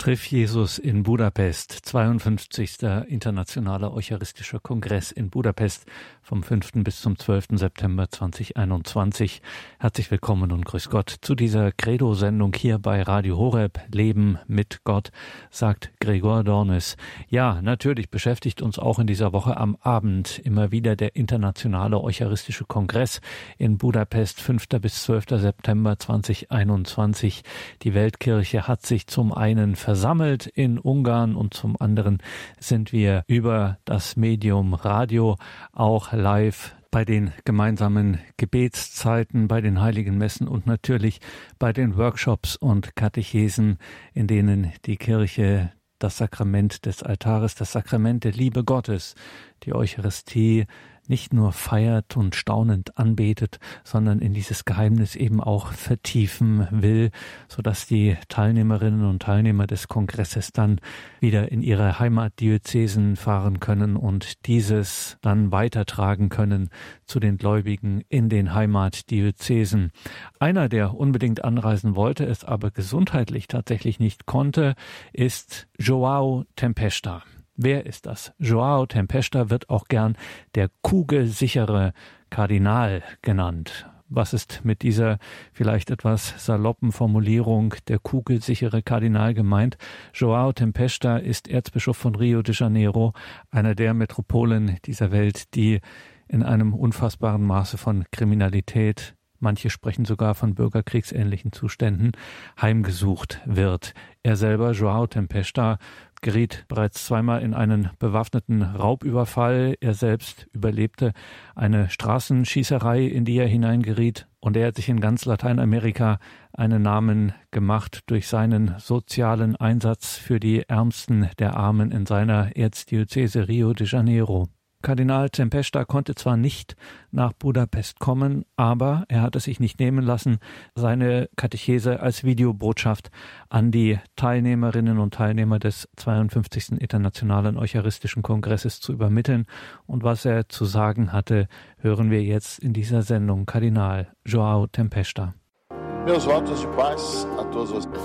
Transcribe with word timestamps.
Triff 0.00 0.24
Jesus 0.30 0.78
in 0.78 1.02
Budapest, 1.02 1.72
52. 1.72 2.78
Internationaler 3.08 3.92
Eucharistischer 3.92 4.58
Kongress 4.58 5.12
in 5.12 5.28
Budapest 5.28 5.84
vom 6.22 6.42
5. 6.42 6.70
bis 6.76 7.02
zum 7.02 7.18
12. 7.18 7.48
September 7.56 8.08
2021. 8.08 9.42
Herzlich 9.78 10.10
willkommen 10.10 10.52
und 10.52 10.64
grüß 10.64 10.88
Gott 10.88 11.14
zu 11.20 11.34
dieser 11.34 11.70
Credo-Sendung 11.72 12.54
hier 12.56 12.78
bei 12.78 13.02
Radio 13.02 13.36
Horeb. 13.36 13.78
Leben 13.92 14.38
mit 14.46 14.84
Gott, 14.84 15.10
sagt 15.50 15.90
Gregor 16.00 16.44
Dornes. 16.44 16.96
Ja, 17.28 17.60
natürlich 17.60 18.08
beschäftigt 18.08 18.62
uns 18.62 18.78
auch 18.78 19.00
in 19.00 19.06
dieser 19.06 19.34
Woche 19.34 19.58
am 19.58 19.76
Abend 19.82 20.38
immer 20.38 20.72
wieder 20.72 20.96
der 20.96 21.14
Internationale 21.14 22.00
Eucharistische 22.00 22.64
Kongress 22.64 23.20
in 23.58 23.76
Budapest, 23.76 24.40
5. 24.40 24.66
bis 24.80 25.02
12. 25.02 25.26
September 25.42 25.98
2021. 25.98 27.42
Die 27.82 27.92
Weltkirche 27.92 28.66
hat 28.66 28.86
sich 28.86 29.06
zum 29.06 29.34
einen 29.34 29.76
versammelt 29.90 30.46
in 30.46 30.78
Ungarn 30.78 31.34
und 31.34 31.52
zum 31.52 31.74
anderen 31.80 32.18
sind 32.60 32.92
wir 32.92 33.24
über 33.26 33.78
das 33.84 34.14
Medium 34.14 34.72
Radio 34.72 35.36
auch 35.72 36.12
live 36.12 36.76
bei 36.92 37.04
den 37.04 37.32
gemeinsamen 37.44 38.20
Gebetszeiten, 38.36 39.48
bei 39.48 39.60
den 39.60 39.80
heiligen 39.80 40.16
Messen 40.16 40.46
und 40.46 40.64
natürlich 40.64 41.18
bei 41.58 41.72
den 41.72 41.96
Workshops 41.96 42.54
und 42.54 42.94
Katechesen, 42.94 43.78
in 44.14 44.28
denen 44.28 44.72
die 44.86 44.96
Kirche 44.96 45.72
das 45.98 46.18
Sakrament 46.18 46.86
des 46.86 47.02
Altares, 47.02 47.56
das 47.56 47.72
Sakrament 47.72 48.22
der 48.22 48.30
Liebe 48.30 48.62
Gottes, 48.62 49.16
die 49.64 49.74
Eucharistie 49.74 50.66
nicht 51.10 51.34
nur 51.34 51.52
feiert 51.52 52.16
und 52.16 52.34
staunend 52.34 52.96
anbetet, 52.96 53.58
sondern 53.84 54.20
in 54.20 54.32
dieses 54.32 54.64
Geheimnis 54.64 55.16
eben 55.16 55.42
auch 55.42 55.72
vertiefen 55.72 56.66
will, 56.70 57.10
so 57.48 57.60
dass 57.60 57.86
die 57.86 58.16
Teilnehmerinnen 58.28 59.04
und 59.04 59.20
Teilnehmer 59.20 59.66
des 59.66 59.88
Kongresses 59.88 60.52
dann 60.52 60.80
wieder 61.20 61.50
in 61.52 61.62
ihre 61.62 61.98
Heimatdiözesen 61.98 63.16
fahren 63.16 63.60
können 63.60 63.96
und 63.96 64.46
dieses 64.46 65.18
dann 65.20 65.52
weitertragen 65.52 66.28
können 66.28 66.70
zu 67.04 67.20
den 67.20 67.36
Gläubigen 67.36 68.02
in 68.08 68.28
den 68.28 68.54
Heimatdiözesen. 68.54 69.90
Einer, 70.38 70.68
der 70.68 70.94
unbedingt 70.94 71.44
anreisen 71.44 71.96
wollte, 71.96 72.24
es 72.24 72.44
aber 72.44 72.70
gesundheitlich 72.70 73.48
tatsächlich 73.48 73.98
nicht 73.98 74.26
konnte, 74.26 74.74
ist 75.12 75.66
Joao 75.78 76.44
Tempesta. 76.54 77.22
Wer 77.62 77.84
ist 77.84 78.06
das? 78.06 78.32
Joao 78.38 78.86
Tempesta 78.86 79.50
wird 79.50 79.68
auch 79.68 79.84
gern 79.88 80.16
der 80.54 80.70
kugelsichere 80.80 81.92
Kardinal 82.30 83.02
genannt. 83.20 83.86
Was 84.08 84.32
ist 84.32 84.64
mit 84.64 84.80
dieser 84.80 85.18
vielleicht 85.52 85.90
etwas 85.90 86.42
saloppen 86.42 86.90
Formulierung 86.90 87.74
der 87.86 87.98
kugelsichere 87.98 88.82
Kardinal 88.82 89.34
gemeint? 89.34 89.76
Joao 90.14 90.54
Tempesta 90.54 91.18
ist 91.18 91.48
Erzbischof 91.48 91.98
von 91.98 92.14
Rio 92.14 92.40
de 92.40 92.54
Janeiro, 92.54 93.12
einer 93.50 93.74
der 93.74 93.92
Metropolen 93.92 94.78
dieser 94.86 95.12
Welt, 95.12 95.54
die 95.54 95.82
in 96.28 96.42
einem 96.42 96.72
unfassbaren 96.72 97.42
Maße 97.42 97.76
von 97.76 98.06
Kriminalität, 98.10 99.16
manche 99.40 99.70
sprechen 99.70 100.04
sogar 100.04 100.34
von 100.34 100.54
bürgerkriegsähnlichen 100.54 101.52
Zuständen, 101.52 102.12
heimgesucht 102.60 103.40
wird. 103.44 103.94
Er 104.22 104.36
selber, 104.36 104.72
Joao 104.72 105.06
Tempesta, 105.06 105.78
geriet 106.20 106.64
bereits 106.68 107.06
zweimal 107.06 107.42
in 107.42 107.54
einen 107.54 107.90
bewaffneten 107.98 108.62
Raubüberfall. 108.62 109.76
Er 109.80 109.94
selbst 109.94 110.46
überlebte 110.52 111.12
eine 111.54 111.88
Straßenschießerei, 111.88 113.04
in 113.04 113.24
die 113.24 113.38
er 113.38 113.46
hineingeriet. 113.46 114.26
Und 114.40 114.56
er 114.56 114.68
hat 114.68 114.76
sich 114.76 114.88
in 114.88 115.00
ganz 115.00 115.24
Lateinamerika 115.24 116.18
einen 116.52 116.82
Namen 116.82 117.32
gemacht 117.50 118.02
durch 118.06 118.28
seinen 118.28 118.74
sozialen 118.78 119.56
Einsatz 119.56 120.16
für 120.16 120.40
die 120.40 120.68
Ärmsten 120.68 121.30
der 121.38 121.56
Armen 121.56 121.90
in 121.90 122.06
seiner 122.06 122.56
Erzdiözese 122.56 123.48
Rio 123.48 123.72
de 123.72 123.86
Janeiro. 123.86 124.48
Kardinal 124.82 125.28
Tempesta 125.30 125.84
konnte 125.84 126.14
zwar 126.14 126.36
nicht 126.36 126.74
nach 127.10 127.32
Budapest 127.32 127.98
kommen, 127.98 128.44
aber 128.56 129.04
er 129.08 129.22
hat 129.22 129.36
es 129.36 129.44
sich 129.44 129.60
nicht 129.60 129.78
nehmen 129.78 130.04
lassen, 130.04 130.38
seine 130.74 131.28
Katechese 131.36 132.00
als 132.00 132.24
Videobotschaft 132.24 133.10
an 133.48 133.70
die 133.70 133.98
Teilnehmerinnen 134.16 134.98
und 134.98 135.14
Teilnehmer 135.14 135.58
des 135.58 135.88
52. 135.96 136.80
Internationalen 136.80 137.58
Eucharistischen 137.58 138.22
Kongresses 138.22 138.80
zu 138.80 138.92
übermitteln. 138.92 139.46
Und 139.86 140.02
was 140.02 140.24
er 140.24 140.48
zu 140.48 140.64
sagen 140.64 141.12
hatte, 141.12 141.48
hören 141.78 142.10
wir 142.10 142.22
jetzt 142.22 142.58
in 142.58 142.72
dieser 142.72 143.02
Sendung. 143.02 143.46
Kardinal 143.46 144.12
Joao 144.24 144.66
Tempesta. 144.66 145.34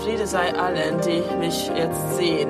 Friede 0.03 0.27
sei 0.27 0.53
allen, 0.53 0.99
die 1.01 1.23
mich 1.37 1.69
jetzt 1.69 2.17
sehen. 2.17 2.49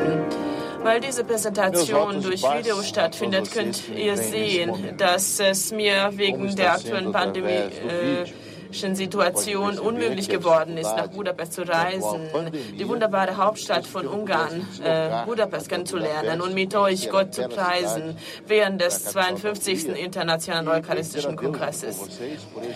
Weil 0.85 1.01
diese 1.01 1.23
Präsentation 1.23 2.21
durch 2.21 2.43
Video 2.43 2.83
stattfindet, 2.83 3.51
könnt 3.51 3.89
ihr 3.89 4.17
sehen, 4.17 4.95
dass 4.97 5.39
es 5.39 5.71
mir 5.71 6.11
wegen 6.13 6.55
der 6.55 6.73
aktuellen 6.73 7.11
Pandemie 7.11 7.71
Situation 8.71 9.79
unmöglich 9.79 10.27
geworden 10.27 10.77
ist, 10.77 10.95
nach 10.95 11.07
Budapest 11.07 11.53
zu 11.53 11.63
reisen, 11.63 12.29
die 12.77 12.87
wunderbare 12.87 13.37
Hauptstadt 13.37 13.87
von 13.87 14.05
Ungarn, 14.05 14.67
äh, 14.83 15.25
Budapest 15.25 15.69
kennenzulernen 15.69 16.41
und 16.41 16.53
mit 16.53 16.75
euch 16.75 17.09
Gott 17.09 17.33
zu 17.33 17.47
preisen 17.47 18.17
während 18.45 18.81
des 18.81 19.05
52. 19.05 19.87
Internationalen 19.95 20.67
Eucharistischen 20.67 21.37
Kongresses. 21.37 22.19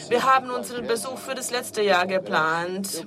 Wir 0.08 0.24
haben 0.24 0.50
unseren 0.50 0.88
Besuch 0.88 1.18
für 1.18 1.36
das 1.36 1.52
letzte 1.52 1.82
Jahr 1.84 2.08
geplant, 2.08 3.06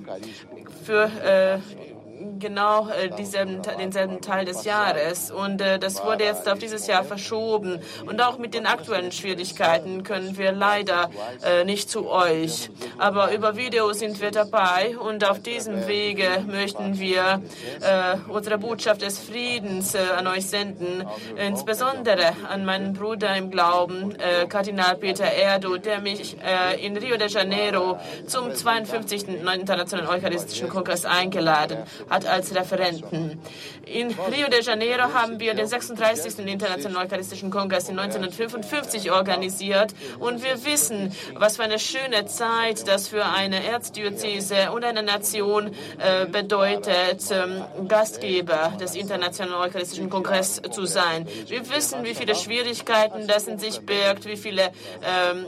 für 0.85 1.05
äh, 1.05 1.92
genau 2.39 2.89
äh, 2.89 3.09
dieselben, 3.09 3.61
denselben 3.79 4.21
Teil 4.21 4.45
des 4.45 4.63
Jahres. 4.63 5.31
Und 5.31 5.61
äh, 5.61 5.79
das 5.79 6.03
wurde 6.03 6.23
jetzt 6.23 6.47
auf 6.49 6.59
dieses 6.59 6.87
Jahr 6.87 7.03
verschoben. 7.03 7.79
Und 8.05 8.21
auch 8.21 8.37
mit 8.37 8.53
den 8.53 8.65
aktuellen 8.65 9.11
Schwierigkeiten 9.11 10.03
können 10.03 10.37
wir 10.37 10.51
leider 10.51 11.09
äh, 11.43 11.63
nicht 11.63 11.89
zu 11.89 12.09
euch. 12.09 12.69
Aber 12.97 13.33
über 13.33 13.55
Video 13.55 13.93
sind 13.93 14.21
wir 14.21 14.31
dabei 14.31 14.97
und 14.97 15.27
auf 15.29 15.41
diesem 15.41 15.87
Wege 15.87 16.27
möchten 16.47 16.99
wir 16.99 17.41
äh, 17.81 18.17
unsere 18.29 18.57
Botschaft 18.57 19.01
des 19.01 19.19
Friedens 19.19 19.95
äh, 19.95 19.99
an 20.17 20.27
euch 20.27 20.45
senden, 20.47 21.05
insbesondere 21.35 22.33
an 22.49 22.65
meinen 22.65 22.93
Bruder 22.93 23.35
im 23.35 23.51
Glauben, 23.51 24.15
äh, 24.15 24.47
Kardinal 24.47 24.95
Peter 24.95 25.25
Erdo, 25.25 25.77
der 25.77 25.99
mich 25.99 26.37
in 26.81 26.97
Rio 26.97 27.17
de 27.17 27.27
Janeiro 27.27 27.99
zum 28.27 28.53
52. 28.53 29.27
Internationalen 29.27 30.09
Eucharistischen 30.09 30.69
Kongress 30.69 31.05
eingeladen 31.05 31.83
hat 32.09 32.12
als 32.13 32.53
Referenten. 32.55 33.39
In 33.85 34.07
Rio 34.07 34.47
de 34.49 34.61
Janeiro 34.63 35.13
haben 35.13 35.39
wir 35.39 35.53
den 35.53 35.67
36. 35.67 36.39
Internationalen 36.39 37.07
Eucharistischen 37.07 37.49
Kongress 37.49 37.89
in 37.89 37.99
1955 37.99 39.11
organisiert 39.11 39.93
und 40.19 40.43
wir 40.43 40.63
wissen, 40.63 41.11
was 41.35 41.57
für 41.57 41.63
eine 41.63 41.79
schöne 41.79 42.25
Zeit 42.25 42.87
das 42.87 43.07
für 43.07 43.25
eine 43.25 43.65
Erzdiözese 43.65 44.71
und 44.71 44.83
eine 44.83 45.03
Nation 45.03 45.71
äh, 45.97 46.25
bedeutet, 46.25 47.23
ähm, 47.31 47.87
Gastgeber 47.87 48.73
des 48.79 48.95
Internationalen 48.95 49.69
Eucharistischen 49.69 50.09
Kongresses 50.09 50.61
zu 50.71 50.85
sein. 50.85 51.27
Wir 51.47 51.69
wissen, 51.69 52.03
wie 52.03 52.15
viele 52.15 52.35
Schwierigkeiten 52.35 53.27
das 53.27 53.47
in 53.47 53.59
sich 53.59 53.81
birgt, 53.81 54.25
wie 54.25 54.37
viele 54.37 54.63
ähm, 54.63 55.45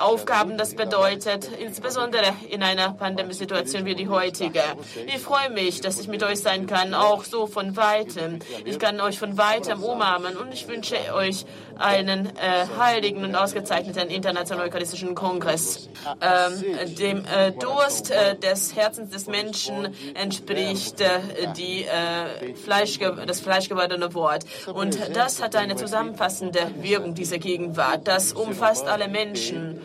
Aufgaben 0.00 0.56
das 0.56 0.74
bedeutet, 0.74 1.48
insbesondere 1.60 2.32
in 2.50 2.62
einer 2.62 2.92
Pandemiesituation 2.92 3.84
wie 3.84 3.94
die 3.94 4.08
heutige. 4.08 4.62
Ich 5.06 5.20
freue 5.20 5.50
mich, 5.50 5.80
dass 5.80 6.00
ich 6.00 6.03
mit 6.08 6.22
euch 6.22 6.40
sein 6.40 6.66
kann, 6.66 6.94
auch 6.94 7.24
so 7.24 7.46
von 7.46 7.76
weitem. 7.76 8.38
Ich 8.64 8.78
kann 8.78 9.00
euch 9.00 9.18
von 9.18 9.36
weitem 9.38 9.82
umarmen 9.82 10.36
und 10.36 10.52
ich 10.52 10.68
wünsche 10.68 10.96
euch 11.14 11.44
einen 11.78 12.26
äh, 12.26 12.66
heiligen 12.78 13.24
und 13.24 13.34
ausgezeichneten 13.34 14.08
internationalen 14.10 14.68
eucharistischen 14.68 15.14
Kongress. 15.14 15.88
Ähm, 16.20 16.94
dem 16.94 17.24
äh, 17.24 17.52
Durst 17.52 18.10
äh, 18.10 18.36
des 18.36 18.76
Herzens 18.76 19.10
des 19.10 19.26
Menschen 19.26 19.94
entspricht 20.14 21.00
äh, 21.00 21.08
die, 21.56 21.84
äh, 21.84 22.54
Fleischge 22.54 23.16
das 23.26 23.40
fleischgewordene 23.40 24.14
Wort. 24.14 24.44
Und 24.72 24.98
das 25.14 25.42
hat 25.42 25.56
eine 25.56 25.76
zusammenfassende 25.76 26.70
Wirkung, 26.80 27.14
diese 27.14 27.38
Gegenwart. 27.38 28.06
Das 28.06 28.32
umfasst 28.32 28.86
alle 28.86 29.08
Menschen. 29.08 29.80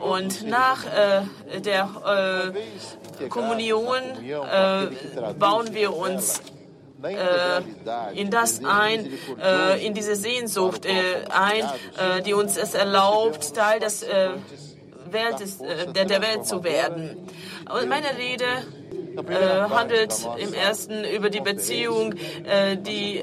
Und 0.00 0.46
nach 0.46 0.84
äh, 0.84 1.60
der 1.60 2.52
äh, 3.20 3.28
Kommunion 3.28 4.02
äh, 4.22 5.32
bauen 5.38 5.72
wir 5.72 5.96
uns 5.96 6.42
äh, 7.02 8.20
in 8.20 8.30
das 8.30 8.64
ein, 8.64 9.10
äh, 9.42 9.86
in 9.86 9.94
diese 9.94 10.16
Sehnsucht 10.16 10.86
äh, 10.86 11.24
ein, 11.28 12.22
die 12.24 12.34
uns 12.34 12.56
es 12.56 12.74
erlaubt, 12.74 13.54
Teil 13.54 13.80
des 13.80 14.02
Welt, 14.02 15.36
der, 15.94 16.04
der 16.04 16.22
Welt 16.22 16.46
zu 16.46 16.64
werden. 16.64 17.28
Und 17.72 17.88
meine 17.88 18.16
Rede 18.16 18.46
handelt 19.70 20.14
im 20.36 20.52
ersten 20.52 21.04
über 21.04 21.30
die 21.30 21.40
Beziehung, 21.40 22.14
die 22.14 23.22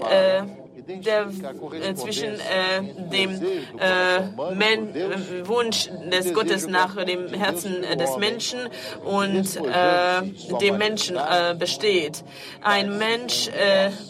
der, 0.88 1.28
äh, 1.28 1.96
zwischen 1.96 2.34
äh, 2.34 2.82
dem 3.12 3.32
äh, 3.80 4.54
Men 4.54 4.96
äh, 4.96 5.48
Wunsch 5.48 5.90
des 6.12 6.34
Gottes 6.34 6.68
nach 6.68 6.96
dem 7.06 7.34
Herzen 7.34 7.82
des 7.98 8.18
Menschen 8.18 8.60
und 9.04 9.56
äh, 9.58 10.22
dem 10.60 10.78
Menschen 10.78 11.18
besteht. 11.58 12.24
Ein 12.62 12.98
Mensch, 12.98 13.50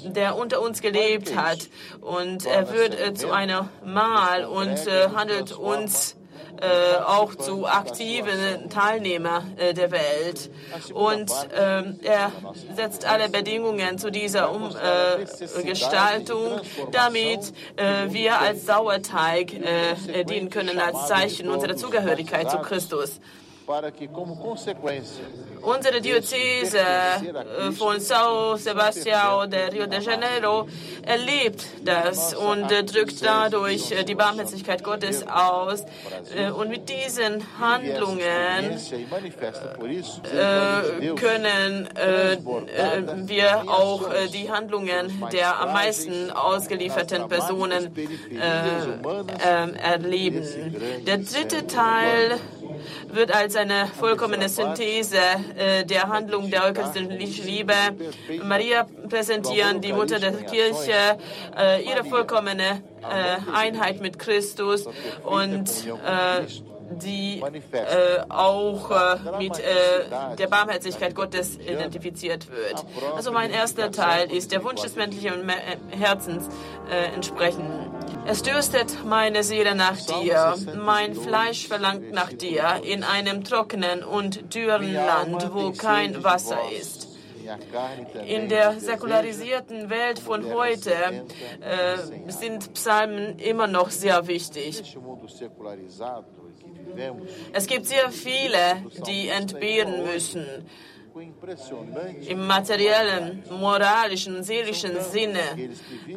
der 0.04 0.36
unter 0.36 0.62
uns 0.62 0.82
gelebt 0.82 1.36
hat 1.36 1.70
und 2.02 2.46
er 2.46 2.72
wird 2.72 3.18
zu 3.18 3.32
einer 3.32 3.70
Mal 3.84 4.46
und 4.46 4.78
handelt 5.16 5.52
uns 5.52 6.16
äh, 6.62 6.96
auch 7.06 7.36
zu 7.36 7.68
aktiven 7.68 8.70
Teilnehmern 8.70 9.58
äh, 9.58 9.74
der 9.74 9.92
Welt. 9.92 10.50
Und 10.94 11.30
äh, 11.52 11.84
er 12.04 12.32
setzt 12.76 13.06
alle 13.06 13.28
Bedingungen 13.30 13.98
zu 13.98 14.12
dieser 14.12 14.52
Umgestaltung, 14.52 16.60
damit 16.92 17.54
äh, 17.76 18.14
wir 18.14 18.40
als 18.40 18.66
Sauerteig 18.66 19.54
äh, 19.54 20.24
dienen 20.26 20.50
können 20.50 20.80
als 20.80 21.08
Zeichen 21.08 21.50
unserer 21.50 21.76
Zugehörigkeit 21.76 22.50
zu 22.50 22.60
Christus. 22.60 23.20
Unsere 25.62 26.02
Diözese 26.02 26.80
äh, 26.80 27.72
von 27.72 27.98
São 27.98 28.58
Sebastião 28.58 29.48
de 29.48 29.70
Rio 29.70 29.88
de 29.88 30.02
Janeiro 30.02 30.68
erlebt 31.04 31.66
das 31.82 32.34
und 32.34 32.70
äh, 32.70 32.84
drückt 32.84 33.24
dadurch 33.26 33.92
äh, 33.92 34.04
die 34.04 34.16
Barmherzigkeit 34.16 34.84
Gottes 34.84 35.26
aus. 35.26 35.86
Und 36.58 36.70
mit 36.70 36.90
diesen 36.90 37.42
Handlungen 37.60 38.78
können 41.16 41.88
wir 43.28 43.64
auch 43.68 44.10
die 44.34 44.52
Handlungen 44.52 45.24
der 45.32 45.60
am 45.62 45.74
meisten 45.74 46.32
ausgelieferten 46.32 47.30
Personen 47.30 47.94
ähm, 48.30 49.76
erleben. 49.76 50.44
Der 51.06 51.18
dritte 51.20 51.68
Teil 51.68 52.40
wird 53.08 53.34
als 53.34 53.56
eine 53.56 53.88
vollkommene 53.88 54.50
Synthese 54.50 55.18
äh, 55.58 55.86
der 55.86 56.10
Handlung 56.10 56.50
der 56.50 56.66
eucharistischen 56.66 57.10
Liebe 57.46 57.74
Maria 58.44 58.86
präsentieren, 59.10 59.82
die 59.82 59.94
Mutter 59.94 60.20
der 60.20 60.34
Kirche, 60.34 61.18
äh, 61.58 61.84
ihre 61.84 62.04
vollkommene 62.04 62.84
äh, 63.02 63.56
Einheit 63.56 64.02
mit 64.02 64.20
Christus 64.20 64.88
und 65.24 65.70
die 67.02 67.42
äh, 67.42 68.22
auch 68.30 68.92
äh, 68.92 69.38
mit 69.38 69.58
äh, 69.60 70.36
der 70.38 70.48
Barmherzigkeit 70.48 71.16
Gottes 71.16 71.58
identifiziert 71.58 72.50
wird. 72.52 72.86
Also 73.16 73.32
mein 73.32 73.52
erster 73.52 73.92
Teil 73.92 74.32
ist 74.32 74.52
der 74.52 74.64
Wunsch 74.64 74.82
des 74.82 74.96
menschlichen 74.96 75.50
Herzens 75.90 76.50
entsprechen. 77.16 77.64
Es 78.26 78.42
dürstet 78.42 79.04
meine 79.06 79.44
Seele 79.44 79.76
nach 79.76 79.98
dir, 79.98 80.56
mein 80.76 81.16
Fleisch 81.16 81.68
verlangt 81.68 82.12
nach 82.12 82.32
dir 82.32 82.82
in 82.84 83.04
einem 83.04 83.44
trockenen 83.44 84.04
und 84.04 84.54
dürren 84.54 84.94
Land, 84.94 85.54
wo 85.54 85.72
kein 85.72 86.24
Wasser 86.24 86.60
ist. 86.80 87.10
In 88.26 88.48
der 88.48 88.80
säkularisierten 88.80 89.90
Welt 89.90 90.20
von 90.20 90.54
heute 90.54 90.94
äh, 91.60 92.32
sind 92.32 92.74
Psalmen 92.74 93.38
immer 93.40 93.68
noch 93.68 93.90
sehr 93.90 94.28
wichtig. 94.28 94.82
Es 97.52 97.68
gibt 97.68 97.86
sehr 97.86 98.10
viele, 98.12 98.58
die 99.06 99.28
entbehren 99.28 100.04
müssen. 100.06 100.46
Im 102.28 102.48
materiellen, 102.48 103.44
moralischen, 103.52 104.44
seelischen 104.44 105.00
Sinne 105.02 105.40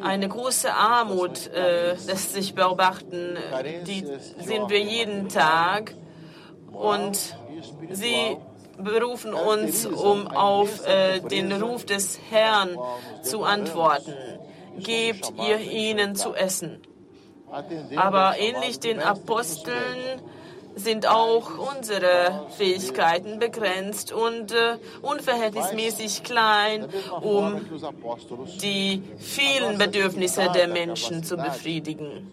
eine 0.01 0.27
große 0.27 0.73
Armut 0.73 1.47
äh, 1.53 1.93
lässt 1.93 2.33
sich 2.33 2.55
beobachten. 2.55 3.37
Die 3.85 4.03
sehen 4.39 4.69
wir 4.69 4.79
jeden 4.79 5.29
Tag 5.29 5.93
und 6.71 7.37
sie 7.91 8.37
berufen 8.79 9.33
uns, 9.35 9.85
um 9.85 10.27
auf 10.27 10.85
äh, 10.87 11.19
den 11.19 11.51
Ruf 11.51 11.85
des 11.85 12.19
Herrn 12.31 12.77
zu 13.21 13.43
antworten. 13.43 14.15
Gebt 14.79 15.31
ihr 15.37 15.59
ihnen 15.59 16.15
zu 16.15 16.33
essen. 16.33 16.81
Aber 17.95 18.37
ähnlich 18.39 18.79
den 18.79 18.99
Aposteln 18.99 20.21
sind 20.77 21.07
auch 21.07 21.57
unsere 21.75 22.47
Fähigkeiten 22.55 23.39
begrenzt 23.39 24.11
und 24.11 24.51
äh, 24.51 24.77
unverhältnismäßig 25.01 26.23
klein, 26.23 26.87
um 27.21 27.61
die 28.61 29.03
vielen 29.17 29.77
Bedürfnisse 29.77 30.49
der 30.53 30.67
Menschen 30.67 31.23
zu 31.23 31.35
befriedigen. 31.35 32.31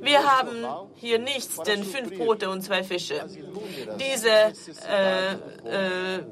Wir 0.00 0.24
haben 0.24 0.66
hier 0.94 1.18
nichts, 1.18 1.56
denn 1.58 1.84
fünf 1.84 2.16
Brote 2.16 2.48
und 2.48 2.62
zwei 2.62 2.82
Fische. 2.84 3.26
Diese 3.98 4.30
äh, 4.88 5.32
äh, 5.32 6.22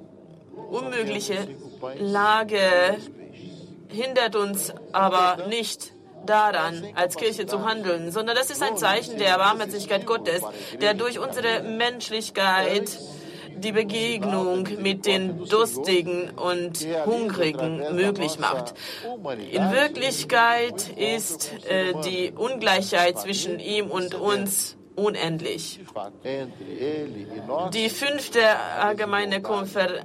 unmögliche 0.70 1.48
Lage 1.98 2.98
hindert 3.88 4.36
uns 4.36 4.72
aber 4.92 5.46
nicht 5.48 5.92
daran, 6.26 6.86
als 6.94 7.16
Kirche 7.16 7.46
zu 7.46 7.64
handeln, 7.64 8.10
sondern 8.10 8.36
das 8.36 8.50
ist 8.50 8.62
ein 8.62 8.76
Zeichen 8.76 9.18
der 9.18 9.38
Barmherzigkeit 9.38 10.06
Gottes, 10.06 10.42
der 10.80 10.94
durch 10.94 11.18
unsere 11.18 11.62
Menschlichkeit 11.62 12.98
die 13.56 13.72
Begegnung 13.72 14.68
mit 14.80 15.06
den 15.06 15.44
Durstigen 15.46 16.30
und 16.30 16.86
Hungrigen 17.06 17.94
möglich 17.94 18.38
macht. 18.38 18.74
In 19.50 19.72
Wirklichkeit 19.72 20.88
ist 20.96 21.50
äh, 21.68 21.94
die 22.04 22.32
Ungleichheit 22.36 23.18
zwischen 23.18 23.58
ihm 23.58 23.90
und 23.90 24.14
uns 24.14 24.76
unendlich. 24.94 25.80
Die 27.72 27.88
fünfte 27.88 28.40
allgemeine 28.80 29.40
Konferenz 29.40 30.02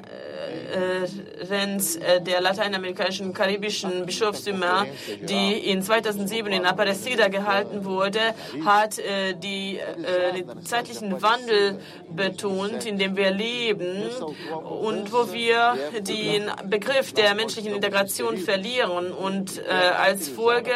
Konferenz 0.74 1.96
äh, 1.96 2.22
der 2.22 2.42
lateinamerikanischen 2.42 3.34
karibischen 3.34 4.06
Bischofstümer, 4.06 4.86
die 5.22 5.70
in 5.70 5.82
2007 5.82 6.52
in 6.52 6.66
Aparecida 6.66 7.28
gehalten 7.28 7.86
wurde, 7.86 8.20
hat 8.66 8.98
äh, 9.00 9.34
die, 9.36 9.78
äh, 9.78 10.34
den 10.34 10.66
zeitlichen 10.66 11.22
Wandel 11.22 11.80
betont, 12.10 12.86
in 12.86 12.98
dem 12.98 13.16
wir 13.16 13.32
leben 13.32 14.04
und 14.52 15.12
wo 15.12 15.32
wir 15.32 15.76
den 16.02 16.50
Begriff 16.70 17.14
der 17.14 17.36
menschlichen 17.36 17.74
Integration 17.74 18.38
verlieren 18.38 19.12
und 19.12 19.62
als 19.68 20.30
Folge 20.30 20.72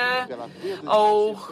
auch 0.86 1.50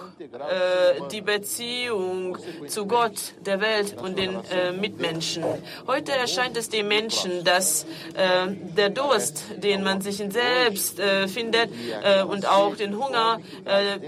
die 1.11 1.21
Beziehung 1.21 2.37
zu 2.67 2.85
Gott, 2.85 3.33
der 3.45 3.59
Welt 3.59 3.95
und 4.01 4.17
den 4.17 4.37
Mitmenschen. 4.79 5.43
Heute 5.87 6.13
erscheint 6.13 6.57
es 6.57 6.69
den 6.69 6.87
Menschen, 6.87 7.43
dass 7.43 7.85
äh, 8.15 8.47
der 8.77 8.89
Durst, 8.89 9.43
den 9.57 9.83
man 9.83 10.01
sich 10.01 10.21
in 10.21 10.31
selbst 10.31 10.99
äh, 10.99 11.27
findet 11.27 11.69
äh, 12.03 12.23
und 12.23 12.47
auch 12.47 12.75
den 12.75 12.97
Hunger 12.97 13.39
äh, 13.65 13.99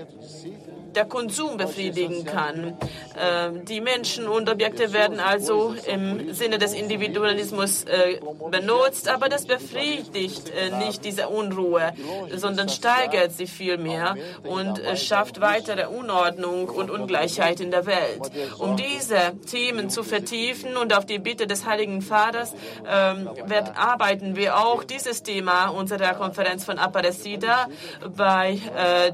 der 0.97 1.05
Konsum 1.05 1.57
befriedigen 1.57 2.25
kann. 2.25 2.75
Ähm, 3.19 3.65
die 3.65 3.81
Menschen 3.81 4.27
und 4.27 4.49
Objekte 4.49 4.93
werden 4.93 5.19
also 5.19 5.75
im 5.85 6.33
Sinne 6.33 6.57
des 6.57 6.73
Individualismus 6.73 7.83
äh, 7.83 8.19
benutzt, 8.49 9.07
aber 9.07 9.29
das 9.29 9.45
befriedigt 9.45 10.49
äh, 10.49 10.75
nicht 10.85 11.05
diese 11.05 11.29
Unruhe, 11.29 11.93
sondern 12.35 12.67
steigert 12.69 13.31
sie 13.31 13.45
vielmehr 13.45 14.15
und 14.43 14.79
äh, 14.79 14.97
schafft 14.97 15.39
weitere 15.39 15.85
Unordnung 15.85 16.67
und 16.67 16.89
Ungleichheit 16.89 17.59
in 17.59 17.69
der 17.69 17.85
Welt. 17.85 18.31
Um 18.57 18.75
diese 18.75 19.33
Themen 19.49 19.91
zu 19.91 20.01
vertiefen 20.01 20.77
und 20.77 20.95
auf 20.97 21.05
die 21.05 21.19
Bitte 21.19 21.45
des 21.45 21.65
Heiligen 21.67 22.01
Vaters 22.01 22.55
ähm, 22.87 23.29
wird, 23.45 23.77
arbeiten 23.77 24.35
wir 24.35 24.57
auch 24.57 24.83
dieses 24.83 25.21
Thema 25.21 25.67
unserer 25.67 26.15
Konferenz 26.15 26.65
von 26.65 26.79
Aparecida 26.79 27.67
bei 28.15 28.59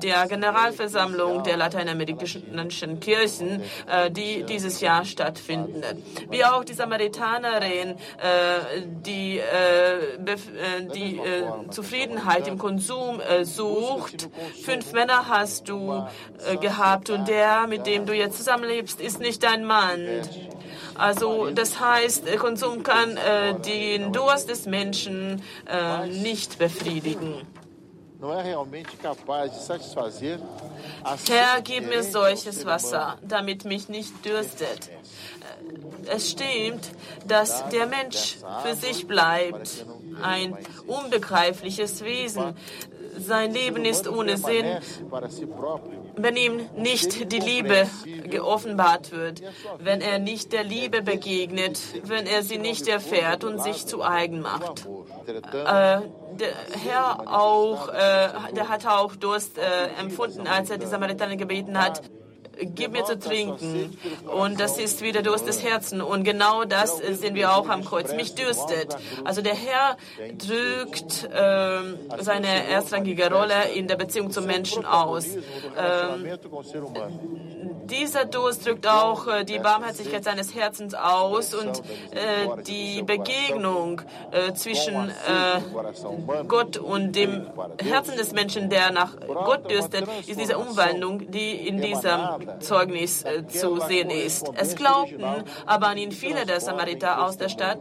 der 0.02 0.28
Generalversammlung 0.28 1.44
der 1.44 1.58
lateinamerikanischen 1.58 1.73
Kirchen, 3.00 3.62
äh, 3.88 4.12
die 4.12 4.44
dieses 4.44 4.82
Jahr 4.82 5.06
stattfinden. 5.06 5.84
Wie 6.30 6.46
auch 6.46 6.64
die 6.64 6.74
Samaritanerin, 6.74 7.92
äh, 7.92 8.82
die 8.86 9.40
äh, 9.40 10.18
die 10.96 11.20
Zufriedenheit 11.70 12.48
im 12.48 12.58
Konsum 12.58 13.22
sucht. 13.44 14.30
Fünf 14.64 14.94
Männer 14.94 15.28
hast 15.28 15.70
du 15.70 16.06
gehabt 16.62 17.10
und 17.10 17.28
der, 17.28 17.68
mit 17.68 17.86
dem 17.88 18.06
du 18.06 18.14
jetzt 18.14 18.38
zusammenlebst, 18.38 19.02
ist 19.02 19.20
nicht 19.20 19.44
dein 19.44 19.66
Mann. 19.66 20.00
Also 20.96 21.50
das 21.52 21.80
heißt, 21.80 22.26
Konsum 22.38 22.84
kann 22.84 23.18
den 23.66 24.14
Durst 24.14 24.50
des 24.50 24.66
Menschen 24.66 25.42
nicht 26.10 26.60
befriedigen. 26.60 27.42
Herr, 31.28 31.62
gib 31.62 31.90
mir 31.90 32.04
solches 32.04 32.66
Wasser, 32.66 33.18
damit 33.22 33.66
mich 33.66 33.90
nicht 33.90 34.26
dürstet. 34.26 34.90
Es 36.06 36.32
stimmt, 36.32 36.92
dass 37.28 37.68
der 37.70 37.86
Mensch 37.88 38.38
für 38.64 38.76
sich 38.76 39.08
bleibt, 39.08 39.86
ein 40.22 40.58
unbegreifliches 40.88 42.04
Wesen. 42.06 42.56
Sein 43.18 43.54
Leben 43.54 43.86
ist 43.86 44.08
ohne 44.08 44.38
Sinn, 44.38 44.66
wenn 46.16 46.36
ihm 46.36 46.62
nicht 46.76 47.32
die 47.32 47.40
Liebe 47.40 47.88
geoffenbart 48.26 49.12
wird, 49.12 49.42
wenn 49.80 50.02
er 50.02 50.20
nicht 50.20 50.54
der 50.54 50.64
Liebe 50.64 51.02
begegnet, 51.02 51.80
wenn 52.04 52.26
er 52.26 52.44
sie 52.44 52.58
nicht 52.58 52.88
erfährt 52.88 53.44
und 53.44 53.62
sich 53.62 53.86
zu 53.86 54.04
eigen 54.04 54.42
macht. 54.42 54.88
Äh, 55.28 56.02
der 56.34 56.54
Herr 56.84 57.22
auch, 57.28 57.90
äh, 57.90 58.54
der 58.56 58.70
hat 58.70 58.86
auch 58.86 59.16
Durst 59.16 59.58
äh, 59.58 59.62
empfunden, 60.00 60.48
als 60.48 60.70
er 60.70 60.78
die 60.78 60.88
Samaritaner 60.88 61.36
gebeten 61.36 61.80
hat, 61.80 62.02
gib 62.60 62.92
mir 62.92 63.04
zu 63.04 63.20
trinken. 63.20 63.98
Und 64.28 64.60
das 64.60 64.78
ist 64.78 65.02
wieder 65.02 65.22
Durst 65.22 65.48
des 65.48 65.64
Herzens. 65.64 66.04
Und 66.04 66.24
genau 66.24 66.64
das 66.66 66.98
sehen 66.98 67.36
wir 67.36 67.54
auch 67.56 67.70
am 67.70 67.84
Kreuz. 67.84 68.14
Mich 68.14 68.36
dürstet. 68.36 68.96
Also 69.24 69.42
der 69.42 69.56
Herr 69.56 69.98
drückt 70.38 71.30
ähm, 71.34 71.98
seine 72.20 72.68
erstrangige 72.68 73.32
Rolle 73.32 73.70
in 73.74 73.88
der 73.88 73.96
Beziehung 73.96 74.32
zum 74.32 74.46
Menschen 74.46 74.86
aus. 74.86 75.26
Ähm, 75.78 76.28
dieser 77.86 78.26
Durst 78.26 78.66
drückt 78.66 78.88
auch 78.88 79.28
äh, 79.28 79.44
die 79.44 79.60
Barmherzigkeit 79.60 80.24
seines 80.24 80.56
Herzens 80.56 80.94
aus. 80.94 81.54
Und 81.54 81.80
äh, 82.12 82.64
die 82.64 83.02
Begegnung 83.04 84.02
äh, 84.32 84.54
zwischen 84.54 85.10
äh, 85.10 86.44
Gott 86.48 86.78
und 86.78 87.16
dem 87.16 87.48
Herzen 87.82 88.16
des 88.18 88.32
Menschen, 88.32 88.70
der 88.70 88.92
nach 88.92 89.16
Gott 89.28 89.70
dürstet, 89.70 90.08
ist 90.28 90.40
diese 90.40 90.58
Umwandlung, 90.58 91.32
die 91.32 91.68
in 91.68 91.82
diesem 91.82 92.20
Zeugnis 92.60 93.24
äh, 93.24 93.46
zu 93.48 93.80
sehen 93.80 94.10
ist. 94.10 94.50
Es 94.56 94.76
glaubten 94.76 95.24
aber 95.66 95.88
an 95.88 95.98
ihn 95.98 96.12
viele 96.12 96.46
der 96.46 96.60
Samariter 96.60 97.24
aus 97.24 97.38
der 97.38 97.50
Stadt, 97.50 97.80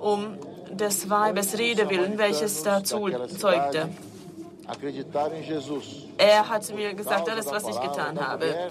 um 0.00 0.38
des 0.70 1.08
Weibes 1.08 1.58
Rede 1.58 1.88
willen, 1.88 2.18
welches 2.18 2.62
dazu 2.62 3.08
zeugte. 3.38 3.88
Er 6.16 6.48
hat 6.48 6.74
mir 6.74 6.94
gesagt, 6.94 7.28
alles, 7.28 7.46
was 7.46 7.68
ich 7.68 7.80
getan 7.80 8.18
habe. 8.18 8.70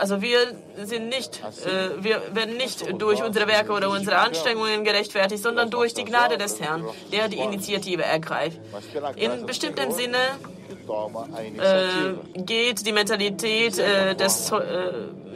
Also 0.00 0.22
wir 0.22 0.38
sind 0.82 1.10
nicht, 1.10 1.42
äh, 1.66 2.02
wir 2.02 2.22
werden 2.32 2.56
nicht 2.56 2.78
durch 2.98 3.22
unsere 3.22 3.46
Werke 3.46 3.72
oder 3.72 3.90
unsere 3.90 4.16
Anstrengungen 4.16 4.82
gerechtfertigt, 4.82 5.42
sondern 5.42 5.68
durch 5.68 5.92
die 5.92 6.06
Gnade 6.06 6.38
des 6.38 6.58
Herrn, 6.58 6.84
der 7.12 7.28
die 7.28 7.36
Initiative 7.36 8.02
ergreift. 8.02 8.58
In 9.16 9.44
bestimmten 9.44 9.92
Sinne 9.92 10.16
äh, 11.58 12.40
geht 12.40 12.86
die 12.86 12.92
Mentalität 12.92 13.78
äh, 13.78 14.14
des, 14.14 14.50
äh, 14.50 14.58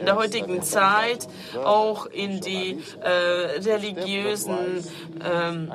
der 0.03 0.15
heutigen 0.15 0.63
Zeit 0.63 1.27
auch 1.63 2.07
in 2.07 2.41
die 2.41 2.81
äh, 3.01 3.09
religiösen 3.69 4.83
ähm, 5.23 5.71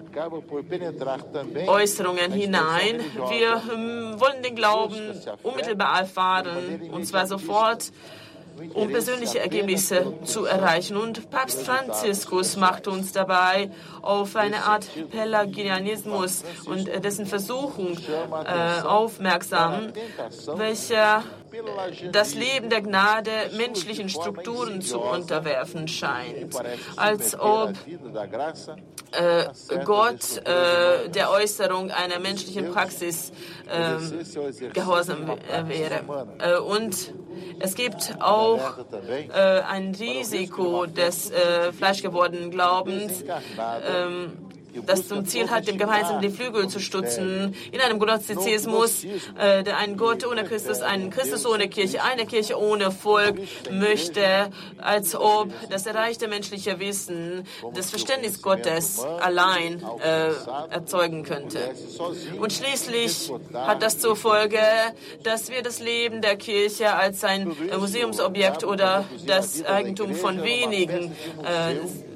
Äußerungen 1.68 2.32
hinein. 2.32 3.00
Wir 3.28 3.62
ähm, 3.72 4.18
wollen 4.18 4.42
den 4.42 4.56
Glauben 4.56 4.98
unmittelbar 5.44 6.00
erfahren, 6.00 6.90
und 6.90 7.06
zwar 7.06 7.28
sofort 7.28 7.92
um 8.74 8.88
persönliche 8.88 9.40
Ergebnisse 9.40 10.14
zu 10.24 10.44
erreichen. 10.44 10.96
Und 10.96 11.30
Papst 11.30 11.62
Franziskus 11.62 12.56
macht 12.56 12.86
uns 12.86 13.12
dabei 13.12 13.70
auf 14.02 14.36
eine 14.36 14.64
Art 14.64 14.88
Pelagianismus 15.10 16.44
und 16.66 16.88
dessen 17.04 17.26
Versuchung 17.26 17.96
äh, 17.98 18.82
aufmerksam, 18.82 19.92
welcher 20.56 21.24
das 22.12 22.34
Leben 22.34 22.70
der 22.70 22.82
Gnade 22.82 23.30
menschlichen 23.56 24.08
Strukturen 24.08 24.80
zu 24.80 25.00
unterwerfen 25.00 25.88
scheint, 25.88 26.54
als 26.96 27.38
ob 27.38 27.72
äh, 29.12 29.44
Gott 29.84 30.36
äh, 30.44 31.08
der 31.08 31.30
Äußerung 31.30 31.90
einer 31.90 32.18
menschlichen 32.20 32.72
Praxis 32.72 33.32
äh, 33.68 34.68
gehorsam 34.72 35.38
wäre. 35.66 36.26
Äh, 36.38 36.58
und 36.58 37.12
es 37.58 37.74
gibt 37.74 38.16
auch 38.20 38.78
äh, 39.32 39.60
ein 39.62 39.94
Risiko 39.94 40.86
des 40.86 41.30
äh, 41.30 41.72
fleischgewordenen 41.72 42.50
Glaubens. 42.50 43.24
Das 44.86 45.08
zum 45.08 45.26
Ziel 45.26 45.50
hat, 45.50 45.66
dem 45.66 45.78
Gemeinsamen 45.78 46.20
die 46.22 46.30
Flügel 46.30 46.68
zu 46.68 46.80
stutzen. 46.80 47.54
In 47.72 47.80
einem 47.80 47.98
Gnostizismus, 47.98 49.04
äh, 49.38 49.62
der 49.62 49.78
einen 49.78 49.96
Gott 49.96 50.26
ohne 50.26 50.44
Christus, 50.44 50.80
einen 50.80 51.10
Christus 51.10 51.46
ohne 51.46 51.68
Kirche, 51.68 52.02
eine 52.02 52.26
Kirche 52.26 52.58
ohne 52.58 52.90
Volk 52.90 53.40
möchte, 53.70 54.50
als 54.78 55.14
ob 55.14 55.50
das 55.70 55.86
erreichte 55.86 56.28
menschliche 56.28 56.78
Wissen 56.78 57.46
das 57.74 57.90
Verständnis 57.90 58.42
Gottes 58.42 59.00
allein 59.20 59.82
äh, 60.02 60.30
erzeugen 60.72 61.24
könnte. 61.24 61.58
Und 62.38 62.52
schließlich 62.52 63.32
hat 63.54 63.82
das 63.82 63.98
zur 63.98 64.16
Folge, 64.16 64.60
dass 65.22 65.50
wir 65.50 65.62
das 65.62 65.80
Leben 65.80 66.22
der 66.22 66.36
Kirche 66.36 66.94
als 66.94 67.24
ein 67.24 67.56
Museumsobjekt 67.78 68.64
oder 68.64 69.04
das 69.26 69.64
Eigentum 69.64 70.14
von 70.14 70.42
wenigen 70.42 71.12
äh, 71.44 72.09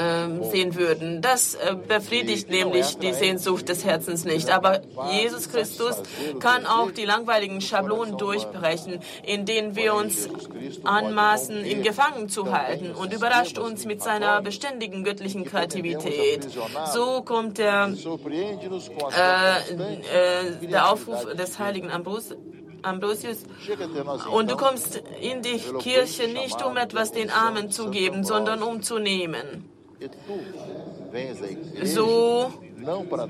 ähm, 0.00 0.44
sehen 0.44 0.74
würden. 0.74 1.22
Das 1.22 1.54
äh, 1.54 1.74
befriedigt 1.74 2.50
nämlich 2.50 2.98
die 2.98 3.12
Sehnsucht 3.12 3.68
des 3.68 3.84
Herzens 3.84 4.24
nicht. 4.24 4.50
Aber 4.50 4.80
Jesus 5.12 5.50
Christus 5.50 6.02
kann 6.40 6.66
auch 6.66 6.90
die 6.90 7.04
langweiligen 7.04 7.60
Schablonen 7.60 8.16
durchbrechen, 8.18 9.00
in 9.24 9.44
denen 9.46 9.76
wir 9.76 9.94
uns 9.94 10.28
anmaßen, 10.84 11.64
ihn 11.64 11.82
gefangen 11.82 12.28
zu 12.28 12.52
halten 12.52 12.92
und 12.92 13.12
überrascht 13.12 13.58
uns 13.58 13.84
mit 13.84 14.02
seiner 14.02 14.42
beständigen 14.42 15.04
göttlichen 15.04 15.44
Kreativität. 15.44 16.48
So 16.92 17.22
kommt 17.22 17.58
der, 17.58 17.92
äh, 19.16 19.72
äh, 19.74 20.66
der 20.66 20.90
Aufruf 20.92 21.26
des 21.34 21.58
heiligen 21.58 21.90
Ambros 21.90 22.34
Ambrosius. 22.82 23.38
Und 24.32 24.50
du 24.50 24.56
kommst 24.56 25.02
in 25.20 25.42
die 25.42 25.58
Kirche 25.80 26.28
nicht, 26.28 26.64
um 26.64 26.76
etwas 26.76 27.12
den 27.12 27.30
Armen 27.30 27.70
zu 27.70 27.90
geben, 27.90 28.24
sondern 28.24 28.62
um 28.62 28.82
zu 28.82 28.98
nehmen. 28.98 29.68
So 31.82 32.52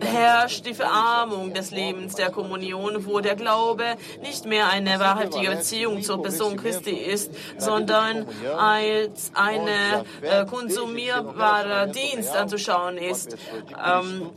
herrscht 0.00 0.66
die 0.66 0.74
Verarmung 0.74 1.52
des 1.52 1.70
Lebens 1.70 2.14
der 2.14 2.30
Kommunion, 2.30 3.04
wo 3.06 3.20
der 3.20 3.34
Glaube 3.34 3.84
nicht 4.22 4.44
mehr 4.46 4.68
eine 4.68 5.00
wahrhaftige 5.00 5.50
Beziehung 5.50 6.02
zur 6.02 6.22
Person 6.22 6.56
Christi 6.56 6.92
ist, 6.92 7.32
sondern 7.58 8.26
als 8.56 9.32
eine 9.34 10.04
äh, 10.22 10.46
konsumierbarer 10.46 11.88
Dienst 11.88 12.34
anzuschauen 12.36 12.98
ist. 12.98 13.36
Ähm, 13.84 14.30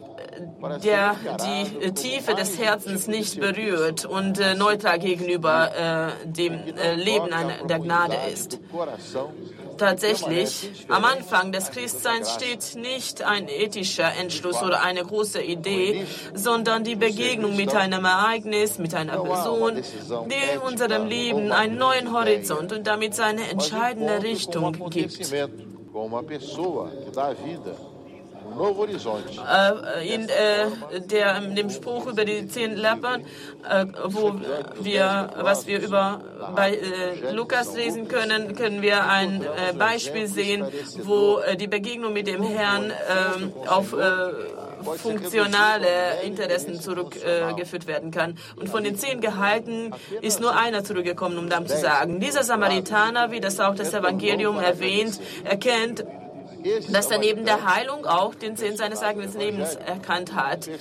der 0.83 1.15
die 1.45 1.91
Tiefe 1.91 2.35
des 2.35 2.59
Herzens 2.59 3.07
nicht 3.07 3.39
berührt 3.39 4.05
und 4.05 4.39
äh, 4.39 4.55
neutral 4.55 4.99
gegenüber 4.99 6.11
äh, 6.23 6.27
dem 6.27 6.53
äh, 6.53 6.95
Leben 6.95 7.29
der 7.67 7.79
Gnade 7.79 8.17
ist. 8.31 8.59
Tatsächlich, 9.77 10.85
am 10.87 11.03
Anfang 11.03 11.51
des 11.51 11.71
Christseins 11.71 12.31
steht 12.33 12.75
nicht 12.75 13.23
ein 13.23 13.47
ethischer 13.47 14.11
Entschluss 14.19 14.61
oder 14.61 14.83
eine 14.83 15.03
große 15.03 15.41
Idee, 15.41 16.05
sondern 16.33 16.83
die 16.83 16.95
Begegnung 16.95 17.55
mit 17.55 17.73
einem 17.73 18.05
Ereignis, 18.05 18.77
mit 18.77 18.93
einer 18.93 19.19
Person, 19.19 19.75
die 19.75 20.57
unserem 20.59 21.07
Leben 21.07 21.51
einen 21.51 21.77
neuen 21.77 22.13
Horizont 22.13 22.71
und 22.71 22.87
damit 22.87 23.15
seine 23.15 23.49
entscheidende 23.49 24.21
Richtung 24.21 24.73
gibt. 24.89 25.19
Äh, 28.55 30.13
in, 30.13 30.29
äh, 30.29 31.01
der, 31.01 31.41
dem 31.41 31.69
Spruch 31.69 32.07
über 32.07 32.25
die 32.25 32.47
zehn 32.47 32.77
äh, 32.77 33.85
wo 34.05 34.33
wir, 34.79 35.29
was 35.37 35.67
wir 35.67 35.81
über 35.81 36.21
bei 36.55 36.75
äh, 36.75 37.31
Lukas 37.31 37.73
lesen 37.75 38.07
können, 38.07 38.55
können 38.55 38.81
wir 38.81 39.05
ein 39.07 39.43
äh, 39.43 39.73
Beispiel 39.73 40.27
sehen, 40.27 40.65
wo 41.03 41.39
äh, 41.39 41.55
die 41.55 41.67
Begegnung 41.67 42.13
mit 42.13 42.27
dem 42.27 42.43
Herrn 42.43 42.91
ähm, 42.91 43.53
auf 43.67 43.95
funktionale 44.97 46.21
Interessen 46.25 46.79
zurückgeführt 46.79 47.87
werden 47.87 48.11
kann. 48.11 48.37
Und 48.55 48.69
von 48.69 48.83
den 48.83 48.97
zehn 48.97 49.21
Gehalten 49.21 49.91
ist 50.21 50.41
nur 50.41 50.55
einer 50.57 50.83
zurückgekommen, 50.83 51.37
um 51.37 51.49
dann 51.49 51.67
zu 51.67 51.77
sagen, 51.77 52.19
dieser 52.19 52.43
Samaritaner, 52.43 53.31
wie 53.31 53.39
das 53.39 53.59
auch 53.59 53.75
das 53.75 53.93
Evangelium 53.93 54.59
erwähnt, 54.59 55.19
erkennt, 55.43 56.03
dass 56.89 57.11
er 57.11 57.19
neben 57.19 57.45
der 57.45 57.65
Heilung 57.65 58.05
auch 58.05 58.35
den 58.35 58.55
Sinn 58.55 58.75
seines 58.77 59.01
eigenen 59.01 59.33
Lebens 59.37 59.75
erkannt 59.75 60.35
hat, 60.35 60.67
äh, 60.67 60.73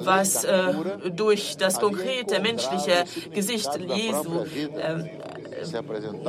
was 0.00 0.44
äh, 0.44 0.74
durch 1.10 1.56
das 1.56 1.80
konkrete 1.80 2.40
menschliche 2.40 3.04
Gesicht 3.32 3.68
Jesu 3.78 4.44
äh, 4.76 5.04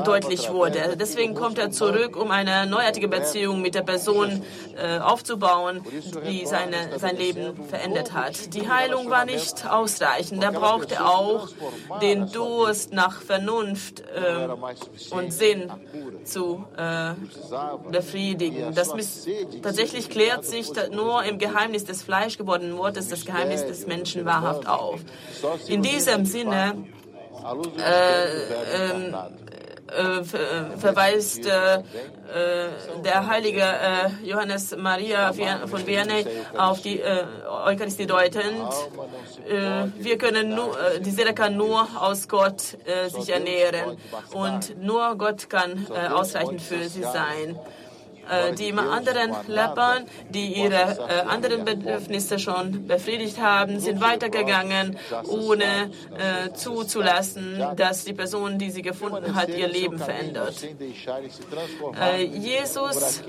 deutlich 0.03 0.51
wurde. 0.51 0.95
Deswegen 0.99 1.35
kommt 1.35 1.57
er 1.57 1.71
zurück, 1.71 2.15
um 2.15 2.31
eine 2.31 2.65
neuartige 2.65 3.07
Beziehung 3.07 3.61
mit 3.61 3.75
der 3.75 3.81
Person 3.81 4.43
äh, 4.77 4.99
aufzubauen, 4.99 5.81
die 6.27 6.45
seine, 6.45 6.99
sein 6.99 7.17
Leben 7.17 7.65
verändert 7.67 8.13
hat. 8.13 8.53
Die 8.53 8.69
Heilung 8.69 9.09
war 9.09 9.25
nicht 9.25 9.67
ausreichend. 9.69 10.43
Er 10.43 10.51
brauchte 10.51 11.05
auch 11.05 11.49
den 12.01 12.31
Durst 12.31 12.93
nach 12.93 13.21
Vernunft 13.21 14.01
äh, 14.01 14.47
und 15.13 15.33
Sinn 15.33 15.71
zu 16.23 16.65
äh, 16.77 17.13
befriedigen. 17.91 18.73
Das 18.73 18.93
tatsächlich 19.61 20.09
klärt 20.09 20.45
sich 20.45 20.71
nur 20.91 21.23
im 21.23 21.37
Geheimnis 21.37 21.85
des 21.85 22.03
fleischgewordenen 22.03 22.77
Wortes 22.77 23.09
das 23.09 23.25
Geheimnis 23.25 23.65
des 23.65 23.87
Menschen 23.87 24.25
wahrhaft 24.25 24.67
auf. 24.67 24.99
In 25.67 25.81
diesem 25.81 26.25
Sinne 26.25 26.85
äh, 27.45 28.25
ähm, 28.87 29.15
äh, 29.87 30.23
verweist 30.77 31.45
äh, 31.45 31.83
der 33.03 33.27
heilige 33.27 33.63
Johannes 34.23 34.75
Maria 34.75 35.31
von 35.31 35.85
Vianney 35.85 36.25
auf 36.57 36.81
die 36.81 37.01
Eucharistie 37.65 38.07
deutend. 38.07 38.67
Wir 39.97 40.17
können 40.17 40.55
nur, 40.55 40.75
die 40.99 41.11
Seele 41.11 41.35
kann 41.35 41.55
nur 41.55 41.87
aus 41.99 42.27
Gott 42.27 42.61
sich 42.61 43.29
ernähren 43.29 43.97
und 44.33 44.81
nur 44.81 45.15
Gott 45.15 45.47
kann 45.49 45.85
ausreichend 46.11 46.61
für 46.61 46.89
sie 46.89 47.03
sein. 47.03 47.57
Äh, 48.29 48.53
die 48.53 48.73
anderen 48.73 49.35
Lepern, 49.47 50.05
die 50.29 50.53
ihre 50.53 50.75
äh, 50.75 51.21
anderen 51.27 51.65
Bedürfnisse 51.65 52.39
schon 52.39 52.87
befriedigt 52.87 53.39
haben, 53.39 53.79
sind 53.79 54.01
weitergegangen, 54.01 54.97
ohne 55.27 55.91
äh, 56.17 56.53
zuzulassen, 56.53 57.63
dass 57.75 58.05
die 58.05 58.13
Person, 58.13 58.57
die 58.57 58.71
sie 58.71 58.81
gefunden 58.81 59.35
hat, 59.35 59.49
ihr 59.49 59.67
Leben 59.67 59.99
verändert. 59.99 60.55
Jesus 62.31 63.21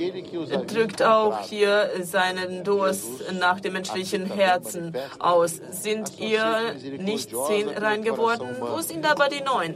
drückt 0.67 1.03
auch 1.03 1.41
hier 1.43 1.91
seinen 2.03 2.65
Durst 2.65 3.33
nach 3.39 3.61
dem 3.61 3.75
menschlichen 3.75 4.27
Herzen 4.27 4.95
aus. 5.19 5.61
Sind 5.71 6.19
ihr 6.19 6.75
nicht 6.99 7.31
zehn 7.47 7.69
rein 7.69 8.03
geworden? 8.03 8.57
Wo 8.61 8.81
sind 8.81 9.05
aber 9.07 9.29
die 9.29 9.43
neun? 9.43 9.75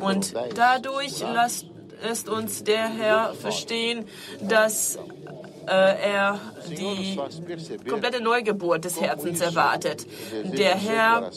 Und 0.00 0.34
dadurch 0.54 1.20
lasst 1.20 1.66
lässt 2.02 2.28
uns 2.28 2.64
der 2.64 2.88
Herr 2.88 3.34
verstehen, 3.34 4.06
dass 4.40 4.98
äh, 5.66 6.12
er 6.12 6.40
die 6.68 7.18
komplette 7.88 8.20
Neugeburt 8.20 8.84
des 8.84 9.00
Herzens 9.00 9.40
erwartet. 9.40 10.06
Der 10.44 10.74
Herr 10.76 11.30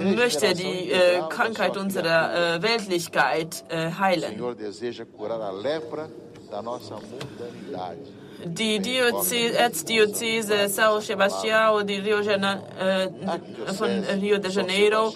äh, 0.00 0.14
möchte 0.14 0.54
die 0.54 0.90
äh, 0.90 1.20
Krankheit 1.28 1.76
unserer 1.76 2.56
äh, 2.56 2.62
Weltlichkeit 2.62 3.64
äh, 3.68 3.90
heilen. 3.92 4.40
Die 8.44 8.80
Diözese, 8.80 9.56
Erzdiözese 9.56 10.68
São 10.68 11.00
Sebastião 11.00 11.84
de 11.84 12.00
Rio 12.00 12.20
Jana, 12.20 12.60
äh, 12.80 13.08
von 13.72 14.02
Rio 14.20 14.38
de 14.38 14.50
Janeiro 14.50 15.14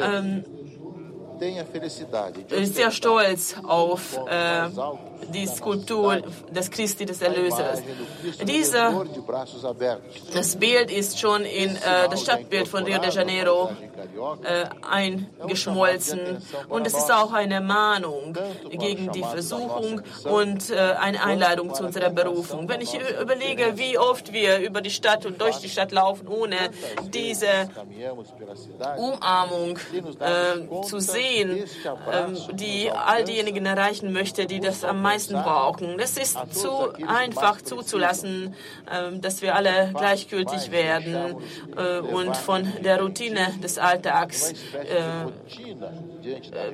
ähm, 0.00 0.44
ist 2.60 2.74
sehr 2.74 2.90
stolz 2.90 3.56
auf 3.66 4.18
äh, 4.28 4.68
die 5.28 5.46
Skulptur 5.46 6.22
des 6.50 6.70
Christi 6.70 7.06
des 7.06 7.22
Erlösers. 7.22 7.82
Diese, 8.44 9.06
das 10.34 10.56
Bild 10.56 10.90
ist 10.90 11.18
schon 11.18 11.42
in 11.42 11.76
äh, 11.76 12.08
das 12.10 12.22
Stadtbild 12.22 12.68
von 12.68 12.84
Rio 12.84 12.98
de 12.98 13.10
Janeiro 13.10 13.70
äh, 14.42 14.64
eingeschmolzen 14.88 16.42
und 16.68 16.86
es 16.86 16.94
ist 16.94 17.12
auch 17.12 17.32
eine 17.32 17.60
Mahnung 17.60 18.36
gegen 18.70 19.12
die 19.12 19.22
Versuchung 19.22 20.02
und 20.24 20.70
äh, 20.70 20.76
eine 20.76 21.24
Einladung 21.24 21.74
zu 21.74 21.84
unserer 21.84 22.10
Berufung. 22.10 22.68
Wenn 22.68 22.80
ich 22.80 22.98
überlege, 23.20 23.76
wie 23.76 23.98
oft 23.98 24.32
wir 24.32 24.58
über 24.58 24.80
die 24.80 24.90
Stadt 24.90 25.26
und 25.26 25.40
durch 25.40 25.58
die 25.58 25.68
Stadt 25.68 25.92
laufen, 25.92 26.28
ohne 26.28 26.56
diese 27.12 27.68
Umarmung 28.96 29.78
äh, 30.18 30.82
zu 30.82 31.00
sehen, 31.00 31.64
ähm, 32.10 32.36
die 32.52 32.90
all 32.90 33.24
diejenigen 33.24 33.64
erreichen 33.66 34.12
möchte, 34.12 34.46
die 34.46 34.60
das 34.60 34.84
am 34.84 35.02
meisten 35.02 35.11
meisten 35.12 35.34
brauchen. 35.34 35.98
Es 35.98 36.16
ist 36.16 36.38
zu 36.52 36.92
einfach 37.06 37.60
zuzulassen, 37.62 38.54
ähm, 38.90 39.20
dass 39.20 39.42
wir 39.42 39.54
alle 39.54 39.92
gleichgültig 39.94 40.70
werden 40.70 41.36
äh, 41.76 41.98
und 41.98 42.36
von 42.36 42.72
der 42.82 43.00
Routine 43.00 43.54
des 43.62 43.78
Alltags 43.78 44.52
äh, 44.52 45.26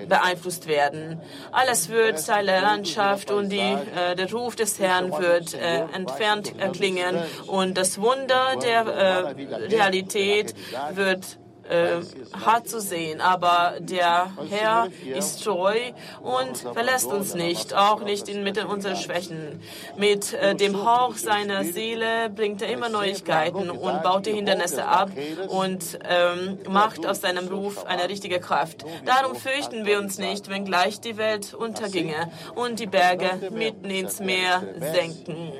beeinflusst 0.07 0.66
werden. 0.66 1.21
Alles 1.52 1.88
wird 1.88 2.26
der 2.28 2.42
Landschaft 2.42 3.30
und 3.30 3.50
die, 3.50 3.59
äh, 3.59 4.14
der 4.16 4.30
Ruf 4.33 4.57
des 4.57 4.78
Herrn 4.78 5.11
wird 5.11 5.54
entfernt 5.54 6.54
klingen 6.73 7.18
und 7.47 7.76
das 7.76 8.00
Wunder 8.00 8.57
der 8.62 9.35
Realität 9.71 10.54
wird 10.95 11.38
äh, 11.68 12.00
hart 12.44 12.68
zu 12.68 12.80
sehen, 12.80 13.20
aber 13.20 13.75
der 13.80 14.32
Herr 14.48 14.88
ist 15.14 15.44
treu 15.44 15.76
und 16.20 16.57
verlässt 16.57 17.07
uns 17.07 17.35
nicht, 17.35 17.74
auch 17.74 18.02
nicht 18.02 18.28
inmitten 18.28 18.66
unserer 18.66 18.96
Schwächen. 18.96 19.61
Mit 19.96 20.33
äh, 20.33 20.54
dem 20.54 20.85
Hauch 20.85 21.16
seiner 21.16 21.64
Seele 21.64 22.31
bringt 22.31 22.62
er 22.62 22.68
immer 22.68 22.88
Neuigkeiten 22.88 23.70
und 23.70 24.02
baut 24.02 24.26
die 24.26 24.33
Hindernisse 24.33 24.87
ab 24.87 25.11
und 25.48 25.98
ähm, 26.09 26.59
macht 26.68 27.07
aus 27.07 27.20
seinem 27.20 27.48
Ruf 27.48 27.85
eine 27.87 28.09
richtige 28.09 28.40
Kraft. 28.40 28.85
Darum 29.04 29.37
fürchten 29.37 29.85
wir 29.85 29.98
uns 29.98 30.18
nicht, 30.18 30.48
wenngleich 30.48 31.00
die 31.00 31.16
Welt 31.16 31.54
unterginge 31.54 32.31
und 32.54 32.81
die 32.81 32.87
Berge 32.87 33.50
mitten 33.50 33.90
ins 33.90 34.20
Meer 34.20 34.62
senken. 34.81 35.52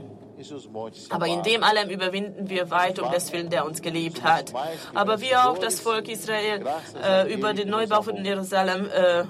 Aber 1.11 1.27
in 1.27 1.43
dem 1.43 1.63
allem 1.63 1.91
überwinden 1.91 2.49
wir 2.49 2.71
weit 2.71 2.99
um 2.99 3.11
des 3.11 3.33
Willen, 3.33 3.51
der 3.51 3.65
uns 3.65 3.83
geliebt 3.83 4.23
hat. 4.23 4.53
Aber 4.95 5.21
wie 5.21 5.35
auch 5.35 5.59
das 5.59 5.81
Volk 5.81 6.09
Israel 6.09 6.65
äh, 7.03 7.33
über 7.33 7.55
den 7.55 7.69
Neubau 7.71 8.03
von 8.03 8.25
Jerusalem 8.25 8.89
äh, 8.91 9.25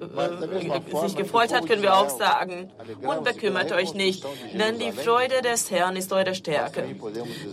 äh, 0.00 1.00
sich 1.00 1.16
gefreut 1.16 1.52
hat, 1.52 1.66
können 1.66 1.82
wir 1.82 1.96
auch 1.96 2.08
sagen, 2.08 2.70
unbekümmert 3.02 3.72
euch 3.72 3.94
nicht, 3.94 4.24
denn 4.54 4.78
die 4.78 4.92
Freude 4.92 5.42
des 5.42 5.70
Herrn 5.70 5.96
ist 5.96 6.12
eure 6.12 6.34
Stärke. 6.34 6.84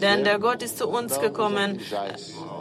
Denn 0.01 0.23
der 0.23 0.39
Gott 0.39 0.61
ist 0.61 0.77
zu 0.77 0.87
uns 0.87 1.19
gekommen 1.19 1.79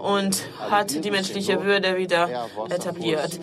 und 0.02 0.42
hat 0.58 1.04
die 1.04 1.10
menschliche 1.10 1.62
Würde 1.64 1.96
wieder 1.96 2.48
etabliert 2.70 3.38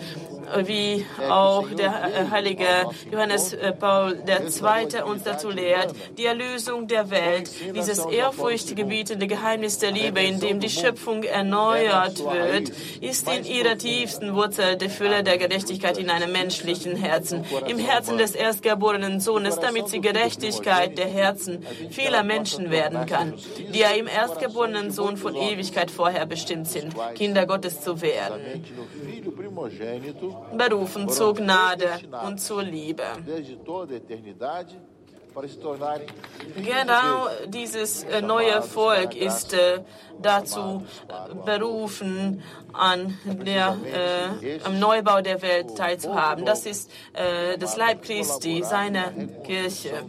wie 0.64 1.04
auch 1.28 1.68
der 1.70 1.88
äh, 1.88 2.30
heilige 2.30 2.64
Johannes 3.10 3.52
äh, 3.52 3.72
Paul 3.72 4.18
II. 4.26 5.02
uns 5.02 5.22
dazu 5.22 5.50
lehrt, 5.50 5.94
die 6.16 6.26
Erlösung 6.26 6.86
der 6.86 7.10
Welt, 7.10 7.50
dieses 7.74 7.98
ehrfurchtgebietende 7.98 9.26
Geheimnis 9.26 9.78
der 9.78 9.92
Liebe, 9.92 10.20
in 10.20 10.40
dem 10.40 10.60
die 10.60 10.68
Schöpfung 10.68 11.22
erneuert 11.22 12.18
wird, 12.18 12.72
ist 13.00 13.28
in 13.28 13.44
ihrer 13.44 13.76
tiefsten 13.78 14.34
Wurzel 14.34 14.76
die 14.76 14.88
Fülle 14.88 15.22
der 15.22 15.38
Gerechtigkeit 15.38 15.98
in 15.98 16.10
einem 16.10 16.32
menschlichen 16.32 16.96
Herzen, 16.96 17.44
im 17.66 17.78
Herzen 17.78 18.18
des 18.18 18.34
erstgeborenen 18.34 19.20
Sohnes, 19.20 19.58
damit 19.58 19.88
sie 19.88 20.00
Gerechtigkeit 20.00 20.98
der 20.98 21.08
Herzen 21.08 21.64
vieler 21.90 22.22
Menschen 22.22 22.70
werden 22.70 23.06
kann, 23.06 23.34
die 23.72 23.78
ja 23.78 23.90
im 23.90 24.06
erstgeborenen 24.06 24.90
Sohn 24.90 25.16
von 25.16 25.34
Ewigkeit 25.34 25.90
vorher 25.90 26.26
bestimmt 26.26 26.68
sind, 26.68 26.94
Kinder 27.14 27.46
Gottes 27.46 27.80
zu 27.80 28.00
werden 28.00 28.62
berufen 30.56 31.08
zur 31.08 31.34
Gnade 31.34 31.88
und 32.26 32.40
zur 32.40 32.62
Liebe. 32.62 33.04
Genau 36.56 37.28
dieses 37.46 38.04
äh, 38.04 38.20
neue 38.20 38.62
Volk 38.62 39.16
ist 39.16 39.54
äh, 39.54 39.80
dazu 40.20 40.84
äh, 41.08 41.34
berufen, 41.46 42.42
an 42.72 43.18
der, 43.24 43.76
äh, 44.42 44.60
am 44.64 44.78
Neubau 44.78 45.20
der 45.20 45.40
Welt 45.42 45.76
teilzuhaben. 45.76 46.44
Das 46.44 46.66
ist 46.66 46.90
äh, 47.12 47.56
das 47.58 47.76
Leib 47.76 48.02
Christi, 48.02 48.62
seine 48.62 49.28
Kirche. 49.44 50.04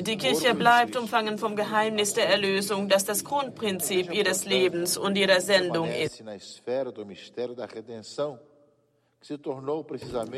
Die 0.00 0.16
Kirche 0.16 0.54
bleibt 0.54 0.96
umfangen 0.96 1.36
vom 1.36 1.56
Geheimnis 1.56 2.14
der 2.14 2.28
Erlösung, 2.28 2.88
das 2.88 3.04
das 3.04 3.24
Grundprinzip 3.24 4.12
ihres 4.14 4.46
Lebens 4.46 4.96
und 4.96 5.16
ihrer 5.16 5.40
Sendung 5.40 5.88
ist. 5.90 6.22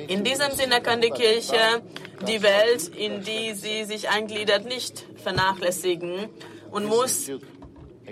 In 0.09 0.25
diesem 0.25 0.51
Sinne 0.53 0.81
kann 0.83 1.01
die 1.01 1.11
Kirche 1.11 1.83
die 2.27 2.43
Welt, 2.43 2.89
in 2.89 3.23
die 3.23 3.55
sie 3.55 3.85
sich 3.85 4.09
eingliedert, 4.11 4.65
nicht 4.65 5.07
vernachlässigen 5.23 6.29
und 6.71 6.87
muss 6.87 7.31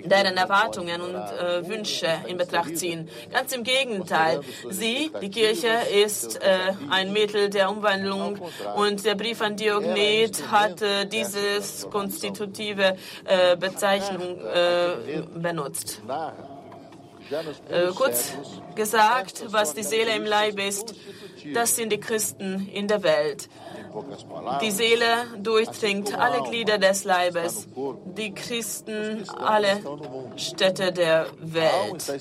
deren 0.05 0.37
Erwartungen 0.37 1.01
und 1.01 1.15
äh, 1.15 1.67
Wünsche 1.69 2.07
in 2.27 2.37
Betracht 2.37 2.77
ziehen. 2.77 3.09
Ganz 3.33 3.53
im 3.53 3.65
Gegenteil. 3.65 4.41
Sie, 4.69 5.11
die 5.21 5.31
Kirche, 5.31 5.69
ist 6.05 6.41
äh, 6.41 6.73
ein 6.91 7.13
Mittel 7.13 7.51
der 7.51 7.71
Umwandlung 7.71 8.39
und 8.77 9.05
der 9.05 9.17
Brief 9.17 9.41
an 9.43 9.57
Diognet 9.57 10.51
hat 10.51 10.83
äh, 10.83 11.07
diese 11.07 11.89
konstitutive 11.91 12.97
äh, 13.25 13.57
Bezeichnung 13.57 14.39
äh, 14.41 15.23
benutzt. 15.35 16.01
Äh, 17.69 17.93
kurz 17.95 18.33
gesagt, 18.75 19.45
was 19.49 19.75
die 19.75 19.83
Seele 19.83 20.14
im 20.16 20.25
Leib 20.25 20.59
ist, 20.59 20.95
das 21.55 21.77
sind 21.77 21.93
die 21.93 22.01
Christen 22.01 22.69
in 22.73 22.88
der 22.88 23.03
Welt. 23.03 23.49
Die 24.62 24.71
Seele 24.71 25.27
durchdringt 25.38 26.16
alle 26.16 26.43
Glieder 26.43 26.79
des 26.79 27.05
Leibes, 27.05 27.69
die 28.16 28.33
Christen, 28.33 29.29
alle 29.37 29.81
Städte 30.37 30.93
der 30.93 31.27
Welt. 31.40 32.12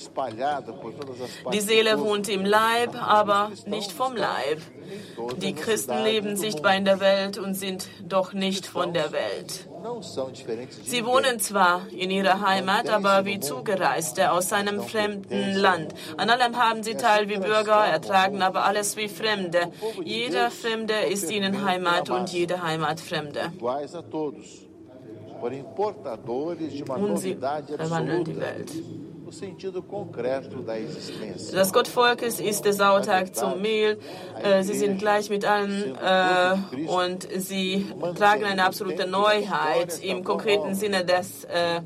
Die 1.52 1.60
Seele 1.60 2.00
wohnt 2.00 2.28
im 2.28 2.44
Leib, 2.44 2.96
aber 2.96 3.52
nicht 3.66 3.92
vom 3.92 4.16
Leib. 4.16 4.60
Die 5.36 5.54
Christen 5.54 6.02
leben 6.04 6.36
sichtbar 6.36 6.74
in 6.76 6.84
der 6.84 7.00
Welt 7.00 7.38
und 7.38 7.54
sind 7.54 7.88
doch 8.06 8.32
nicht 8.32 8.66
von 8.66 8.92
der 8.92 9.12
Welt. 9.12 9.66
Sie 10.84 11.04
wohnen 11.06 11.40
zwar 11.40 11.82
in 11.90 12.10
ihrer 12.10 12.40
Heimat, 12.40 12.88
aber 12.90 13.24
wie 13.24 13.40
Zugereiste 13.40 14.32
aus 14.32 14.52
einem 14.52 14.82
fremden 14.82 15.54
Land. 15.54 15.94
An 16.16 16.28
allem 16.30 16.56
haben 16.56 16.82
sie 16.82 16.94
teil 16.94 17.28
wie 17.28 17.38
Bürger, 17.38 17.84
ertragen 17.86 18.42
aber 18.42 18.64
alles 18.64 18.96
wie 18.96 19.08
Fremde. 19.08 19.72
Jeder 20.04 20.50
Fremde 20.50 20.94
ist 21.10 21.30
ihnen 21.30 21.64
Heimat 21.64 22.10
und 22.10 22.30
jede 22.30 22.62
Heimat 22.62 23.00
Fremde. 23.00 23.52
Und 25.40 27.16
sie 27.18 27.36
verwandeln 27.36 28.24
die 28.24 28.40
Welt. 28.40 28.72
Das 31.52 31.72
Gottvolkes 31.72 32.40
ist 32.40 32.64
der 32.64 32.72
Sauerteig 32.72 33.34
zum 33.34 33.60
Mehl. 33.62 33.98
Äh, 34.42 34.62
sie 34.62 34.74
sind 34.74 34.98
gleich 34.98 35.30
mit 35.30 35.44
allen 35.44 35.96
äh, 35.96 36.56
und 36.86 37.28
sie 37.36 37.86
tragen 38.16 38.44
eine 38.44 38.64
absolute 38.64 39.06
Neuheit 39.06 40.02
im 40.02 40.24
konkreten 40.24 40.74
Sinne 40.74 41.04
des, 41.04 41.44
äh, 41.44 41.80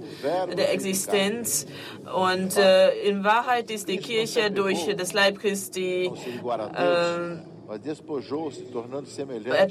der 0.57 0.73
Existenz. 0.73 1.67
Und 2.15 2.57
äh, 2.57 2.93
in 3.09 3.25
Wahrheit 3.25 3.71
ist 3.71 3.89
die 3.89 3.99
Kirche 3.99 4.51
durch 4.51 4.95
das 4.97 5.13
Leib 5.13 5.39
Christi 5.39 6.11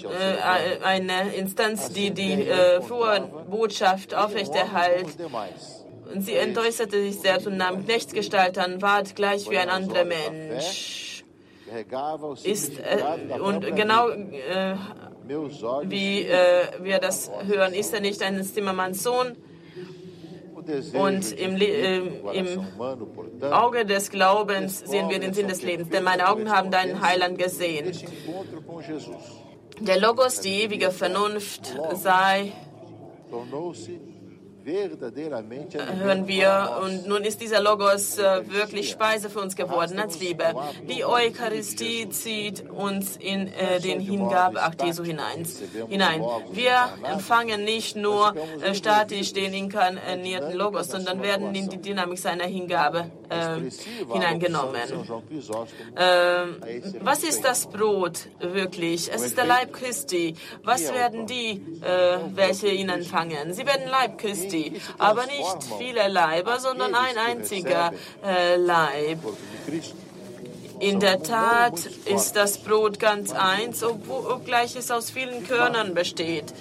äh, 0.06 0.84
eine 0.84 1.36
Instanz, 1.36 1.90
die 1.90 2.12
die 2.12 2.44
äh, 2.44 2.82
frohe 2.82 3.30
Botschaft 3.50 4.16
aufrechterhält 4.16 5.08
und 6.14 6.22
sie 6.22 6.36
entäußerte 6.36 7.02
sich 7.02 7.20
selbst 7.20 7.48
und 7.48 7.58
nahm 7.58 7.84
Knechtsgestalt 7.86 8.58
an, 8.58 8.82
ward 8.82 9.16
gleich 9.16 9.50
wie 9.50 9.58
ein 9.58 9.70
anderer 9.70 10.06
Mensch. 10.06 11.24
Ist, 12.44 12.78
äh, 12.78 13.40
und 13.40 13.76
genau 13.76 14.10
äh, 14.10 14.76
wie 15.86 16.22
äh, 16.22 16.68
wir 16.82 17.00
das 17.00 17.32
hören, 17.48 17.74
ist 17.74 17.94
er 17.94 18.02
nicht 18.02 18.22
ein 18.22 18.44
Zimmermanns 18.44 19.02
Sohn? 19.02 19.36
Und 20.94 21.32
im, 21.34 21.56
äh, 21.58 21.98
im, 21.98 22.66
Auge 23.52 23.86
des 23.86 24.12
Glaubens 24.12 24.80
sehen 24.80 25.10
wir 25.10 25.20
den 25.20 25.34
Sinn 25.34 25.48
des 25.48 25.62
Lebens, 25.62 25.90
denn 25.90 26.04
meine 26.04 26.30
Augen 26.30 26.50
haben 26.50 26.72
deinen 26.72 27.02
Heiland 27.02 27.38
gesehen. 27.38 27.92
Der 29.80 30.00
Logos, 30.00 30.40
die 30.42 30.62
ewige 30.62 30.92
Vernunft, 30.92 31.76
sei 31.96 32.54
hören 35.98 36.28
wir. 36.28 36.80
Und 36.82 37.08
nun 37.08 37.24
ist 37.24 37.42
dieser 37.42 37.62
Logos 37.62 38.18
äh, 38.18 38.42
wirklich 38.50 38.90
Speise 38.92 39.30
für 39.30 39.40
uns 39.40 39.56
geworden 39.56 40.00
als 40.00 40.20
Liebe. 40.20 40.56
Die 40.88 41.04
Eucharistie 41.04 42.10
zieht 42.10 42.70
uns 42.70 43.18
in 43.18 43.48
äh, 43.48 43.80
den 43.80 44.00
Hingabeakt 44.00 44.84
Jesu 44.84 45.04
hinein. 45.04 45.46
hinein. 45.90 46.22
Wir 46.52 46.90
empfangen 47.04 47.64
nicht 47.64 47.96
nur 47.96 48.34
äh, 48.62 48.74
statisch 48.74 49.34
den 49.34 49.54
inkarnierten 49.54 50.54
Logos, 50.54 50.88
sondern 50.88 51.22
werden 51.22 51.54
in 51.56 51.70
die 51.70 51.82
Dynamik 51.82 52.20
seiner 52.20 52.46
Hingabe 52.46 53.12
äh, 53.30 53.60
hineingenommen. 54.14 54.82
Ähm, 55.98 56.56
was 57.02 57.24
ist 57.24 57.44
das 57.44 57.68
Brot 57.68 58.28
wirklich? 58.40 59.12
Es 59.14 59.24
ist 59.24 59.38
der 59.38 59.46
Leib 59.46 59.74
Christi. 59.74 60.36
Was 60.64 60.94
werden 60.94 61.26
die, 61.28 61.62
äh, 61.82 62.20
welche 62.34 62.68
ihn 62.68 62.90
empfangen? 62.90 63.54
Sie 63.54 63.66
werden 63.66 63.90
Leib 63.90 64.18
Christi. 64.18 64.53
Christi, 64.54 64.74
aber 64.98 65.26
nicht 65.26 65.78
viele 65.78 66.08
Leiber, 66.08 66.60
sondern 66.60 66.94
ein 66.96 67.18
einziger 67.18 67.92
äh, 68.24 68.56
Leib. 68.56 69.20
In 70.80 71.00
der 71.00 71.24
Tat 71.24 71.80
ist 72.06 72.36
das 72.36 72.58
Brot 72.58 73.00
ganz 73.00 73.32
eins, 73.32 73.84
obgleich 73.84 74.76
es 74.76 74.92
aus 74.92 75.12
vielen 75.12 75.48
Körnern 75.48 75.94
besteht, 75.94 76.54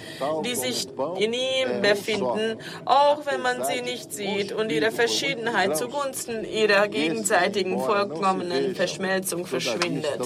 die 0.45 0.55
sich 0.55 0.87
in 1.17 1.33
ihm 1.33 1.81
befinden, 1.81 2.57
auch 2.85 3.25
wenn 3.25 3.41
man 3.41 3.65
sie 3.65 3.81
nicht 3.81 4.13
sieht 4.13 4.53
und 4.53 4.71
ihre 4.71 4.91
Verschiedenheit 4.91 5.75
zugunsten 5.75 6.45
ihrer 6.45 6.87
gegenseitigen 6.87 7.79
vollkommenen 7.79 8.75
Verschmelzung 8.75 9.45
verschwindet. 9.45 10.21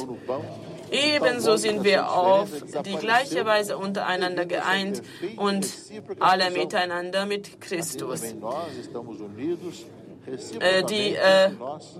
Ebenso 0.92 1.58
sind 1.58 1.84
wir 1.84 2.12
auf 2.12 2.50
die 2.86 2.96
gleiche 2.96 3.46
Weise 3.46 3.78
untereinander 3.78 4.46
geeint 4.46 5.02
und 5.36 5.68
alle 6.20 6.50
miteinander 6.52 7.26
mit 7.26 7.60
Christus. 7.62 8.22
Äh, 10.60 10.84
die 10.84 11.16
äh, 11.16 11.52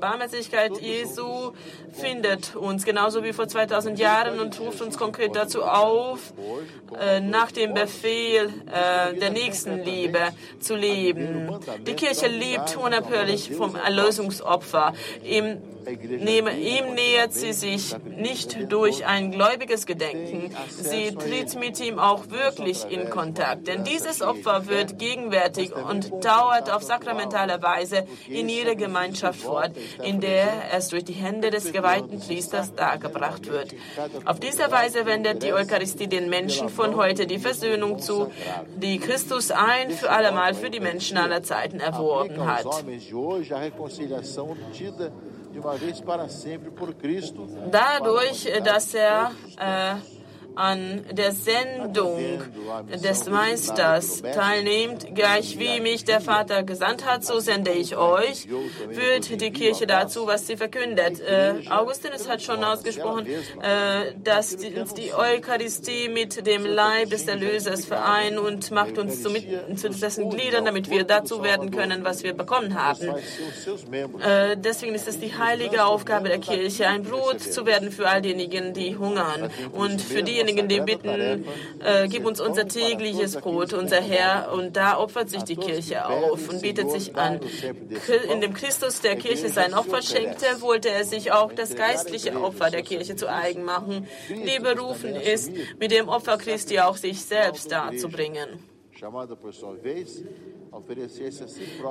Barmherzigkeit 0.02 0.78
Jesu 0.82 1.54
findet 1.94 2.56
uns 2.58 2.84
genauso 2.84 3.24
wie 3.24 3.32
vor 3.32 3.48
2000 3.48 3.98
Jahren 3.98 4.40
und 4.40 4.60
ruft 4.60 4.82
uns 4.82 4.98
konkret 4.98 5.36
dazu 5.36 5.64
auf, 5.64 6.34
äh, 7.00 7.22
nach 7.22 7.54
dem 7.54 7.74
Befehl 7.74 8.50
äh, 8.66 9.18
der 9.18 9.30
Nächstenliebe 9.30 10.20
zu 10.60 10.76
leben. 10.76 11.58
Die 11.86 11.94
Kirche 11.94 12.28
lebt 12.28 12.76
unabhängig 12.76 13.52
vom 13.56 13.76
Erlösungsopfer. 13.76 14.94
Im 15.24 15.62
Neben 15.88 16.60
ihm 16.60 16.94
nähert 16.94 17.34
sie 17.34 17.54
sich 17.54 17.96
nicht 18.06 18.72
durch 18.72 19.06
ein 19.06 19.32
gläubiges 19.32 19.86
Gedenken. 19.86 20.54
Sie 20.70 21.16
tritt 21.16 21.56
mit 21.58 21.80
ihm 21.80 22.00
auch 22.00 22.30
wirklich 22.30 22.86
in 22.90 23.10
Kontakt. 23.10 23.68
Denn 23.68 23.84
dieses 23.84 24.22
Opfer 24.22 24.68
wird 24.68 25.00
gegenwärtig 25.00 25.74
und 25.76 26.12
dauert 26.24 26.72
auf 26.72 26.84
sakramentale 26.84 27.62
Weise 27.62 28.06
in 28.28 28.50
ihrer 28.50 28.76
Gemeinschaft 28.76 29.40
fort, 29.40 29.72
in 30.04 30.20
der 30.20 30.48
es 30.76 30.90
durch 30.90 31.06
die 31.06 31.14
Hände 31.14 31.52
des 31.52 31.72
geweihten 31.72 32.20
Priesters 32.20 32.74
dargebracht 32.74 33.50
wird. 33.50 33.74
Auf 34.26 34.40
diese 34.40 34.70
Weise 34.72 35.06
wendet 35.06 35.44
die 35.44 35.54
Eucharistie 35.54 36.08
den 36.08 36.30
Menschen 36.30 36.70
von 36.70 36.96
heute 36.96 37.28
die 37.28 37.40
Versöhnung 37.40 38.00
zu, 38.00 38.32
die 38.76 39.00
Christus 39.00 39.52
ein 39.52 39.92
für 39.92 40.10
allemal 40.10 40.54
für 40.54 40.70
die 40.70 40.80
Menschen 40.80 41.18
aller 41.18 41.44
Zeiten 41.44 41.80
erworben 41.80 42.46
hat. 42.46 42.66
Dadurch, 47.72 48.52
dass 48.64 48.94
er 48.94 49.32
äh, 49.58 50.17
an 50.58 51.06
der 51.12 51.32
Sendung 51.32 52.42
des 53.04 53.30
Meisters 53.30 54.22
teilnehmt, 54.22 55.14
gleich 55.14 55.60
wie 55.60 55.80
mich 55.80 56.04
der 56.04 56.20
Vater 56.20 56.64
gesandt 56.64 57.06
hat, 57.06 57.24
so 57.24 57.40
sende 57.40 57.72
ich 57.72 57.96
euch, 57.96 58.48
führt 58.92 59.40
die 59.40 59.52
Kirche 59.52 59.86
dazu, 59.86 60.26
was 60.26 60.48
sie 60.48 60.58
verkündet. 60.58 61.22
Äh, 61.22 61.70
Augustinus 61.70 62.28
hat 62.28 62.42
schon 62.42 62.64
ausgesprochen, 62.64 63.28
äh, 63.28 64.14
dass 64.24 64.56
uns 64.56 64.94
die 64.96 65.14
Eucharistie 65.14 66.10
mit 66.10 66.46
dem 66.48 66.66
Leib 66.66 67.12
des 67.12 67.28
Erlösers 67.28 67.86
vereint 67.86 68.40
und 68.40 68.72
macht 68.72 68.98
uns 68.98 69.22
zu, 69.22 69.30
mit, 69.30 69.46
zu 69.80 69.90
dessen 69.90 70.30
Gliedern, 70.30 70.66
damit 70.66 70.90
wir 70.90 71.04
dazu 71.04 71.44
werden 71.44 71.70
können, 71.70 72.04
was 72.04 72.24
wir 72.24 72.34
bekommen 72.34 72.74
haben. 72.82 73.10
Äh, 74.20 74.58
deswegen 74.58 74.96
ist 74.96 75.08
es 75.08 75.20
die 75.20 75.38
heilige 75.38 75.86
Aufgabe 75.86 76.30
der 76.30 76.40
Kirche, 76.40 76.88
ein 76.88 77.04
Brot 77.04 77.42
zu 77.42 77.66
werden 77.68 77.92
für 77.92 78.10
all 78.10 78.22
diejenigen, 78.24 78.74
die 78.74 78.98
hungern 78.98 79.52
und 79.72 80.02
für 80.02 80.24
diejenigen, 80.24 80.47
diejenigen, 80.48 80.68
die 80.68 80.80
bitten, 80.82 81.46
äh, 81.84 82.08
gib 82.08 82.26
uns 82.26 82.40
unser 82.40 82.68
tägliches 82.68 83.36
Brot, 83.36 83.74
unser 83.74 84.02
Herr. 84.02 84.52
Und 84.54 84.76
da 84.76 84.98
opfert 84.98 85.30
sich 85.30 85.44
die 85.44 85.56
Kirche 85.56 86.06
auf 86.06 86.50
und 86.50 86.62
bietet 86.62 86.90
sich 86.92 87.16
an. 87.16 87.40
In 88.32 88.42
dem 88.42 88.54
Christus 88.54 89.02
der 89.02 89.16
Kirche 89.16 89.50
sein 89.50 89.74
Opfer 89.74 90.02
schenkte, 90.02 90.46
wollte 90.60 90.90
er 90.90 91.06
sich 91.06 91.32
auch 91.32 91.52
das 91.54 91.76
geistliche 91.76 92.40
Opfer 92.40 92.70
der 92.70 92.82
Kirche 92.82 93.16
zu 93.16 93.30
eigen 93.30 93.64
machen, 93.64 94.08
die 94.30 94.60
berufen 94.60 95.16
ist, 95.16 95.52
mit 95.80 95.92
dem 95.92 96.10
Opfer 96.10 96.38
Christi 96.38 96.80
auch 96.80 96.98
sich 96.98 97.24
selbst 97.24 97.72
darzubringen. 97.72 98.77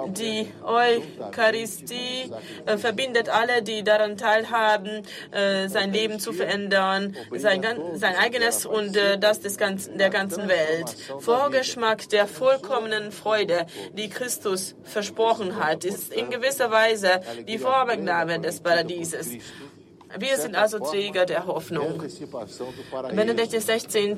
Die 0.09 0.49
Eucharistie 0.65 2.33
äh, 2.67 2.77
verbindet 2.77 3.29
alle, 3.29 3.63
die 3.63 3.85
daran 3.85 4.17
teilhaben, 4.17 5.03
äh, 5.31 5.69
sein 5.69 5.93
Leben 5.93 6.19
zu 6.19 6.33
verändern, 6.33 7.17
sein, 7.33 7.63
sein 7.95 8.17
eigenes 8.17 8.67
und 8.67 8.97
äh, 8.97 9.19
das 9.19 9.41
des 9.41 9.57
ganzen, 9.57 9.99
der 9.99 10.11
ganzen 10.11 10.49
Welt. 10.49 10.97
Vorgeschmack 11.21 12.09
der 12.09 12.27
vollkommenen 12.27 13.13
Freude, 13.13 13.67
die 13.97 14.09
Christus 14.09 14.75
versprochen 14.83 15.57
hat, 15.57 15.85
ist 15.85 16.13
in 16.13 16.31
gewisser 16.31 16.71
Weise 16.73 17.21
die 17.47 17.59
Vorbegnahme 17.59 18.41
des 18.41 18.61
Paradieses. 18.61 19.29
Wir 20.19 20.39
sind 20.39 20.55
also 20.55 20.79
Träger 20.79 21.27
der 21.27 21.47
Hoffnung. 21.47 22.03
Benedikt 23.15 23.53
XVI. 23.53 24.17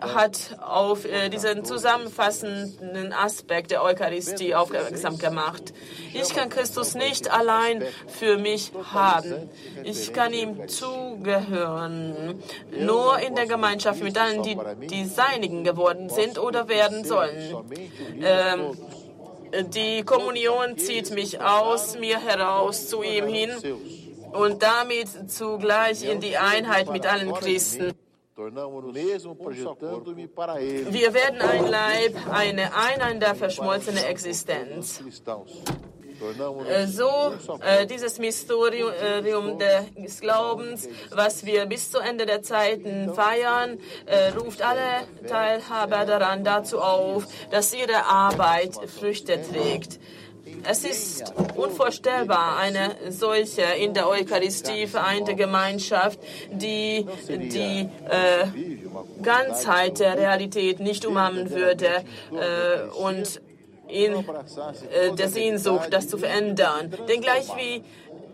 hat 0.00 0.56
auf 0.60 1.04
äh, 1.04 1.28
diesen 1.28 1.64
zusammenfassenden 1.64 3.12
Aspekt 3.12 3.70
der 3.70 3.82
Eucharistie 3.82 4.54
aufmerksam 4.54 5.18
gemacht. 5.18 5.72
Ich 6.12 6.34
kann 6.34 6.50
Christus 6.50 6.94
nicht 6.94 7.30
allein 7.32 7.82
für 8.06 8.36
mich 8.36 8.72
haben. 8.92 9.50
Ich 9.82 10.12
kann 10.12 10.32
ihm 10.32 10.68
zugehören. 10.68 12.42
Nur 12.78 13.18
in 13.18 13.34
der 13.34 13.46
Gemeinschaft 13.46 14.02
mit 14.02 14.18
allen, 14.18 14.42
die 14.42 14.58
die 14.88 15.04
Seinigen 15.06 15.64
geworden 15.64 16.10
sind 16.10 16.38
oder 16.38 16.68
werden 16.68 17.04
sollen. 17.04 17.56
Ähm, 18.20 18.76
die 19.74 20.02
Kommunion 20.02 20.78
zieht 20.78 21.10
mich 21.10 21.40
aus 21.40 21.98
mir 21.98 22.18
heraus 22.20 22.88
zu 22.88 23.02
ihm 23.02 23.26
hin 23.26 23.50
und 24.32 24.62
damit 24.62 25.30
zugleich 25.30 26.04
in 26.04 26.20
die 26.20 26.36
Einheit 26.36 26.90
mit 26.90 27.06
allen 27.06 27.32
Christen. 27.34 27.92
Wir 28.36 28.54
werden 31.14 31.40
ein 31.40 31.66
Leib, 31.68 32.16
eine 32.30 32.74
einander 32.74 33.34
verschmolzene 33.34 34.06
Existenz. 34.06 35.02
Äh, 36.68 36.86
so 36.86 37.32
äh, 37.60 37.86
dieses 37.86 38.18
Mysterium 38.18 39.58
des 39.58 40.20
Glaubens, 40.20 40.88
was 41.10 41.44
wir 41.44 41.66
bis 41.66 41.90
zu 41.90 41.98
Ende 41.98 42.26
der 42.26 42.42
Zeiten 42.42 43.12
feiern, 43.12 43.78
äh, 44.06 44.28
ruft 44.28 44.62
alle 44.62 45.06
Teilhaber 45.28 46.04
daran 46.04 46.44
dazu 46.44 46.80
auf, 46.80 47.26
dass 47.50 47.74
ihre 47.74 48.06
Arbeit 48.06 48.76
Früchte 48.88 49.40
trägt. 49.42 49.98
Es 50.64 50.84
ist 50.84 51.32
unvorstellbar, 51.56 52.56
eine 52.56 52.96
solche 53.10 53.62
in 53.62 53.94
der 53.94 54.08
Eucharistie 54.08 54.86
vereinte 54.86 55.34
Gemeinschaft, 55.34 56.18
die 56.50 57.06
die 57.28 57.88
äh, 58.08 58.46
Ganzheit 59.22 59.98
der 59.98 60.16
Realität 60.16 60.80
nicht 60.80 61.04
umarmen 61.04 61.50
würde 61.50 62.04
äh, 62.32 62.88
und 62.96 63.40
in 63.88 64.14
äh, 64.14 65.12
der 65.16 65.28
Sehnsucht, 65.28 65.88
das 65.90 66.08
zu 66.08 66.18
verändern. 66.18 66.92
Denn 67.08 67.20
gleich 67.20 67.48
wie 67.56 67.84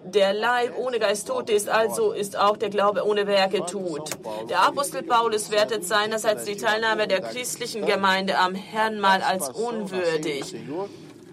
der 0.05 0.33
Leib 0.33 0.77
ohne 0.79 0.99
Geist 0.99 1.29
tot 1.29 1.51
ist, 1.51 1.69
also 1.69 2.13
ist 2.13 2.39
auch 2.39 2.57
der 2.57 2.71
Glaube 2.71 3.07
ohne 3.07 3.27
Werke 3.27 3.65
tot. 3.67 4.11
Der 4.49 4.61
Apostel 4.61 5.03
Paulus 5.03 5.51
wertet 5.51 5.85
seinerseits 5.85 6.45
die 6.45 6.57
Teilnahme 6.57 7.09
der 7.09 7.21
christlichen 7.21 7.85
Gemeinde 7.85 8.39
am 8.39 8.55
Herrnmal 8.55 9.23
als 9.23 9.49
unwürdig. 9.51 10.55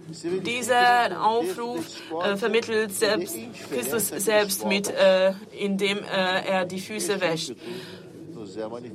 Dieser 0.08 1.26
Aufruf 1.26 1.86
äh, 2.24 2.36
vermittelt 2.36 2.94
selbst, 2.94 3.36
Christus 3.72 4.08
selbst 4.10 4.66
mit, 4.66 4.90
äh, 4.90 5.34
indem 5.60 5.98
äh, 6.00 6.48
er 6.48 6.66
die 6.66 6.80
Füße 6.80 7.20
wäscht. 7.20 7.54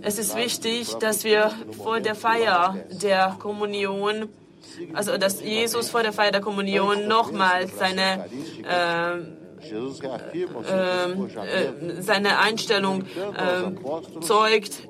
Es 0.02 0.18
ist 0.18 0.36
wichtig, 0.36 0.94
dass 0.94 1.24
wir 1.24 1.52
vor 1.82 2.00
der 2.00 2.14
Feier 2.14 2.76
der 2.90 3.36
Kommunion, 3.38 4.28
also 4.92 5.18
dass 5.18 5.42
Jesus 5.42 5.90
vor 5.90 6.02
der 6.02 6.12
Feier 6.12 6.30
der 6.30 6.40
Kommunion 6.40 7.08
nochmals 7.08 7.76
seine 7.76 8.26
äh, 8.62 9.39
äh, 9.62 11.06
seine 12.00 12.38
Einstellung 12.38 13.02
äh, 13.02 14.20
zeugt, 14.20 14.88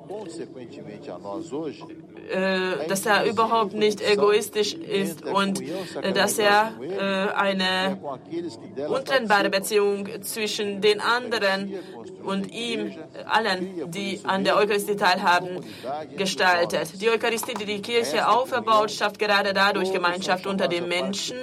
äh, 2.29 2.87
dass 2.87 3.05
er 3.05 3.25
überhaupt 3.25 3.73
nicht 3.73 4.01
egoistisch 4.01 4.73
ist 4.73 5.25
und 5.25 5.61
äh, 5.61 6.13
dass 6.13 6.37
er 6.39 6.73
eine 7.35 7.97
untrennbare 8.87 9.49
Beziehung 9.49 10.07
zwischen 10.21 10.81
den 10.81 11.01
anderen 11.01 11.73
und 12.23 12.51
ihm, 12.51 12.93
allen, 13.25 13.91
die 13.91 14.19
an 14.23 14.43
der 14.43 14.57
Eucharistie 14.57 14.95
teilhaben, 14.95 15.65
gestaltet. 16.17 17.01
Die 17.01 17.09
Eucharistie, 17.09 17.53
die 17.55 17.65
die 17.65 17.81
Kirche 17.81 18.27
auferbaut, 18.27 18.91
schafft 18.91 19.17
gerade 19.19 19.53
dadurch 19.53 19.91
Gemeinschaft 19.91 20.45
unter 20.45 20.67
den 20.67 20.87
Menschen 20.87 21.37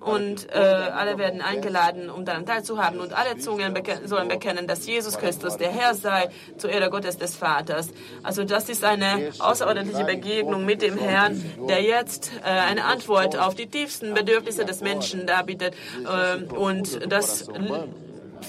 und 0.00 0.48
äh, 0.52 0.58
alle 0.58 1.18
werden 1.18 1.40
eingeladen, 1.40 2.08
um 2.08 2.24
daran 2.24 2.46
teilzuhaben. 2.46 3.00
Und 3.00 3.12
alle 3.12 3.38
Zungen 3.38 3.74
beke 3.74 4.00
sollen 4.04 4.28
bekennen, 4.28 4.66
dass 4.66 4.86
Jesus 4.86 5.18
Christus 5.18 5.56
der 5.56 5.70
Herr 5.70 5.94
sei, 5.94 6.28
zur 6.56 6.70
Ehre 6.70 6.90
Gottes 6.90 7.18
des 7.18 7.34
Vaters. 7.34 7.88
Also 8.22 8.44
das 8.44 8.68
ist 8.68 8.84
eine 8.84 9.30
außerordentliche 9.38 10.04
Begegnung 10.04 10.64
mit 10.64 10.82
dem 10.82 10.96
Herrn, 10.96 11.42
der 11.68 11.82
jetzt 11.82 12.30
äh, 12.44 12.48
eine 12.48 12.84
Antwort 12.84 13.36
auf 13.36 13.54
die 13.54 13.66
tiefsten 13.66 14.14
Bedürfnisse 14.14 14.64
des 14.64 14.80
Menschen 14.80 15.26
darbietet. 15.26 15.74
Äh, 16.04 16.44
und 16.54 17.12
das 17.12 17.48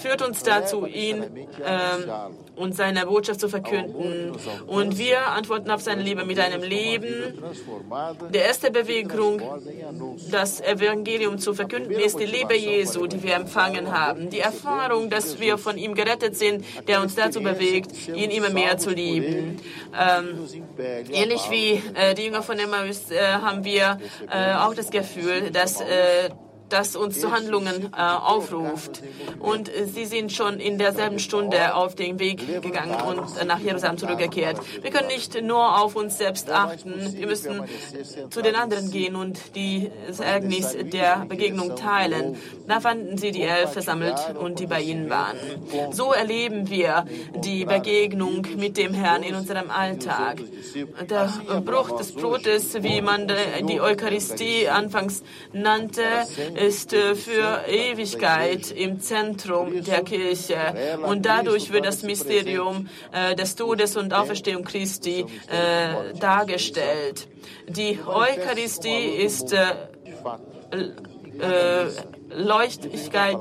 führt 0.02 0.22
uns 0.22 0.44
dazu, 0.44 0.86
ihn 0.86 1.24
ähm, 1.66 2.12
und 2.60 2.76
seine 2.76 3.06
Botschaft 3.06 3.40
zu 3.40 3.48
verkünden. 3.48 4.34
Und 4.68 4.98
wir 4.98 5.26
antworten 5.28 5.72
auf 5.72 5.82
seine 5.82 6.04
Liebe 6.04 6.26
mit 6.26 6.40
einem 6.40 6.62
Leben. 6.62 7.42
Der 8.34 8.46
erste 8.46 8.70
Bewegung, 8.70 9.42
das 10.30 10.60
Evangelium 10.60 11.40
zu 11.40 11.54
verkünden, 11.54 11.94
ist 11.94 12.20
die 12.20 12.26
Liebe 12.26 12.56
Jesu, 12.56 13.08
die 13.08 13.24
wir 13.24 13.36
empfangen 13.36 13.92
haben. 13.92 14.30
Die 14.30 14.40
Erfahrung, 14.40 15.10
dass 15.10 15.40
wir 15.40 15.58
von 15.58 15.78
ihm 15.78 15.96
gerettet 15.96 16.36
sind, 16.36 16.66
der 16.88 17.02
uns 17.02 17.16
dazu 17.16 17.42
bewegt, 17.42 17.92
ihn 18.10 18.30
immer 18.30 18.50
mehr 18.50 18.78
zu 18.78 18.90
lieben. 18.90 19.58
Ähm, 19.98 20.48
ähnlich 21.12 21.42
wie 21.50 21.82
äh, 21.96 22.14
die 22.14 22.26
Jünger 22.26 22.44
von 22.44 22.60
Emmaus 22.60 23.10
äh, 23.10 23.20
haben 23.20 23.64
wir 23.64 24.00
äh, 24.30 24.54
auch 24.56 24.74
das 24.74 24.92
Gefühl, 24.92 25.52
dass 25.52 25.80
äh, 25.82 26.30
das 26.70 26.96
uns 26.96 27.20
zu 27.20 27.32
Handlungen 27.32 27.92
äh, 27.96 28.02
aufruft. 28.02 29.02
Und 29.40 29.72
sie 29.94 30.06
sind 30.06 30.32
schon 30.32 30.60
in 30.60 30.78
derselben 30.78 31.20
Stunde 31.20 31.76
auf 31.76 31.96
den 31.96 32.20
Weg 32.20 32.62
gegangen 32.62 32.96
und 33.02 33.46
nach 33.46 33.60
Jerusalem 33.60 33.98
zurückgekehrt. 33.98 34.58
Wir 34.82 34.92
können 34.92 35.08
nicht 35.08 35.42
nur 35.42 35.82
auf 35.82 35.96
uns 35.96 36.18
selbst 36.18 36.50
achten, 36.50 37.14
wir 37.14 37.28
müssen 37.28 37.64
zu 38.30 38.42
den 38.42 38.56
anderen 38.56 38.92
gehen 38.92 39.16
und 39.16 39.40
das 40.08 40.20
Ereignis 40.20 40.76
der 40.82 41.26
Begegnung 41.28 41.76
teilen. 41.76 42.38
Da 42.68 42.80
fanden 42.80 43.18
sie 43.18 43.32
die 43.32 43.44
Elf 43.44 43.74
versammelt 43.74 44.36
und 44.40 44.60
die 44.60 44.68
bei 44.68 44.82
ihnen 44.82 45.10
waren. 45.10 45.38
So 45.92 46.14
erleben 46.14 46.70
wir 46.70 47.06
die 47.44 47.66
Begegnung 47.66 48.46
mit 48.58 48.78
dem 48.78 48.94
Herrn 48.94 49.24
in 49.24 49.36
unserem 49.36 49.70
Alltag. 49.70 50.42
Der 51.10 51.30
Bruch 51.62 51.98
des 51.98 52.12
Brotes, 52.14 52.84
wie 52.84 53.02
man 53.02 53.28
die 53.68 53.82
Eucharistie 53.82 54.70
anfangs 54.70 55.24
nannte, 55.54 56.04
ist 56.60 56.94
äh, 56.94 57.16
für 57.16 57.66
Ewigkeit 57.68 58.72
im 58.72 59.00
Zentrum 59.00 59.84
der 59.84 60.04
Kirche. 60.04 60.58
Und 61.04 61.26
dadurch 61.26 61.72
wird 61.72 61.86
das 61.86 62.04
Mysterium 62.04 62.90
äh, 63.12 63.36
des 63.36 63.56
Todes 63.56 63.96
und 63.96 64.14
Auferstehung 64.14 64.64
Christi 64.64 65.26
äh, 65.48 66.18
dargestellt. 66.20 67.28
Die 67.68 68.00
Eucharistie 68.06 69.24
ist 69.24 69.56
Leuchtigkeit, 72.30 73.38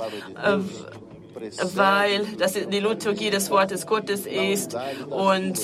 weil 1.74 2.26
das 2.38 2.52
die 2.52 2.80
Liturgie 2.80 3.30
des 3.30 3.50
Wortes 3.50 3.86
Gottes 3.86 4.26
ist 4.26 4.76
und 5.08 5.58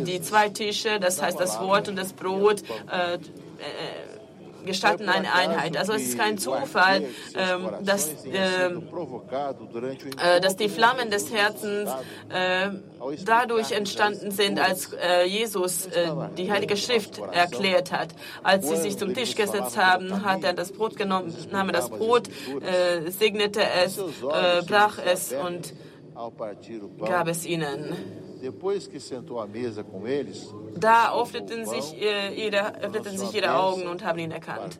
die 0.00 0.20
zwei 0.22 0.48
Tische, 0.50 1.00
das 1.00 1.20
heißt 1.20 1.40
das 1.40 1.60
Wort 1.60 1.88
und 1.88 1.96
das 1.96 2.12
Brot, 2.12 2.62
gestalten 4.64 5.08
eine 5.08 5.32
Einheit. 5.32 5.76
Also 5.76 5.92
es 5.92 6.02
ist 6.02 6.18
kein 6.18 6.38
Zufall, 6.38 7.04
ähm, 7.34 7.70
dass, 7.82 8.10
ähm, 8.26 8.88
äh, 10.22 10.40
dass 10.40 10.56
die 10.56 10.68
Flammen 10.68 11.10
des 11.10 11.32
Herzens 11.32 11.90
äh, 12.28 12.70
dadurch 13.24 13.72
entstanden 13.72 14.30
sind, 14.30 14.58
als 14.60 14.92
äh, 14.92 15.24
Jesus 15.24 15.86
äh, 15.86 16.10
die 16.36 16.50
Heilige 16.50 16.76
Schrift 16.76 17.18
erklärt 17.18 17.92
hat. 17.92 18.08
Als 18.42 18.68
sie 18.68 18.76
sich 18.76 18.98
zum 18.98 19.14
Tisch 19.14 19.34
gesetzt 19.34 19.76
haben, 19.76 20.24
hat 20.24 20.44
er 20.44 20.52
das 20.52 20.72
Brot 20.72 20.96
genommen, 20.96 21.34
nahm 21.50 21.68
das 21.72 21.90
Brot, 21.90 22.28
äh, 22.28 23.10
segnete 23.10 23.62
es, 23.84 23.98
äh, 23.98 24.62
brach 24.66 24.98
es 25.04 25.32
und 25.32 25.72
gab 27.00 27.28
es 27.28 27.46
ihnen. 27.46 28.29
Da 30.78 31.20
öffneten 31.20 31.66
sich, 31.66 32.00
äh, 32.00 32.34
ihre, 32.34 32.80
öffneten 32.82 33.18
sich 33.18 33.34
ihre 33.34 33.54
Augen 33.54 33.86
und 33.86 34.04
haben 34.04 34.18
ihn 34.18 34.30
erkannt. 34.30 34.78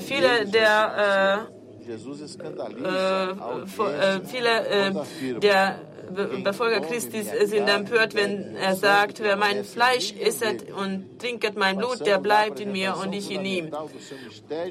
Viele 0.00 0.46
der 0.46 1.48
viele 4.24 4.94
der 5.42 5.78
Befolger 6.44 6.80
Christi 6.80 7.22
sind 7.22 7.68
empört, 7.68 8.14
wenn 8.14 8.54
er 8.56 8.74
sagt, 8.76 9.20
wer 9.20 9.36
mein 9.36 9.64
Fleisch 9.64 10.12
isset 10.12 10.70
und 10.72 11.18
trinket 11.18 11.56
mein 11.56 11.78
Blut, 11.78 12.04
der 12.04 12.18
bleibt 12.18 12.60
in 12.60 12.72
mir 12.72 12.96
und 13.02 13.12
ich 13.12 13.30
in 13.30 13.44
ihm. 13.44 13.70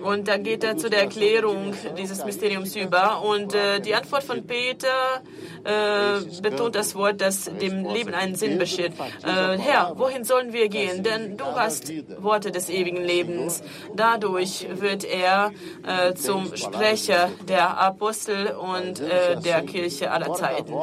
Und 0.04 0.28
dann 0.28 0.44
geht 0.44 0.64
er 0.64 0.78
zu 0.78 0.90
der 0.90 1.02
Erklärung 1.02 1.74
dieses 1.98 2.24
Mysteriums 2.26 2.76
über. 2.76 3.24
Und 3.24 3.54
äh, 3.56 3.80
die 3.80 3.96
Antwort 3.96 4.24
von 4.24 4.46
Peter 4.46 5.24
äh, 5.64 6.42
betont 6.42 6.76
das 6.76 6.96
Wort, 6.96 7.22
das 7.22 7.46
dem 7.46 7.86
Leben 7.86 8.14
einen 8.14 8.36
Sinn 8.36 8.58
beschert. 8.60 8.94
Äh, 9.24 9.58
Herr, 9.58 9.94
wohin 9.98 10.24
sollen 10.24 10.54
wir 10.54 10.70
gehen? 10.70 11.04
Denn 11.04 11.38
du 11.38 11.46
hast 11.46 11.92
Worte 12.22 12.52
des 12.52 12.70
ewigen 12.70 13.04
Lebens. 13.04 13.64
Dadurch 13.96 14.68
wird 14.70 15.06
er 15.06 15.52
äh, 15.88 16.14
zum 16.14 16.56
Sprecher 16.56 17.01
der 17.08 17.78
Apostel 17.78 18.48
und 18.48 19.00
äh, 19.00 19.40
der 19.40 19.62
Kirche 19.62 20.12
aller 20.12 20.34
Zeiten. 20.34 20.74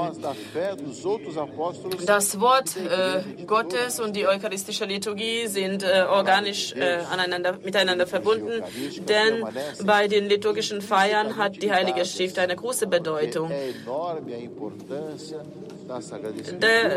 Das 2.07 2.41
Wort 2.41 2.77
äh, 2.77 3.45
Gottes 3.45 4.01
und 4.01 4.15
die 4.17 4.27
eucharistische 4.27 4.85
Liturgie 4.85 5.47
sind 5.47 5.83
äh, 5.83 6.05
organisch 6.09 6.75
äh, 6.75 6.99
aneinander, 7.11 7.59
miteinander 7.63 8.07
verbunden, 8.07 8.63
denn 9.09 9.45
bei 9.85 10.09
den 10.09 10.29
liturgischen 10.29 10.81
Feiern 10.83 11.37
hat 11.37 11.63
die 11.63 11.73
Heilige 11.73 12.05
Schrift 12.05 12.39
eine 12.39 12.57
große 12.57 12.87
Bedeutung. 12.87 13.51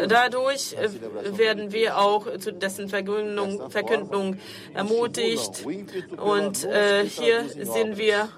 dadurch 0.07 0.73
äh, 0.73 1.37
werden 1.37 1.71
wir 1.71 1.97
auch 1.97 2.37
zu 2.37 2.53
dessen 2.53 2.89
Verkündung, 2.89 3.69
Verkündung 3.69 4.37
ermutigt 4.73 5.65
und 6.17 6.63
äh, 6.65 7.05
hier 7.05 7.47
sind 7.49 7.97
wir 7.97 8.29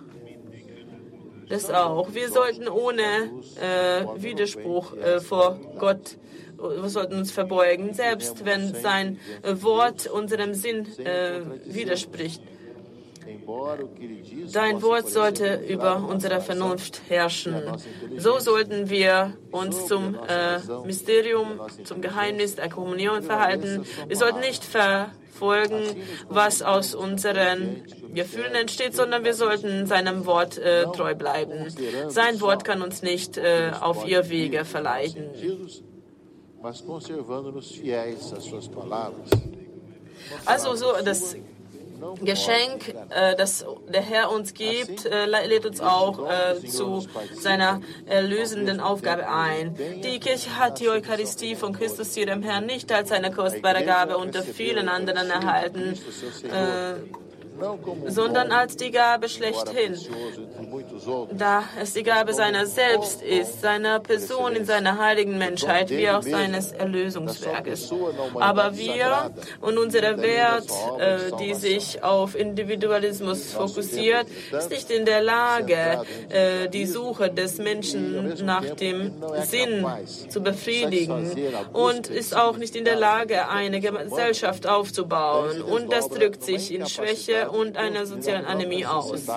das 1.49 1.69
auch. 1.69 2.13
Wir 2.13 2.29
sollten 2.29 2.67
ohne 2.67 3.31
äh, 3.61 4.21
Widerspruch 4.21 4.95
äh, 4.97 5.19
vor 5.19 5.59
Gott 5.77 6.17
wir 6.57 6.89
sollten 6.89 7.15
uns 7.15 7.31
verbeugen, 7.31 7.93
selbst 7.93 8.45
wenn 8.45 8.73
sein 8.73 9.19
Wort 9.43 10.07
unserem 10.07 10.53
Sinn 10.53 10.87
äh, 10.99 11.41
widerspricht. 11.65 12.41
Dein 14.51 14.81
Wort 14.81 15.09
sollte 15.09 15.55
über 15.67 16.05
unsere 16.07 16.41
Vernunft 16.41 17.01
herrschen. 17.07 17.55
So 18.17 18.39
sollten 18.39 18.89
wir 18.89 19.33
uns 19.51 19.87
zum 19.87 20.17
äh, 20.27 20.59
Mysterium, 20.85 21.59
zum 21.83 22.01
Geheimnis 22.01 22.55
der 22.55 22.69
Kommunion 22.69 23.23
verhalten. 23.23 23.85
Wir 24.07 24.17
sollten 24.17 24.39
nicht 24.39 24.63
verfolgen, 25.33 25.95
was 26.29 26.61
aus 26.61 26.95
unseren 26.95 27.83
Gefühlen 28.13 28.55
entsteht, 28.55 28.95
sondern 28.95 29.23
wir 29.23 29.33
sollten 29.33 29.85
seinem 29.87 30.25
Wort 30.25 30.57
äh, 30.57 30.83
treu 30.85 31.15
bleiben. 31.15 31.67
Sein 32.09 32.39
Wort 32.41 32.63
kann 32.63 32.81
uns 32.81 33.01
nicht 33.01 33.37
äh, 33.37 33.71
auf 33.79 34.07
ihr 34.07 34.29
Wege 34.29 34.65
verleiten. 34.65 35.29
Also 40.45 40.75
so 40.75 40.93
das 41.03 41.35
Geschenk, 42.21 42.95
äh, 43.09 43.35
das 43.35 43.65
der 43.87 44.01
Herr 44.01 44.31
uns 44.31 44.53
gibt, 44.53 45.05
äh, 45.05 45.25
lädt 45.25 45.65
uns 45.65 45.81
auch 45.81 46.29
äh, 46.29 46.65
zu 46.65 47.05
seiner 47.33 47.81
erlösenden 48.05 48.79
Aufgabe 48.79 49.27
ein. 49.27 49.75
Die 50.03 50.19
Kirche 50.19 50.57
hat 50.57 50.79
die 50.79 50.89
Eucharistie 50.89 51.55
von 51.55 51.73
Christus, 51.73 52.15
ihrem 52.17 52.43
Herrn, 52.43 52.65
nicht 52.65 52.91
als 52.91 53.11
eine 53.11 53.31
kostbare 53.31 53.83
Gabe 53.83 54.17
unter 54.17 54.43
vielen 54.43 54.89
anderen 54.89 55.29
erhalten. 55.29 55.97
Äh, 56.43 56.95
sondern 58.07 58.51
als 58.51 58.75
die 58.75 58.91
Gabe 58.91 59.29
schlechthin, 59.29 59.97
da 61.31 61.63
es 61.81 61.93
die 61.93 62.03
Gabe 62.03 62.33
seiner 62.33 62.65
selbst 62.65 63.21
ist, 63.21 63.61
seiner 63.61 63.99
Person 63.99 64.55
in 64.55 64.65
seiner 64.65 64.97
heiligen 64.97 65.37
Menschheit, 65.37 65.89
wie 65.89 66.09
auch 66.09 66.21
seines 66.21 66.71
Erlösungswerkes. 66.71 67.93
Aber 68.35 68.75
wir 68.75 69.31
und 69.61 69.77
unsere 69.77 70.21
Wert, 70.21 70.69
äh, 70.99 71.31
die 71.39 71.53
sich 71.53 72.03
auf 72.03 72.35
Individualismus 72.35 73.53
fokussiert, 73.53 74.27
ist 74.51 74.69
nicht 74.69 74.89
in 74.89 75.05
der 75.05 75.21
Lage, 75.21 76.03
äh, 76.29 76.69
die 76.69 76.85
Suche 76.85 77.29
des 77.29 77.57
Menschen 77.57 78.45
nach 78.45 78.65
dem 78.75 79.11
Sinn 79.43 79.85
zu 80.29 80.41
befriedigen 80.41 81.31
und 81.73 82.07
ist 82.07 82.35
auch 82.35 82.57
nicht 82.57 82.75
in 82.75 82.85
der 82.85 82.95
Lage, 82.95 83.49
eine 83.49 83.79
Gesellschaft 83.79 84.67
aufzubauen. 84.67 85.61
Und 85.61 85.91
das 85.91 86.09
drückt 86.09 86.43
sich 86.43 86.73
in 86.73 86.85
Schwäche 86.85 87.42
und 87.47 87.77
einer 87.77 88.05
sozialen 88.05 88.45
Anämie 88.45 88.85
aus. 88.85 89.27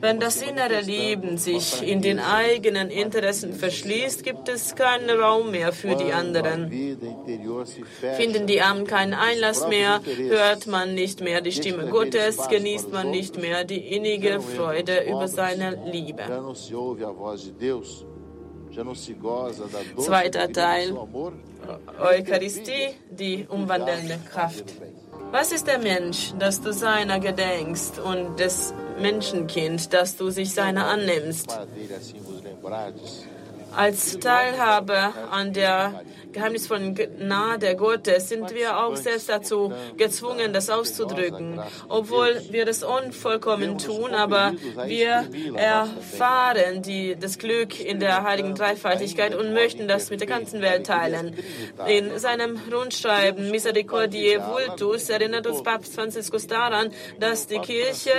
Wenn 0.00 0.18
das 0.18 0.40
innere 0.40 0.80
Leben 0.80 1.36
sich 1.36 1.82
in 1.86 2.00
den 2.00 2.20
eigenen 2.20 2.88
Interessen 2.88 3.52
verschließt, 3.52 4.24
gibt 4.24 4.48
es 4.48 4.74
keinen 4.74 5.10
Raum 5.10 5.50
mehr 5.50 5.72
für 5.72 5.94
die 5.94 6.12
anderen. 6.12 6.70
Finden 8.16 8.46
die 8.46 8.62
Armen 8.62 8.86
keinen 8.86 9.12
Einlass 9.12 9.68
mehr, 9.68 10.00
hört 10.28 10.66
man 10.66 10.94
nicht 10.94 11.20
mehr 11.20 11.42
die 11.42 11.52
Stimme 11.52 11.88
Gottes, 11.88 12.48
genießt 12.48 12.90
man 12.92 13.10
nicht 13.10 13.36
mehr 13.38 13.64
die 13.64 13.94
innige 13.94 14.40
Freude 14.40 15.04
über 15.04 15.28
seine 15.28 15.78
Liebe. 15.84 16.22
Zweiter 19.98 20.52
Teil, 20.52 20.96
Eucharistie, 22.00 22.94
die 23.10 23.46
umwandelnde 23.48 24.18
Kraft. 24.30 24.64
Was 25.32 25.52
ist 25.52 25.68
der 25.68 25.78
Mensch, 25.78 26.32
dass 26.38 26.60
du 26.60 26.72
seiner 26.72 27.20
gedenkst 27.20 28.00
und 28.00 28.40
des 28.40 28.74
Menschenkind, 28.98 29.92
dass 29.92 30.16
du 30.16 30.30
sich 30.30 30.52
seiner 30.52 30.86
annimmst? 30.86 31.48
Als 33.74 34.18
Teilhabe 34.18 35.12
an 35.30 35.52
der 35.52 36.02
geheimnisvollen 36.32 36.94
Gnade 36.94 37.76
Gottes 37.76 38.28
sind 38.28 38.54
wir 38.54 38.78
auch 38.78 38.96
selbst 38.96 39.28
dazu 39.28 39.72
gezwungen, 39.96 40.52
das 40.52 40.70
auszudrücken. 40.70 41.60
Obwohl 41.88 42.40
wir 42.50 42.64
das 42.64 42.82
unvollkommen 42.82 43.78
tun, 43.78 44.14
aber 44.14 44.52
wir 44.86 45.28
erfahren 45.56 46.82
die, 46.82 47.16
das 47.16 47.38
Glück 47.38 47.80
in 47.80 48.00
der 48.00 48.22
heiligen 48.22 48.54
Dreifaltigkeit 48.54 49.34
und 49.34 49.52
möchten 49.52 49.88
das 49.88 50.10
mit 50.10 50.20
der 50.20 50.28
ganzen 50.28 50.60
Welt 50.60 50.86
teilen. 50.86 51.36
In 51.86 52.18
seinem 52.18 52.58
Rundschreiben 52.72 53.50
Misericordiae 53.50 54.40
Vultus 54.46 55.08
erinnert 55.08 55.46
uns 55.46 55.62
Papst 55.62 55.94
Franziskus 55.94 56.46
daran, 56.46 56.90
dass 57.18 57.46
die 57.46 57.58
Kirche 57.58 58.12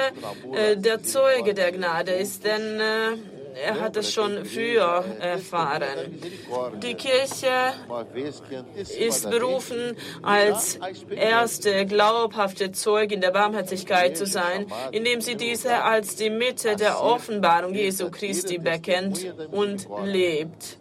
äh, 0.53 0.77
der 0.77 1.03
Zeuge 1.03 1.53
der 1.53 1.71
Gnade 1.71 2.11
ist, 2.11 2.43
denn 2.45 2.79
äh, 2.79 3.30
er 3.55 3.79
hat 3.79 3.97
es 3.97 4.13
schon 4.13 4.45
früher 4.45 5.03
erfahren. 5.19 6.21
Die 6.81 6.93
Kirche 6.95 7.73
ist 8.99 9.29
berufen, 9.29 9.97
als 10.21 10.79
erste 11.09 11.85
glaubhafte 11.85 12.71
Zeugin 12.71 13.21
der 13.21 13.31
Barmherzigkeit 13.31 14.17
zu 14.17 14.25
sein, 14.25 14.67
indem 14.91 15.21
sie 15.21 15.35
diese 15.35 15.83
als 15.83 16.15
die 16.15 16.29
Mitte 16.29 16.75
der 16.75 17.01
Offenbarung 17.01 17.73
Jesu 17.73 18.09
Christi 18.09 18.57
bekennt 18.57 19.33
und 19.51 19.87
lebt. 20.05 20.80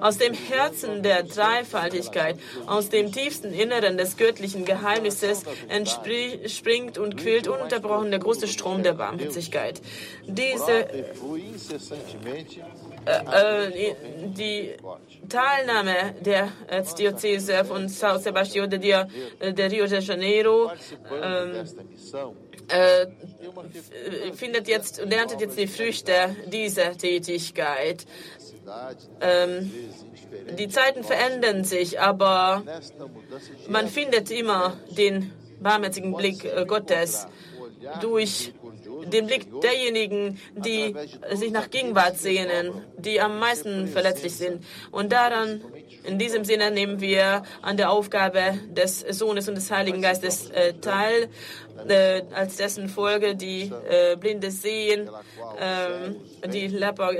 Aus 0.00 0.18
dem 0.18 0.34
Herzen 0.34 1.02
der 1.02 1.22
Dreifaltigkeit, 1.24 2.38
aus 2.66 2.88
dem 2.88 3.12
tiefsten 3.12 3.52
Inneren 3.52 3.98
des 3.98 4.16
göttlichen 4.16 4.64
Geheimnisses 4.64 5.42
entspringt 5.68 6.98
und 6.98 7.16
quillt 7.16 7.48
ununterbrochen 7.48 8.10
der 8.10 8.20
große 8.20 8.48
Strom 8.48 8.82
der 8.82 8.94
Barmherzigkeit. 8.94 9.80
Diese 10.26 10.88
äh, 13.06 13.10
äh, 13.10 13.94
die 14.26 14.74
Teilnahme 15.28 16.14
der 16.20 16.48
Erzdiözese 16.68 17.64
von 17.64 17.88
São 17.88 18.18
Sebastião 18.18 18.66
de, 18.66 18.78
Dia, 18.78 19.08
de 19.40 19.66
Rio 19.66 19.86
de 19.86 20.00
Janeiro 20.00 20.70
ähm, 21.10 21.64
äh, 22.68 23.06
findet 24.32 24.68
jetzt 24.68 24.98
erntet 24.98 25.40
jetzt 25.40 25.58
die 25.58 25.66
Früchte 25.66 26.34
dieser 26.46 26.96
Tätigkeit. 26.96 28.06
Ähm, 29.20 29.72
die 30.58 30.68
Zeiten 30.68 31.04
verändern 31.04 31.64
sich, 31.64 32.00
aber 32.00 32.62
man 33.68 33.88
findet 33.88 34.30
immer 34.30 34.76
den 34.96 35.32
barmherzigen 35.60 36.14
Blick 36.14 36.44
äh, 36.44 36.64
Gottes 36.66 37.26
durch 38.00 38.52
den 39.12 39.26
Blick 39.26 39.46
derjenigen, 39.60 40.38
die 40.54 40.94
sich 41.32 41.50
nach 41.50 41.70
Gegenwart 41.70 42.18
sehnen, 42.18 42.72
die 42.96 43.20
am 43.20 43.38
meisten 43.38 43.88
verletzlich 43.88 44.34
sind. 44.36 44.64
Und 44.90 45.12
daran, 45.12 45.62
in 46.04 46.18
diesem 46.18 46.44
Sinne, 46.44 46.70
nehmen 46.70 47.00
wir 47.00 47.42
an 47.62 47.76
der 47.76 47.90
Aufgabe 47.90 48.58
des 48.68 49.00
Sohnes 49.00 49.48
und 49.48 49.56
des 49.56 49.70
Heiligen 49.70 50.02
Geistes 50.02 50.50
äh, 50.50 50.74
teil, 50.74 51.28
äh, 51.88 52.22
als 52.34 52.56
dessen 52.56 52.88
Folge 52.88 53.34
die 53.36 53.70
äh, 53.88 54.16
Blinde 54.16 54.50
sehen, 54.50 55.10
ähm, 55.58 56.16
die 56.50 56.68
Leper 56.68 57.10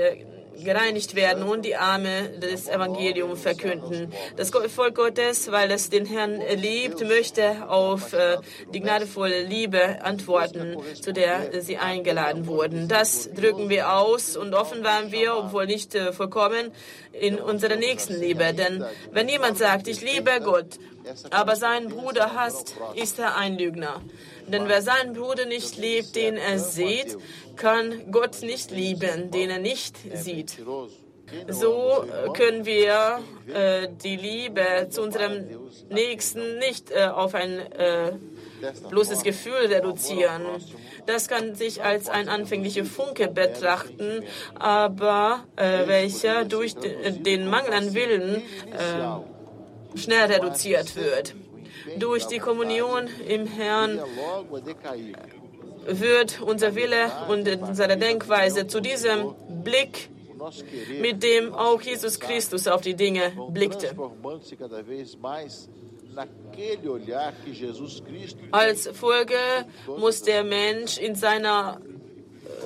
gereinigt 0.63 1.15
werden 1.15 1.43
und 1.43 1.65
die 1.65 1.75
Arme 1.75 2.29
des 2.39 2.67
Evangeliums 2.67 3.41
verkünden. 3.41 4.11
Das 4.35 4.51
Volk 4.51 4.95
Gottes, 4.95 5.51
weil 5.51 5.71
es 5.71 5.89
den 5.89 6.05
Herrn 6.05 6.41
liebt, 6.55 7.01
möchte 7.01 7.69
auf 7.69 8.13
äh, 8.13 8.37
die 8.73 8.79
gnadevolle 8.79 9.43
Liebe 9.43 10.01
antworten, 10.03 10.77
zu 11.01 11.13
der 11.13 11.61
sie 11.61 11.77
eingeladen 11.77 12.47
wurden. 12.47 12.87
Das 12.87 13.29
drücken 13.33 13.69
wir 13.69 13.93
aus 13.93 14.37
und 14.37 14.53
offen 14.53 14.83
waren 14.83 15.11
wir, 15.11 15.35
obwohl 15.35 15.65
nicht 15.65 15.95
äh, 15.95 16.13
vollkommen, 16.13 16.71
in 17.11 17.39
unserer 17.39 17.75
Nächstenliebe. 17.75 18.53
Denn 18.53 18.83
wenn 19.11 19.29
jemand 19.29 19.57
sagt, 19.57 19.87
ich 19.87 20.01
liebe 20.01 20.39
Gott, 20.43 20.79
aber 21.29 21.55
seinen 21.55 21.89
Bruder 21.89 22.33
hasst, 22.33 22.75
ist 22.95 23.19
er 23.19 23.37
ein 23.37 23.57
Lügner. 23.57 24.01
Denn 24.47 24.67
wer 24.67 24.81
seinen 24.81 25.13
Bruder 25.13 25.45
nicht 25.45 25.77
liebt, 25.77 26.15
den 26.15 26.37
er 26.37 26.59
sieht, 26.59 27.17
kann 27.55 28.11
Gott 28.11 28.41
nicht 28.41 28.71
lieben, 28.71 29.31
den 29.31 29.49
er 29.49 29.59
nicht 29.59 29.97
sieht. 30.13 30.57
So 31.47 32.05
können 32.35 32.65
wir 32.65 33.19
äh, 33.51 33.87
die 34.03 34.15
Liebe 34.15 34.87
zu 34.89 35.01
unserem 35.01 35.45
Nächsten 35.89 36.59
nicht 36.59 36.91
äh, 36.91 37.05
auf 37.05 37.33
ein 37.33 37.59
äh, 37.71 38.11
bloßes 38.89 39.23
Gefühl 39.23 39.65
reduzieren. 39.67 40.43
Das 41.05 41.27
kann 41.27 41.55
sich 41.55 41.83
als 41.83 42.09
ein 42.09 42.29
anfänglicher 42.29 42.85
Funke 42.85 43.27
betrachten, 43.27 44.23
aber 44.55 45.43
äh, 45.55 45.87
welcher 45.87 46.45
durch 46.45 46.75
den 46.75 47.47
Mangel 47.47 47.73
an 47.73 47.93
Willen 47.93 48.35
äh, 48.35 49.97
schnell 49.97 50.31
reduziert 50.31 50.95
wird. 50.95 51.35
Durch 51.97 52.27
die 52.27 52.39
Kommunion 52.39 53.07
im 53.27 53.47
Herrn 53.47 53.99
wird 55.87 56.41
unser 56.41 56.75
Wille 56.75 57.11
und 57.29 57.47
unsere 57.61 57.97
Denkweise 57.97 58.67
zu 58.67 58.79
diesem 58.81 59.35
Blick, 59.63 60.09
mit 60.99 61.23
dem 61.23 61.53
auch 61.53 61.81
Jesus 61.81 62.19
Christus 62.19 62.67
auf 62.67 62.81
die 62.81 62.95
Dinge 62.95 63.31
blickte. 63.49 63.95
Als 68.51 68.87
Folge 68.87 69.35
muss 69.97 70.21
der 70.21 70.43
Mensch 70.43 70.97
in 70.97 71.15
seiner 71.15 71.81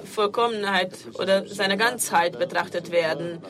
Vollkommenheit 0.05 0.93
oder 1.17 1.45
seiner 1.47 1.77
Ganzheit 1.77 2.37
betrachtet 2.37 2.91
werden. 2.91 3.41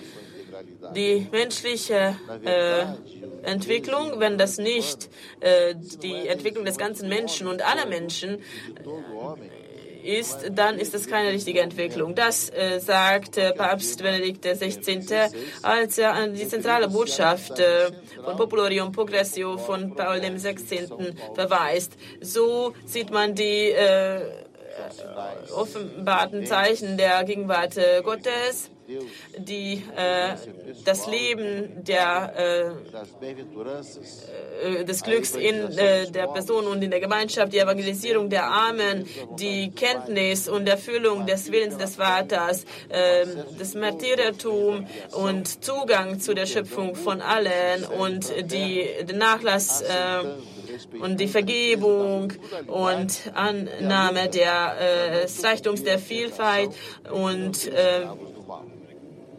Die 0.96 1.28
menschliche 1.32 2.16
äh, 2.44 2.86
Entwicklung, 3.44 4.20
wenn 4.20 4.38
das 4.38 4.58
nicht 4.58 5.10
äh, 5.40 5.76
die 5.76 6.28
Entwicklung 6.28 6.66
des 6.66 6.78
ganzen 6.78 7.10
Menschen 7.10 7.48
und 7.48 7.62
aller 7.62 7.86
Menschen 7.86 8.40
ist, 10.04 10.52
dann 10.52 10.78
ist 10.78 10.94
das 10.94 11.08
keine 11.08 11.32
richtige 11.32 11.62
Entwicklung. 11.62 12.16
Das 12.16 12.50
äh, 12.50 12.80
sagt 12.80 13.38
äh, 13.38 13.54
Papst 13.54 14.02
Benedikt 14.02 14.46
XVI., 14.46 15.30
als 15.62 15.98
er 15.98 16.14
an 16.14 16.34
die 16.34 16.48
zentrale 16.48 16.88
Botschaft 16.88 17.60
äh, 17.60 17.92
von 18.24 18.38
Popularium 18.38 18.92
Progressio 18.92 19.58
von 19.58 19.96
Paul 19.96 20.20
XVI. 20.20 20.88
verweist. 21.36 21.94
So 22.22 22.74
sieht 22.86 23.12
man 23.12 23.36
die 23.36 23.72
äh, 23.72 24.22
offenbarten 25.54 26.46
Zeichen 26.46 26.98
der 26.98 27.24
Gegenwart 27.26 27.78
äh, 27.78 28.02
Gottes 28.02 28.72
die 29.38 29.84
äh, 29.96 30.36
das 30.84 31.08
Leben 31.08 31.84
der, 31.84 32.34
äh, 32.38 32.72
äh, 34.80 34.84
des 34.84 35.04
Glücks 35.04 35.36
in 35.36 35.78
äh, 35.78 36.10
der 36.10 36.28
Person 36.28 36.66
und 36.66 36.82
in 36.82 36.90
der 36.90 37.00
Gemeinschaft, 37.00 37.54
die 37.54 37.60
Evangelisierung 37.60 38.30
der 38.30 38.46
Armen, 38.46 39.06
die 39.38 39.72
Kenntnis 39.72 40.48
und 40.48 40.68
Erfüllung 40.68 41.26
des 41.26 41.52
Willens 41.52 41.78
des 41.78 41.98
Vaters, 41.98 42.66
äh, 42.90 43.26
das 43.58 43.76
Martyrertum 43.76 44.88
und 45.12 45.64
Zugang 45.64 46.20
zu 46.20 46.34
der 46.34 46.48
Schöpfung 46.48 46.96
von 46.96 47.22
allen 47.22 47.86
und 47.86 48.34
die, 48.52 48.88
den 49.04 49.18
Nachlass 49.18 49.82
äh, 49.82 50.24
und 51.00 51.20
die 51.20 51.28
Vergebung 51.28 52.32
und 52.68 53.32
Annahme 53.34 54.30
der, 54.30 54.78
äh, 54.80 55.24
des 55.24 55.44
Reichtums 55.44 55.84
der 55.84 56.00
Vielfalt 56.00 56.72
und 57.12 57.70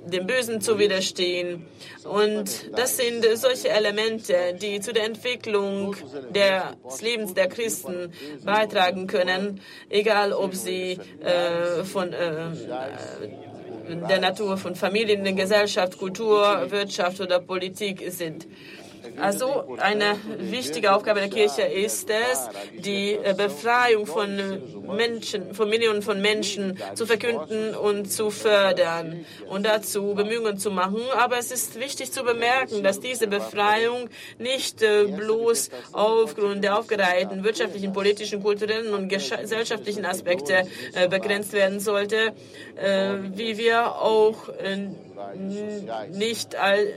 dem 0.06 0.26
Bösen 0.26 0.60
zu 0.60 0.78
widerstehen. 0.78 1.66
Und 2.04 2.70
das 2.76 2.96
sind 2.96 3.24
solche 3.34 3.68
Elemente, 3.68 4.34
die 4.60 4.80
zu 4.80 4.92
der 4.92 5.04
Entwicklung 5.04 5.96
des 6.34 7.02
Lebens 7.02 7.34
der 7.34 7.48
Christen 7.48 8.12
beitragen 8.44 9.06
können, 9.06 9.60
egal 9.88 10.32
ob 10.32 10.54
sie 10.54 10.98
äh, 11.20 11.84
von 11.84 12.12
äh, 12.12 12.50
der 14.08 14.20
Natur 14.20 14.56
von 14.56 14.74
Familien, 14.74 15.36
Gesellschaft, 15.36 15.98
Kultur, 15.98 16.70
Wirtschaft 16.70 17.20
oder 17.20 17.40
Politik 17.40 18.04
sind. 18.08 18.46
Also 19.20 19.76
eine 19.78 20.16
wichtige 20.38 20.94
Aufgabe 20.94 21.20
der 21.20 21.28
Kirche 21.28 21.62
ist 21.62 22.08
es, 22.10 22.48
die 22.78 23.14
äh, 23.14 23.34
Befreiung 23.34 24.06
von 24.06 24.60
Menschen, 24.96 25.54
von 25.54 25.68
Millionen 25.68 26.02
von 26.02 26.20
Menschen 26.20 26.78
zu 26.94 27.06
verkünden 27.06 27.74
und 27.74 28.10
zu 28.10 28.30
fördern 28.30 29.24
und 29.48 29.66
dazu 29.66 30.14
Bemühungen 30.14 30.58
zu 30.58 30.70
machen. 30.70 31.00
Aber 31.16 31.38
es 31.38 31.50
ist 31.50 31.78
wichtig 31.78 32.12
zu 32.12 32.22
bemerken, 32.22 32.82
dass 32.82 33.00
diese 33.00 33.26
Befreiung 33.26 34.08
nicht 34.38 34.82
äh, 34.82 35.04
bloß 35.04 35.70
aufgrund 35.92 36.64
der 36.64 36.78
aufgereihten 36.78 37.44
wirtschaftlichen, 37.44 37.92
politischen, 37.92 38.42
kulturellen 38.42 38.94
und 38.94 39.08
gesellschaftlichen 39.08 40.04
Aspekte 40.04 40.66
äh, 40.94 41.08
begrenzt 41.08 41.52
werden 41.52 41.80
sollte, 41.80 42.32
wie 43.34 43.58
wir 43.58 43.96
auch 43.96 44.48
nicht, 46.12 46.56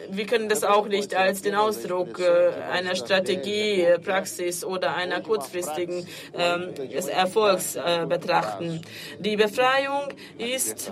wir 0.09 0.25
können 0.25 0.49
das 0.49 0.63
auch 0.63 0.87
nicht 0.87 1.15
als 1.15 1.41
den 1.41 1.55
Ausdruck 1.55 2.12
einer 2.19 2.95
Strategie, 2.95 3.85
Praxis 4.03 4.63
oder 4.63 4.95
einer 4.95 5.21
kurzfristigen 5.21 6.07
ähm, 6.37 6.73
Erfolgs 7.09 7.75
äh, 7.75 8.05
betrachten. 8.07 8.81
Die 9.19 9.35
Befreiung 9.35 10.09
ist 10.37 10.91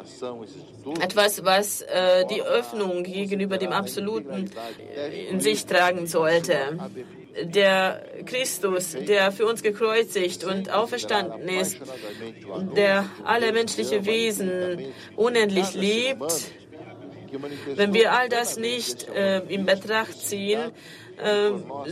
etwas, 1.00 1.44
was 1.44 1.82
äh, 1.82 2.26
die 2.28 2.42
Öffnung 2.42 3.04
gegenüber 3.04 3.58
dem 3.58 3.72
Absoluten 3.72 4.50
in 5.30 5.40
sich 5.40 5.66
tragen 5.66 6.08
sollte 6.08 6.56
der 7.44 8.04
Christus, 8.26 8.92
der 8.92 9.32
für 9.32 9.46
uns 9.46 9.64
gekreuzigt 9.64 10.44
und 10.44 10.72
auferstanden 10.72 11.48
ist, 11.48 11.78
der 12.76 13.10
alle 13.24 13.52
menschliche 13.54 14.06
Wesen 14.06 14.94
unendlich 15.16 15.74
liebt, 15.74 16.52
wenn 17.76 17.94
wir 17.94 18.12
all 18.12 18.28
das 18.28 18.58
nicht 18.58 19.08
äh, 19.08 19.40
in 19.48 19.66
Betracht 19.66 20.20
ziehen, 20.20 20.60
äh, 20.60 20.72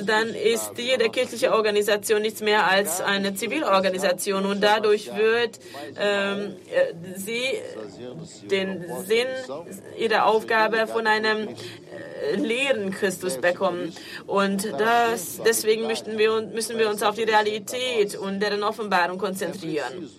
dann 0.06 0.30
ist 0.30 0.72
jede 0.78 1.10
kirchliche 1.10 1.54
Organisation 1.54 2.22
nichts 2.22 2.42
mehr 2.42 2.68
als 2.68 3.02
eine 3.02 3.36
Zivilorganisation 3.36 4.46
und 4.46 4.62
dadurch 4.62 5.16
wird 5.16 5.60
ähm, 6.00 6.56
äh, 6.72 7.18
sie 7.18 7.44
den 8.50 8.86
Sinn 9.06 9.28
ihrer 9.98 10.26
Aufgabe 10.26 10.88
von 10.88 11.06
einem 11.08 11.50
äh, 11.50 12.36
leeren 12.36 12.92
Christus 12.92 13.38
bekommen. 13.38 13.94
Und 14.26 14.66
das, 14.78 15.40
deswegen 15.46 15.84
möchten 15.84 16.18
wir, 16.18 16.42
müssen 16.42 16.78
wir 16.78 16.90
uns 16.90 17.04
auf 17.04 17.16
die 17.16 17.24
Realität 17.24 18.16
und 18.16 18.40
deren 18.40 18.64
Offenbarung 18.64 19.18
konzentrieren. 19.18 20.10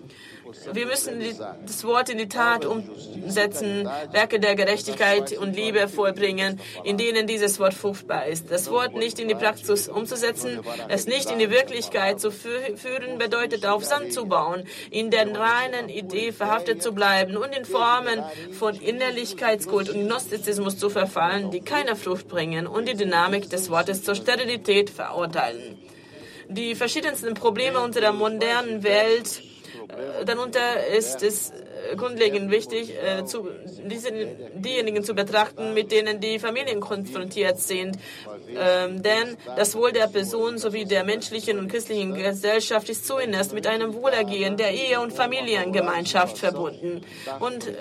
Wir 0.73 0.85
müssen 0.85 1.19
die, 1.19 1.35
das 1.65 1.83
Wort 1.83 2.09
in 2.09 2.17
die 2.17 2.27
Tat 2.27 2.65
umsetzen, 2.65 3.89
Werke 4.11 4.39
der 4.39 4.55
Gerechtigkeit 4.55 5.37
und 5.37 5.55
Liebe 5.55 5.87
vollbringen, 5.87 6.59
in 6.83 6.97
denen 6.97 7.27
dieses 7.27 7.59
Wort 7.59 7.73
fruchtbar 7.73 8.25
ist. 8.27 8.51
Das 8.51 8.69
Wort 8.69 8.95
nicht 8.95 9.19
in 9.19 9.27
die 9.27 9.35
Praxis 9.35 9.87
umzusetzen, 9.87 10.59
es 10.87 11.05
nicht 11.05 11.29
in 11.31 11.39
die 11.39 11.49
Wirklichkeit 11.49 12.19
zu 12.19 12.31
führen, 12.31 13.17
bedeutet 13.17 13.65
auf 13.65 13.83
Sand 13.83 14.13
zu 14.13 14.25
bauen, 14.25 14.63
in 14.89 15.11
der 15.11 15.27
reinen 15.35 15.89
Idee 15.89 16.31
verhaftet 16.31 16.81
zu 16.81 16.93
bleiben 16.93 17.37
und 17.37 17.55
in 17.55 17.65
Formen 17.65 18.23
von 18.51 18.75
Innerlichkeitskult 18.75 19.89
und 19.89 20.05
Gnostizismus 20.05 20.77
zu 20.77 20.89
verfallen, 20.89 21.51
die 21.51 21.61
keine 21.61 21.95
Frucht 21.95 22.27
bringen 22.27 22.67
und 22.67 22.87
die 22.87 22.95
Dynamik 22.95 23.49
des 23.49 23.69
Wortes 23.69 24.03
zur 24.03 24.15
Sterilität 24.15 24.89
verurteilen. 24.89 25.77
Die 26.49 26.75
verschiedensten 26.75 27.33
Probleme 27.33 27.79
unserer 27.79 28.11
modernen 28.11 28.83
Welt 28.83 29.41
darunter 30.25 30.87
ist 30.87 31.23
es 31.23 31.51
äh, 31.51 31.95
grundlegend 31.95 32.51
wichtig, 32.51 32.93
äh, 32.95 33.25
zu, 33.25 33.49
diese, 33.85 34.11
diejenigen 34.53 35.03
zu 35.03 35.13
betrachten, 35.13 35.73
mit 35.73 35.91
denen 35.91 36.19
die 36.19 36.39
Familien 36.39 36.79
konfrontiert 36.79 37.59
sind. 37.59 37.97
Ähm, 38.55 39.01
denn 39.01 39.37
das 39.55 39.75
Wohl 39.75 39.91
der 39.91 40.07
Person 40.07 40.57
sowie 40.57 40.85
der 40.85 41.03
menschlichen 41.03 41.57
und 41.59 41.69
christlichen 41.69 42.13
Gesellschaft 42.13 42.89
ist 42.89 43.05
zuerst 43.07 43.53
mit 43.53 43.67
einem 43.67 43.93
Wohlergehen 43.93 44.57
der 44.57 44.71
Ehe- 44.71 44.99
und 44.99 45.13
Familiengemeinschaft 45.13 46.37
verbunden. 46.37 47.01
Und 47.39 47.67
äh, 47.67 47.73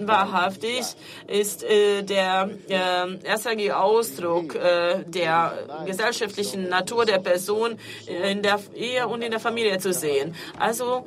wahrhaftig 0.00 0.82
ist 1.26 1.62
äh, 1.64 2.02
der 2.02 2.50
äh, 2.68 3.24
erstrangige 3.24 3.78
Ausdruck 3.78 4.58
der 5.06 5.52
gesellschaftlichen 5.86 6.68
Natur 6.68 7.04
der 7.04 7.18
Person 7.18 7.78
in 8.06 8.42
der 8.42 8.60
Ehe 8.74 9.06
und 9.06 9.22
in 9.22 9.30
der 9.30 9.40
Familie 9.40 9.78
zu 9.78 9.92
sehen. 9.92 10.34
Also 10.58 11.04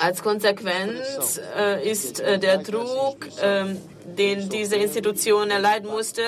Als 0.00 0.22
Konsequenz 0.22 1.40
äh, 1.58 1.90
ist 1.90 2.20
äh, 2.20 2.38
der 2.38 2.58
Druck, 2.58 3.26
äh, 3.42 3.74
den 4.16 4.48
diese 4.48 4.76
Institution 4.76 5.50
erleiden 5.50 5.90
musste, 5.90 6.22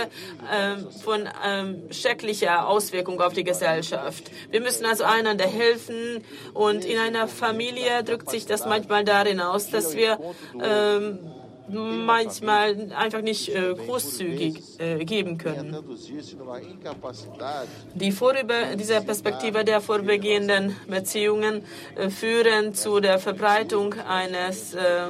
ähm, 0.52 0.88
von 1.02 1.26
ähm, 1.46 1.82
schrecklicher 1.90 2.68
Auswirkung 2.68 3.20
auf 3.22 3.32
die 3.32 3.44
Gesellschaft. 3.44 4.30
Wir 4.50 4.60
müssen 4.60 4.84
also 4.84 5.04
einander 5.04 5.46
helfen 5.46 6.24
und 6.52 6.84
in 6.84 6.98
einer 6.98 7.26
Familie 7.26 8.04
drückt 8.04 8.28
sich 8.28 8.44
das 8.44 8.66
manchmal 8.66 9.04
darin 9.04 9.40
aus, 9.40 9.70
dass 9.70 9.96
wir 9.96 10.18
ähm, 10.62 11.18
manchmal 11.68 12.92
einfach 12.92 13.22
nicht 13.22 13.48
äh, 13.48 13.74
großzügig 13.74 14.78
äh, 14.78 15.04
geben 15.04 15.36
können. 15.38 15.76
Die 17.94 18.12
vorüber, 18.12 18.76
diese 18.76 19.00
Perspektive 19.00 19.64
der 19.64 19.80
vorübergehenden 19.80 20.76
Beziehungen 20.86 21.64
äh, 21.96 22.10
führen 22.10 22.74
zu 22.74 23.00
der 23.00 23.18
Verbreitung 23.18 23.94
eines, 23.94 24.74
äh, 24.74 25.08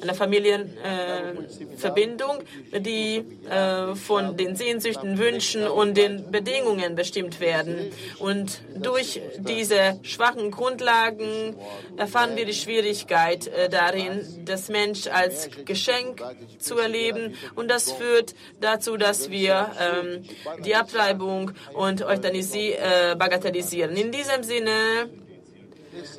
einer 0.00 0.14
Familienverbindung, 0.14 2.38
die 2.78 3.24
äh, 3.48 3.96
von 3.96 4.36
den 4.36 4.54
Sehnsüchten, 4.54 5.18
Wünschen 5.18 5.66
und 5.66 5.96
den 5.96 6.30
Bedingungen 6.30 6.94
bestimmt 6.94 7.40
werden. 7.40 7.90
Und 8.18 8.60
durch 8.76 9.20
diese 9.38 9.98
schwachen 10.02 10.50
Grundlagen 10.50 11.56
erfahren 11.96 12.36
wir 12.36 12.44
die 12.44 12.52
Schwierigkeit 12.54 13.46
äh, 13.48 13.68
darin, 13.68 14.44
das 14.44 14.68
Mensch 14.68 15.08
als 15.08 15.48
Geschenk 15.64 15.95
Geschenk 15.96 16.22
zu 16.58 16.78
erleben. 16.78 17.34
Und 17.54 17.68
das 17.68 17.92
führt 17.92 18.34
dazu, 18.60 18.96
dass 18.96 19.30
wir 19.30 19.70
ähm, 19.80 20.22
die 20.64 20.74
Abtreibung 20.74 21.52
und 21.74 22.02
Euthanasie 22.02 22.72
äh, 22.72 23.14
bagatellisieren. 23.16 23.96
In 23.96 24.12
diesem 24.12 24.42
Sinne 24.42 25.08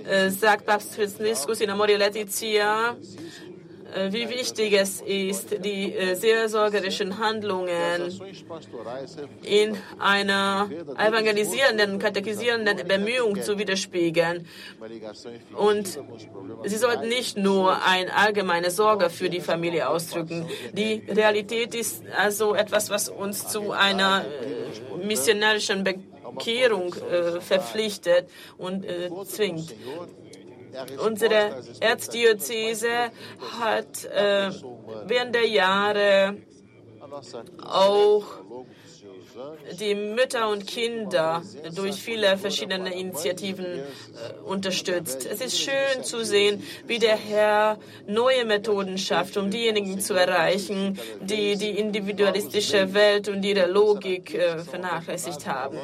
äh, 0.09 0.30
sagt 0.30 0.65
Papst 0.65 0.95
Franziskus 0.95 1.61
in 1.61 1.69
Amore 1.69 1.97
Letizia, 1.97 2.95
wie 4.09 4.29
wichtig 4.29 4.73
es 4.73 5.01
ist, 5.01 5.63
die 5.63 5.93
äh, 5.93 6.15
seelsorgerischen 6.15 7.17
Handlungen 7.17 8.19
in 9.43 9.77
einer 9.99 10.69
evangelisierenden, 10.97 11.99
katechisierenden 11.99 12.88
Bemühung 12.88 13.41
zu 13.41 13.57
widerspiegeln. 13.57 14.47
Und 15.55 15.99
sie 16.65 16.77
sollten 16.77 17.07
nicht 17.07 17.38
nur 17.38 17.83
eine 17.83 18.13
allgemeine 18.15 18.71
Sorge 18.71 19.09
für 19.09 19.29
die 19.29 19.41
Familie 19.41 19.89
ausdrücken. 19.89 20.47
Die 20.73 21.03
Realität 21.07 21.75
ist 21.75 22.03
also 22.15 22.55
etwas, 22.55 22.89
was 22.89 23.09
uns 23.09 23.47
zu 23.47 23.71
einer 23.71 24.25
äh, 24.25 25.05
missionarischen 25.05 25.83
Bekehrung 25.83 26.93
verpflichtet 27.39 28.29
und 28.57 28.85
zwingt. 29.25 29.73
Unsere 31.03 31.63
Erzdiözese 31.80 33.11
hat 33.59 34.05
äh, 34.05 34.51
während 35.05 35.36
der 35.36 35.47
Jahre 35.47 36.38
auch 37.63 38.26
die 39.80 39.95
Mütter 39.95 40.49
und 40.49 40.65
Kinder 40.65 41.41
durch 41.76 41.95
viele 41.95 42.38
verschiedene 42.38 42.93
Initiativen 42.93 43.65
äh, 43.65 43.82
unterstützt. 44.45 45.28
Es 45.32 45.41
ist 45.41 45.59
schön 45.59 46.03
zu 46.03 46.24
sehen, 46.26 46.63
wie 46.88 46.99
der 46.99 47.15
Herr 47.15 47.78
neue 48.07 48.45
Methoden 48.45 48.97
schafft, 48.97 49.38
um 49.38 49.51
diejenigen 49.51 49.99
zu 49.99 50.13
erreichen, 50.15 50.97
die 51.22 51.55
die 51.55 51.72
individualistische 51.72 52.93
Welt 52.93 53.30
und 53.30 53.43
ihre 53.43 53.68
Logik 53.68 54.34
äh, 54.34 54.59
vernachlässigt 54.59 55.45
haben. 55.47 55.78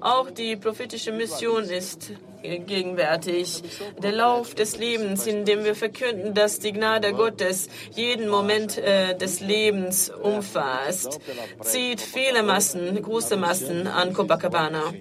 Auch 0.00 0.30
die 0.30 0.56
prophetische 0.56 1.12
Mission 1.12 1.64
ist 1.64 2.12
gegenwärtig. 2.42 3.62
Der 4.02 4.12
Lauf 4.12 4.54
des 4.54 4.78
Lebens, 4.78 5.26
in 5.26 5.44
dem 5.44 5.64
wir 5.64 5.74
verkünden, 5.74 6.34
dass 6.34 6.58
die 6.58 6.72
Gnade 6.72 7.12
Gottes 7.12 7.68
jeden 7.94 8.28
Moment 8.28 8.78
äh, 8.78 9.16
des 9.16 9.40
Lebens 9.40 10.10
umfasst, 10.10 11.20
zieht 11.60 12.00
viele 12.00 12.42
Massen, 12.42 13.00
große 13.02 13.36
Massen 13.36 13.86
an 13.86 14.12
Copacabana. 14.12 14.92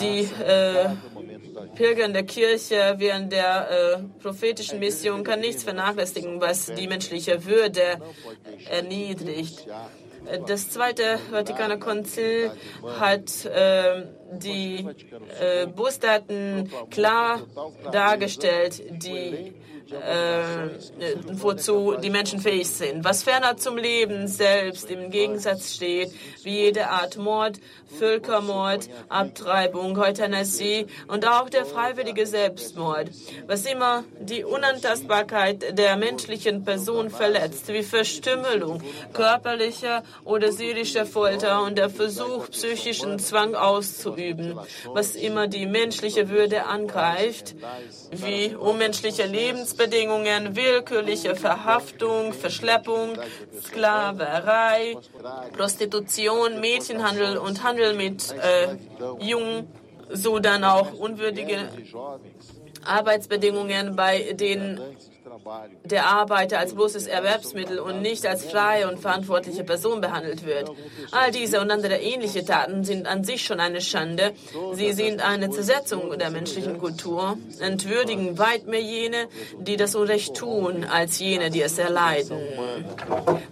Die 0.00 0.20
äh, 0.44 0.88
Pilger 1.74 2.08
der 2.08 2.22
Kirche 2.22 2.94
während 2.96 3.32
der 3.32 3.70
äh, 3.70 4.22
prophetischen 4.22 4.78
Mission 4.78 5.24
kann 5.24 5.40
nichts 5.40 5.62
vernachlässigen, 5.62 6.40
was 6.40 6.66
die 6.66 6.88
menschliche 6.88 7.44
Würde 7.44 8.00
erniedrigt. 8.70 9.66
Das 10.46 10.70
Zweite 10.70 11.18
Vatikaner 11.30 11.78
Konzil 11.78 12.50
hat 12.98 13.44
äh, 13.46 14.04
die 14.32 14.86
äh, 15.40 15.66
Busdaten 15.66 16.70
klar 16.90 17.40
dargestellt, 17.92 18.82
die 19.02 19.54
äh, 19.92 20.68
wozu 21.32 21.96
die 22.02 22.10
Menschen 22.10 22.40
fähig 22.40 22.68
sind. 22.68 23.04
Was 23.04 23.22
ferner 23.22 23.56
zum 23.56 23.76
Leben 23.76 24.28
selbst 24.28 24.90
im 24.90 25.10
Gegensatz 25.10 25.74
steht, 25.74 26.12
wie 26.42 26.56
jede 26.64 26.88
Art 26.88 27.16
Mord, 27.16 27.60
Völkermord, 27.98 28.88
Abtreibung, 29.08 29.96
Euthanasie 29.98 30.86
und 31.08 31.26
auch 31.26 31.48
der 31.48 31.64
freiwillige 31.64 32.26
Selbstmord. 32.26 33.10
Was 33.46 33.64
immer 33.64 34.04
die 34.20 34.44
Unantastbarkeit 34.44 35.78
der 35.78 35.96
menschlichen 35.96 36.64
Person 36.64 37.10
verletzt, 37.10 37.68
wie 37.68 37.82
Verstümmelung, 37.82 38.82
körperliche 39.12 40.02
oder 40.24 40.52
seelische 40.52 41.06
Folter 41.06 41.62
und 41.62 41.78
der 41.78 41.90
Versuch, 41.90 42.50
psychischen 42.50 43.18
Zwang 43.18 43.54
auszuüben, 43.54 44.58
was 44.92 45.14
immer 45.14 45.48
die 45.48 45.66
menschliche 45.66 46.28
Würde 46.28 46.66
angreift, 46.66 47.54
wie 48.10 48.54
unmenschliche 48.54 49.24
Lebensbedingungen, 49.78 50.56
willkürliche 50.56 51.36
Verhaftung, 51.36 52.32
Verschleppung, 52.32 53.16
Sklaverei, 53.62 54.96
Prostitution, 55.56 56.60
Mädchenhandel 56.60 57.38
und 57.38 57.62
Handel 57.62 57.94
mit 57.94 58.32
äh, 58.32 58.76
Jungen, 59.24 59.68
so 60.10 60.40
dann 60.40 60.64
auch 60.64 60.92
unwürdige 60.92 61.68
Arbeitsbedingungen, 62.84 63.94
bei 63.94 64.32
denen 64.32 64.80
der 65.84 66.06
Arbeiter 66.06 66.58
als 66.58 66.74
bloßes 66.74 67.06
Erwerbsmittel 67.06 67.78
und 67.78 68.02
nicht 68.02 68.26
als 68.26 68.44
freie 68.44 68.88
und 68.88 68.98
verantwortliche 68.98 69.64
Person 69.64 70.00
behandelt 70.00 70.44
wird. 70.44 70.70
All 71.10 71.30
diese 71.30 71.60
und 71.60 71.70
andere 71.70 71.96
ähnliche 71.96 72.44
Taten 72.44 72.84
sind 72.84 73.06
an 73.06 73.24
sich 73.24 73.44
schon 73.44 73.60
eine 73.60 73.80
Schande. 73.80 74.32
Sie 74.74 74.92
sind 74.92 75.20
eine 75.26 75.50
Zersetzung 75.50 76.18
der 76.18 76.30
menschlichen 76.30 76.78
Kultur, 76.78 77.36
entwürdigen 77.60 78.38
weit 78.38 78.66
mehr 78.66 78.82
jene, 78.82 79.28
die 79.58 79.76
das 79.76 79.94
Unrecht 79.94 80.34
tun, 80.36 80.84
als 80.84 81.18
jene, 81.18 81.50
die 81.50 81.62
es 81.62 81.78
erleiden. 81.78 82.38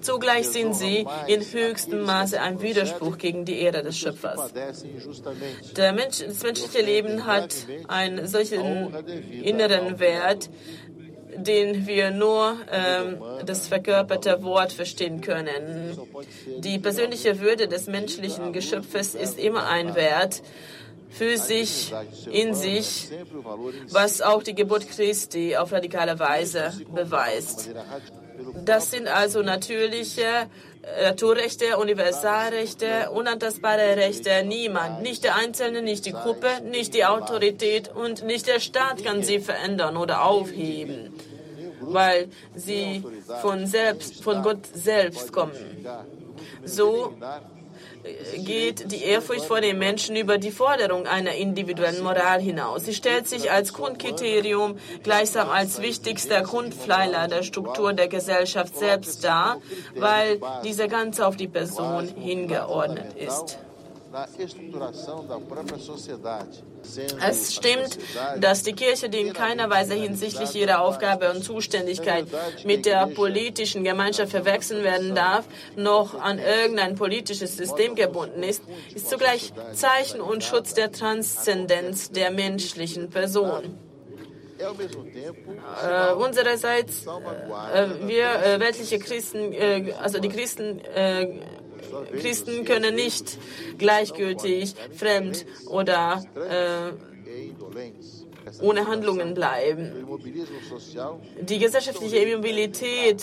Zugleich 0.01 0.49
sind 0.49 0.74
sie 0.74 1.07
in 1.26 1.41
höchstem 1.41 2.03
Maße 2.03 2.41
ein 2.41 2.61
Widerspruch 2.61 3.18
gegen 3.18 3.45
die 3.45 3.61
Ehre 3.61 3.82
des 3.82 3.99
Schöpfers. 3.99 4.53
Mensch, 5.97 6.18
das 6.24 6.43
menschliche 6.43 6.82
Leben 6.82 7.26
hat 7.26 7.55
einen 7.89 8.26
solchen 8.26 8.95
inneren 9.43 9.99
Wert, 9.99 10.51
den 11.37 11.87
wir 11.87 12.11
nur 12.11 12.57
ähm, 12.70 13.22
das 13.45 13.68
verkörperte 13.68 14.43
Wort 14.43 14.72
verstehen 14.72 15.20
können. 15.20 15.97
Die 16.59 16.78
persönliche 16.78 17.41
Würde 17.41 17.68
des 17.68 17.87
menschlichen 17.87 18.53
Geschöpfes 18.53 19.14
ist 19.14 19.39
immer 19.39 19.68
ein 19.68 19.95
Wert 19.95 20.43
für 21.11 21.39
sich, 21.39 21.93
in 22.30 22.55
sich, 22.55 23.09
was 23.91 24.20
auch 24.20 24.43
die 24.43 24.55
Geburt 24.55 24.89
Christi 24.89 25.57
auf 25.57 25.72
radikale 25.72 26.18
Weise 26.18 26.72
beweist. 26.95 27.70
Das 28.64 28.91
sind 28.91 29.09
also 29.09 29.43
natürliche 29.43 30.49
Naturrechte, 31.03 31.76
Universalrechte, 31.78 33.11
unantastbare 33.11 33.97
Rechte. 33.97 34.45
Niemand, 34.45 35.03
nicht 35.03 35.24
der 35.24 35.34
Einzelne, 35.37 35.82
nicht 35.82 36.07
die 36.07 36.12
Gruppe, 36.12 36.49
nicht 36.62 36.95
die 36.95 37.05
Autorität 37.05 37.91
und 37.95 38.24
nicht 38.24 38.47
der 38.47 38.61
Staat 38.61 39.05
kann 39.05 39.22
sie 39.22 39.41
verändern 39.41 39.97
oder 39.97 40.22
aufheben, 40.24 41.12
weil 41.80 42.28
sie 42.55 43.03
von 43.43 43.66
selbst, 43.66 44.22
von 44.22 44.43
Gott 44.43 44.64
selbst 44.72 45.32
kommen. 45.32 45.87
So 46.64 47.14
geht 48.39 48.91
die 48.93 49.03
Ehrfurcht 49.03 49.45
vor 49.45 49.61
den 49.61 49.79
Menschen 49.79 50.17
über 50.17 50.39
die 50.39 50.51
Forderung 50.51 51.07
einer 51.07 51.35
individuellen 51.35 52.03
Moral 52.03 52.41
hinaus. 52.41 52.85
Sie 52.85 52.95
stellt 52.95 53.29
sich 53.29 53.51
als 53.51 53.73
Grundkriterium 53.73 54.79
gleichsam 55.03 55.49
als 55.51 55.83
wichtigster 55.83 56.43
Grundpfeiler 56.43 57.29
der 57.29 57.43
Struktur 57.43 57.93
der 57.93 58.09
Gesellschaft 58.09 58.77
selbst 58.77 59.25
dar, 59.25 59.61
weil 59.95 60.41
dieser 60.65 60.89
Ganze 60.89 61.27
auf 61.27 61.37
die 61.37 61.49
Person 61.49 62.09
hingeordnet 62.09 63.17
ist. 63.17 63.59
Es 67.29 67.55
stimmt, 67.55 67.99
dass 68.41 68.63
die 68.63 68.73
Kirche, 68.73 69.09
die 69.09 69.21
in 69.21 69.33
keiner 69.33 69.69
Weise 69.69 69.95
hinsichtlich 69.95 70.55
ihrer 70.55 70.81
Aufgabe 70.81 71.31
und 71.31 71.43
Zuständigkeit 71.43 72.27
mit 72.65 72.87
der 72.87 73.07
politischen 73.09 73.85
Gemeinschaft 73.85 74.31
verwechseln 74.31 74.85
werden 74.85 75.15
darf, 75.15 75.47
noch 75.77 76.21
an 76.21 76.39
irgendein 76.39 76.95
politisches 76.95 77.57
System 77.57 77.95
gebunden 77.95 78.43
ist, 78.43 78.63
ist 78.95 79.11
zugleich 79.11 79.53
Zeichen 79.73 80.21
und 80.21 80.45
Schutz 80.45 80.75
der 80.75 80.93
Transzendenz 80.93 82.11
der 82.11 82.31
menschlichen 82.31 83.11
Person. 83.11 83.79
Äh, 84.59 86.13
unsererseits, 86.15 87.05
äh, 87.05 87.87
wir 88.07 88.25
äh, 88.25 88.59
weltliche 88.59 88.99
Christen, 88.99 89.53
äh, 89.53 89.93
also 90.01 90.19
die 90.19 90.31
Christen, 90.31 90.81
Christen 92.20 92.64
können 92.64 92.95
nicht 92.95 93.39
gleichgültig, 93.78 94.74
fremd 94.93 95.47
oder 95.68 96.24
äh, 96.34 96.93
ohne 98.62 98.87
Handlungen 98.87 99.34
bleiben. 99.34 100.07
Die 101.41 101.59
gesellschaftliche 101.59 102.18
Immobilität 102.18 103.22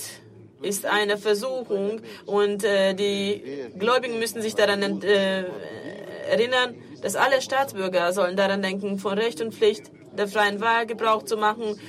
ist 0.62 0.86
eine 0.86 1.18
Versuchung 1.18 2.02
und 2.26 2.64
äh, 2.64 2.94
die 2.94 3.44
Gläubigen 3.78 4.20
müssen 4.20 4.42
sich 4.42 4.56
daran 4.56 5.02
äh, 5.02 5.44
erinnern, 6.30 6.76
dass 7.02 7.16
alle 7.16 7.42
Staatsbürger 7.42 8.14
sollen 8.14 8.38
daran 8.38 8.62
denken, 8.62 8.98
von 8.98 9.18
Recht 9.18 9.42
und 9.42 9.54
Pflicht 9.54 9.92
der 10.18 10.28
freien 10.28 10.62
Wahl 10.62 10.86
Gebrauch 10.86 11.24
zu 11.24 11.38
machen 11.38 11.80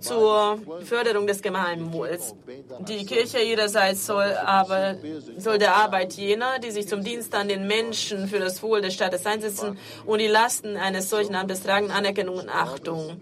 zur 0.00 0.58
Förderung 0.84 1.26
des 1.26 1.42
Gemeinwohls. 1.42 2.34
Die 2.80 3.04
Kirche 3.06 3.40
ihrerseits 3.40 4.06
soll 4.06 4.32
aber 4.44 4.96
soll 5.38 5.58
der 5.58 5.76
Arbeit 5.76 6.14
jener, 6.14 6.58
die 6.58 6.70
sich 6.70 6.88
zum 6.88 7.02
Dienst 7.02 7.34
an 7.34 7.48
den 7.48 7.66
Menschen 7.66 8.28
für 8.28 8.38
das 8.38 8.62
Wohl 8.62 8.80
des 8.80 8.94
Staates 8.94 9.26
einsetzen 9.26 9.78
und 10.06 10.18
die 10.18 10.26
Lasten 10.26 10.76
eines 10.76 11.10
solchen 11.10 11.34
Amtes 11.34 11.62
tragen, 11.62 11.90
Anerkennung 11.90 12.36
und 12.36 12.48
Achtung. 12.48 13.20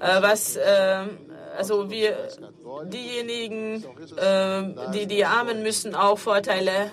Äh, 0.00 0.22
was 0.22 0.56
äh, 0.56 1.04
also 1.56 1.90
wir 1.90 2.16
diejenigen, 2.84 3.84
äh, 4.16 4.92
die 4.94 5.06
die 5.06 5.24
Armen 5.24 5.62
müssen 5.62 5.94
auch 5.94 6.18
Vorteile 6.18 6.90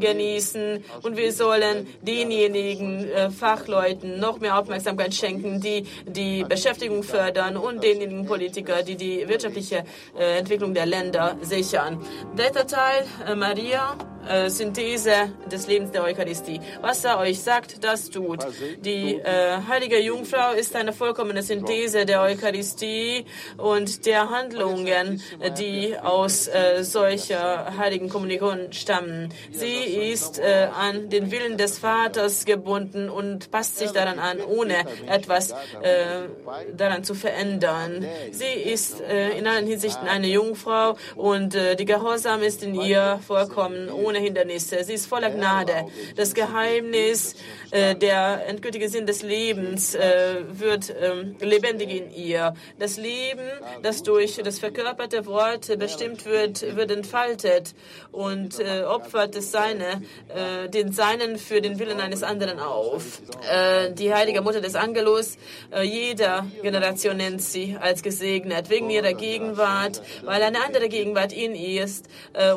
genießen 0.00 0.84
und 1.02 1.16
wir 1.16 1.32
sollen 1.32 1.86
denjenigen 2.02 3.08
äh, 3.10 3.30
Fachleuten 3.30 4.18
noch 4.20 4.40
mehr 4.40 4.58
Aufmerksamkeit 4.58 5.14
schenken, 5.14 5.60
die 5.60 5.86
die 6.06 6.44
Beschäftigung 6.44 7.02
fördern 7.02 7.56
und 7.56 7.82
denjenigen 7.82 8.26
Politiker, 8.26 8.82
die 8.82 8.96
die 8.96 9.28
wirtschaftliche 9.28 9.84
äh, 10.18 10.38
Entwicklung 10.38 10.74
der 10.74 10.86
Länder 10.86 11.36
sichern. 11.42 12.04
Dritter 12.36 12.66
Teil, 12.66 13.06
äh, 13.26 13.34
Maria 13.34 13.96
äh, 14.28 14.50
Synthese 14.50 15.32
des 15.50 15.66
Lebens 15.66 15.92
der 15.92 16.04
Eucharistie. 16.04 16.60
Was 16.80 17.04
er 17.04 17.18
euch 17.18 17.40
sagt, 17.40 17.84
das 17.84 18.10
tut. 18.10 18.40
Die 18.84 19.16
äh, 19.16 19.58
heilige 19.68 19.98
Jungfrau 20.00 20.52
ist 20.52 20.74
eine 20.76 20.92
vollkommene 20.92 21.42
Synthese 21.42 22.06
der 22.06 22.22
Eucharistie 22.22 23.24
und 23.56 24.06
der 24.06 24.30
Handlungen, 24.30 25.22
die 25.58 25.96
aus 25.98 26.48
äh, 26.48 26.82
solcher 26.82 27.76
heiligen 27.78 28.08
Kommunikation 28.08 28.72
stammen. 28.72 29.28
Sie 29.50 30.10
ist 30.10 30.38
äh, 30.38 30.68
an 30.74 31.08
den 31.10 31.30
Willen 31.30 31.56
des 31.56 31.78
Vaters 31.78 32.44
gebunden 32.44 33.08
und 33.08 33.50
passt 33.50 33.78
sich 33.78 33.90
daran 33.90 34.18
an, 34.18 34.40
ohne 34.40 34.74
etwas 35.06 35.50
äh, 35.50 36.28
daran 36.76 37.04
zu 37.04 37.14
verändern. 37.14 38.06
Sie 38.30 38.44
ist 38.44 39.00
äh, 39.00 39.38
in 39.38 39.46
allen 39.46 39.66
Hinsichten 39.66 40.08
eine 40.08 40.28
Jungfrau 40.28 40.96
und 41.16 41.54
die 41.78 41.84
Gehorsam 41.84 42.42
ist 42.42 42.62
in 42.62 42.74
ihr 42.74 43.20
vollkommen 43.26 43.90
ohne 43.90 44.11
ohne 44.12 44.20
Hindernisse. 44.20 44.84
Sie 44.84 44.94
ist 44.94 45.06
voller 45.06 45.30
Gnade. 45.30 45.86
Das 46.16 46.34
Geheimnis, 46.34 47.34
äh, 47.70 47.94
der 47.94 48.46
endgültige 48.46 48.88
Sinn 48.88 49.06
des 49.06 49.22
Lebens 49.22 49.94
äh, 49.94 50.42
wird 50.50 50.94
ähm, 51.00 51.36
lebendig 51.40 51.90
in 51.90 52.10
ihr. 52.14 52.54
Das 52.78 52.98
Leben, 52.98 53.48
das 53.82 54.02
durch 54.02 54.36
das 54.44 54.58
verkörperte 54.58 55.24
Wort 55.24 55.78
bestimmt 55.78 56.26
wird, 56.26 56.76
wird 56.76 56.90
entfaltet 56.90 57.74
und 58.10 58.60
äh, 58.60 58.82
opfert 58.82 59.34
das 59.34 59.50
Seine, 59.50 60.02
äh, 60.28 60.68
den 60.68 60.92
Seinen 60.92 61.38
für 61.38 61.62
den 61.62 61.78
Willen 61.78 62.00
eines 62.00 62.22
anderen 62.22 62.60
auf. 62.60 63.22
Äh, 63.50 63.92
die 63.92 64.12
heilige 64.12 64.42
Mutter 64.42 64.60
des 64.60 64.74
Angelus, 64.74 65.38
äh, 65.74 65.82
jeder 65.82 66.46
Generation 66.62 67.16
nennt 67.16 67.40
sie 67.40 67.78
als 67.80 68.02
gesegnet, 68.02 68.68
wegen 68.68 68.90
ihrer 68.90 69.14
Gegenwart, 69.14 70.02
weil 70.22 70.42
eine 70.42 70.62
andere 70.62 70.90
Gegenwart 70.90 71.32
in 71.32 71.54
ihr 71.54 71.72
ist. 71.72 72.06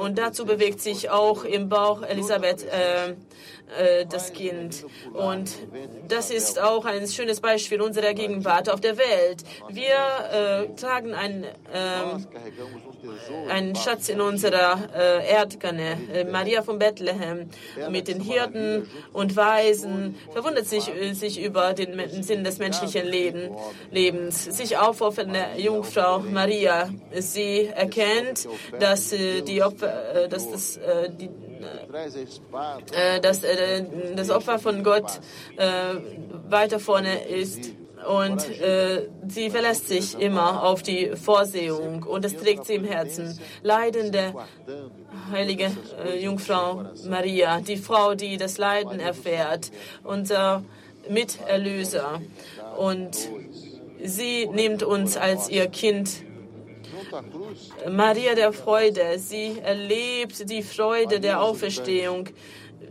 und 0.02 0.18
dazu 0.18 0.46
bewegt 0.46 0.82
sich 0.82 1.10
auch 1.10 1.45
im 1.46 1.70
Bauch 1.70 2.02
Elisabeth 2.04 2.64
äh, 2.64 3.12
äh, 3.78 4.06
das 4.06 4.34
Kind. 4.34 4.86
Und 5.14 5.52
das 6.08 6.30
ist 6.30 6.60
auch 6.60 6.86
ein 6.86 7.08
schönes 7.08 7.42
Beispiel 7.42 7.82
unserer 7.82 8.14
Gegenwart 8.14 8.70
auf 8.70 8.80
der 8.80 8.98
Welt. 8.98 9.44
Wir 9.70 10.68
äh, 10.70 10.76
tragen 10.76 11.14
ein 11.14 11.46
ähm, 11.74 12.26
einen 13.50 13.76
Schatz 13.76 14.10
in 14.10 14.22
unserer 14.22 14.90
äh, 14.96 15.30
Erdkanne. 15.30 15.98
Äh, 16.14 16.24
Maria 16.26 16.62
von 16.62 16.80
Bethlehem 16.80 17.50
mit 17.90 18.08
den 18.08 18.20
Hirten 18.20 18.88
und 19.14 19.36
Weisen 19.36 20.16
verwundert 20.32 20.66
sich, 20.66 20.90
äh, 20.90 21.14
sich 21.14 21.44
über 21.44 21.74
den 21.74 22.24
Sinn 22.24 22.44
des 22.44 22.58
menschlichen 22.60 23.06
Leben, 23.06 23.56
Lebens. 23.92 24.46
Sich 24.46 24.78
aufopfernde 24.78 25.46
Jungfrau 25.58 26.20
Maria. 26.20 26.90
Sie 27.14 27.66
erkennt, 27.68 28.48
dass, 28.80 29.14
äh, 29.14 29.42
die 29.42 29.62
Opfer, 29.64 30.24
äh, 30.24 30.30
dass 30.30 30.50
das, 30.50 30.78
äh, 30.78 31.10
die, 31.10 31.30
dass 33.22 33.42
das 34.16 34.30
Opfer 34.30 34.60
von 34.60 34.84
Gott 34.84 35.20
weiter 36.48 36.80
vorne 36.80 37.28
ist 37.28 37.72
und 38.08 38.48
äh, 38.60 39.08
sie 39.28 39.50
verlässt 39.50 39.88
sich 39.88 40.20
immer 40.20 40.64
auf 40.64 40.84
die 40.84 41.12
Vorsehung 41.16 42.04
und 42.04 42.24
das 42.26 42.36
trägt 42.36 42.66
sie 42.66 42.76
im 42.76 42.86
Herzen. 42.86 43.40
Leidende 43.64 44.34
heilige 45.32 45.72
äh, 46.06 46.20
Jungfrau 46.24 46.86
Maria, 47.08 47.62
die 47.62 47.78
Frau, 47.78 48.16
die 48.16 48.38
das 48.38 48.58
Leiden 48.58 49.00
erfährt, 49.00 49.72
unser 50.04 50.64
Miterlöser. 51.10 52.22
Und 52.78 53.18
sie 54.04 54.48
nimmt 54.48 54.84
uns 54.84 55.18
als 55.18 55.50
ihr 55.50 55.68
Kind 55.68 56.10
Maria 57.90 58.36
der 58.36 58.54
Freude, 58.54 59.18
sie 59.18 59.60
erlebt 59.64 60.50
die 60.50 60.64
Freude 60.64 61.20
der 61.20 61.42
Auferstehung 61.42 62.30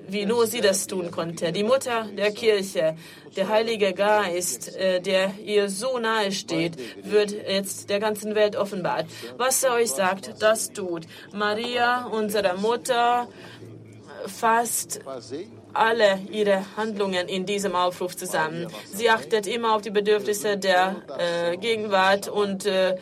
wie 0.09 0.27
nur 0.27 0.47
sie 0.47 0.61
das 0.61 0.87
tun 0.87 1.11
konnte. 1.11 1.53
Die 1.53 1.65
Mutter 1.65 2.07
der 2.17 2.31
Kirche, 2.33 2.97
der 3.37 3.49
Heilige 3.49 3.93
Geist, 3.93 4.77
äh, 4.77 5.01
der 5.01 5.33
ihr 5.45 5.69
so 5.69 5.99
nahe 5.99 6.33
steht, 6.33 6.75
wird 7.05 7.33
jetzt 7.33 7.91
der 7.91 8.01
ganzen 8.01 8.35
Welt 8.35 8.57
offenbart. 8.57 9.07
Was 9.37 9.63
er 9.65 9.75
euch 9.75 9.91
sagt, 9.91 10.35
das 10.41 10.73
tut. 10.73 11.07
Maria, 11.33 12.07
unsere 12.07 12.57
Mutter, 12.57 13.29
fasst 14.27 15.01
alle 15.73 16.21
ihre 16.31 16.65
Handlungen 16.77 17.29
in 17.29 17.47
diesem 17.47 17.75
Aufruf 17.75 18.17
zusammen. 18.17 18.69
Sie 18.93 19.11
achtet 19.11 19.47
immer 19.47 19.75
auf 19.75 19.83
die 19.83 19.91
Bedürfnisse 19.91 20.57
der 20.57 20.97
äh, 21.19 21.57
Gegenwart 21.57 22.29
und 22.29 22.65
äh, 22.67 22.97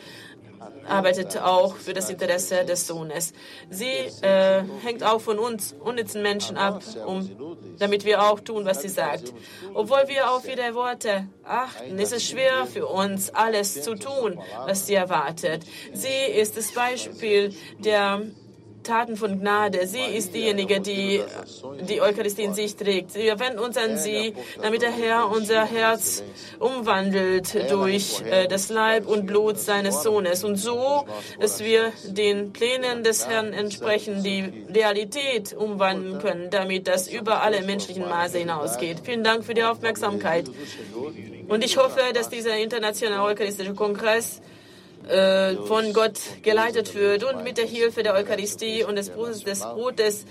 arbeitet 0.87 1.37
auch 1.37 1.75
für 1.75 1.93
das 1.93 2.09
Interesse 2.09 2.65
des 2.65 2.87
Sohnes. 2.87 3.33
Sie 3.69 3.85
äh, 4.21 4.63
hängt 4.83 5.03
auch 5.03 5.21
von 5.21 5.39
uns 5.39 5.75
unnützen 5.79 6.21
Menschen 6.21 6.57
ab, 6.57 6.83
um, 7.05 7.57
damit 7.79 8.05
wir 8.05 8.23
auch 8.23 8.39
tun, 8.39 8.65
was 8.65 8.81
sie 8.81 8.89
sagt. 8.89 9.33
Obwohl 9.73 10.07
wir 10.07 10.31
auf 10.31 10.47
ihre 10.47 10.75
Worte 10.75 11.27
achten, 11.43 11.97
ist 11.99 12.13
es 12.13 12.27
schwer 12.27 12.65
für 12.65 12.87
uns, 12.87 13.29
alles 13.29 13.81
zu 13.81 13.95
tun, 13.95 14.39
was 14.65 14.87
sie 14.87 14.95
erwartet. 14.95 15.63
Sie 15.93 16.31
ist 16.35 16.57
das 16.57 16.71
Beispiel 16.71 17.53
der 17.79 18.21
Taten 18.83 19.17
von 19.17 19.39
Gnade. 19.39 19.87
Sie 19.87 20.01
ist 20.01 20.33
diejenige, 20.33 20.79
die 20.79 21.21
die 21.87 22.01
Eucharistie 22.01 22.43
in 22.43 22.53
sich 22.53 22.75
trägt. 22.75 23.15
Wir 23.15 23.39
wenden 23.39 23.59
uns 23.59 23.77
an 23.77 23.97
sie, 23.97 24.33
damit 24.61 24.81
der 24.81 24.91
Herr 24.91 25.29
unser 25.29 25.65
Herz 25.65 26.23
umwandelt 26.59 27.71
durch 27.71 28.21
äh, 28.21 28.47
das 28.47 28.69
Leib 28.69 29.07
und 29.07 29.25
Blut 29.25 29.57
seines 29.59 30.03
Sohnes. 30.03 30.43
Und 30.43 30.57
so, 30.57 31.05
dass 31.39 31.63
wir 31.63 31.91
den 32.05 32.53
Plänen 32.53 33.03
des 33.03 33.27
Herrn 33.27 33.53
entsprechend 33.53 34.25
die 34.25 34.65
Realität 34.73 35.53
umwandeln 35.53 36.19
können, 36.19 36.49
damit 36.49 36.87
das 36.87 37.07
über 37.07 37.41
alle 37.41 37.61
menschlichen 37.61 38.07
Maße 38.07 38.37
hinausgeht. 38.37 39.01
Vielen 39.03 39.23
Dank 39.23 39.45
für 39.45 39.53
die 39.53 39.63
Aufmerksamkeit. 39.63 40.45
Und 41.47 41.63
ich 41.63 41.77
hoffe, 41.77 42.01
dass 42.13 42.29
dieser 42.29 42.57
internationale 42.57 43.23
Eucharistische 43.23 43.73
Kongress 43.73 44.41
äh, 45.07 45.55
von 45.55 45.93
Gott 45.93 46.19
geleitet 46.41 46.95
wird 46.95 47.23
und 47.23 47.43
mit 47.43 47.57
der 47.57 47.65
Hilfe 47.65 48.03
der 48.03 48.13
Eucharistie 48.13 48.83
und 48.83 48.95
des 48.95 49.09
Brotes, 49.09 49.43
des 49.43 49.59
Brotes. 49.61 50.25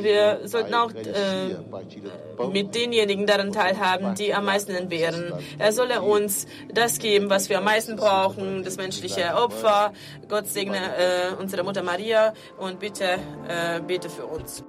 Wir 0.00 0.40
sollten 0.44 0.74
auch 0.74 0.90
äh, 0.92 2.46
mit 2.52 2.74
denjenigen 2.74 3.26
daran 3.26 3.52
teilhaben, 3.52 4.14
die 4.14 4.34
am 4.34 4.44
meisten 4.44 4.72
entbehren. 4.72 5.32
Er 5.58 5.72
solle 5.72 6.02
uns 6.02 6.46
das 6.72 6.98
geben, 6.98 7.30
was 7.30 7.48
wir 7.48 7.58
am 7.58 7.64
meisten 7.64 7.96
brauchen, 7.96 8.64
das 8.64 8.76
menschliche 8.76 9.34
Opfer. 9.34 9.92
Gott 10.28 10.48
segne 10.48 10.78
äh, 10.78 11.34
unsere 11.40 11.62
Mutter 11.62 11.82
Maria 11.82 12.34
und 12.58 12.80
bitte 12.80 13.18
äh, 13.48 13.80
bete 13.80 14.08
für 14.08 14.26
uns. 14.26 14.64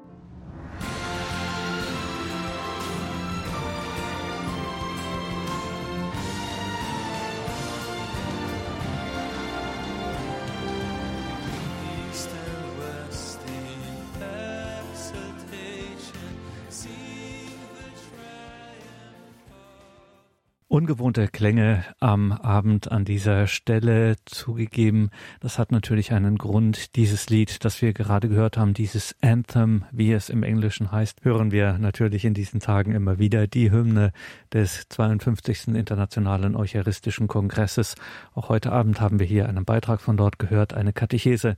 Ungewohnte 20.76 21.30
Klänge 21.30 21.86
am 22.02 22.34
Abend 22.34 22.92
an 22.92 23.06
dieser 23.06 23.48
Stelle 23.48 24.18
zugegeben. 24.26 25.10
Das 25.40 25.58
hat 25.58 25.72
natürlich 25.72 26.12
einen 26.12 26.38
Grund. 26.38 26.98
Dieses 26.98 27.30
Lied, 27.30 27.64
das 27.64 27.82
wir 27.82 27.94
gerade 27.94 28.28
gehört 28.28 28.58
haben, 28.58 28.74
dieses 28.74 29.16
Anthem, 29.22 29.86
wie 29.94 30.12
es 30.12 30.28
im 30.28 30.44
Englischen 30.44 30.92
heißt, 30.92 31.24
hören 31.24 31.54
wir 31.54 31.78
natürlich 31.78 32.26
in 32.26 32.34
diesen 32.34 32.60
Tagen 32.60 32.92
immer 32.92 33.20
wieder. 33.20 33.48
Die 33.48 33.72
Hymne 33.72 34.12
des 34.52 34.90
52. 34.90 35.70
Internationalen 35.70 36.58
Eucharistischen 36.58 37.30
Kongresses. 37.30 37.96
Auch 38.34 38.50
heute 38.50 38.74
Abend 38.74 39.00
haben 39.00 39.20
wir 39.20 39.26
hier 39.26 39.48
einen 39.48 39.64
Beitrag 39.64 40.02
von 40.02 40.18
dort 40.18 40.40
gehört, 40.40 40.74
eine 40.74 40.92
Katechese 40.92 41.56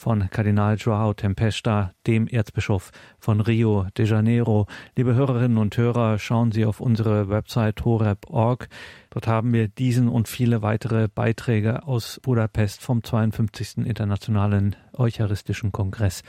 von 0.00 0.28
Kardinal 0.30 0.76
Joao 0.76 1.14
Tempesta, 1.14 1.92
dem 2.06 2.26
Erzbischof 2.26 2.90
von 3.18 3.40
Rio 3.40 3.86
de 3.96 4.06
Janeiro. 4.06 4.66
Liebe 4.96 5.14
Hörerinnen 5.14 5.58
und 5.58 5.76
Hörer, 5.76 6.18
schauen 6.18 6.52
Sie 6.52 6.64
auf 6.64 6.80
unsere 6.80 7.28
Website 7.28 7.84
horeb.org 7.84 8.40
Org. 8.50 8.68
Dort 9.10 9.26
haben 9.26 9.52
wir 9.52 9.68
diesen 9.68 10.08
und 10.08 10.28
viele 10.28 10.62
weitere 10.62 11.08
Beiträge 11.08 11.86
aus 11.86 12.20
Budapest 12.22 12.82
vom 12.82 13.02
52. 13.02 13.78
Internationalen 13.78 14.76
Eucharistischen 14.92 15.72
Kongress 15.72 16.22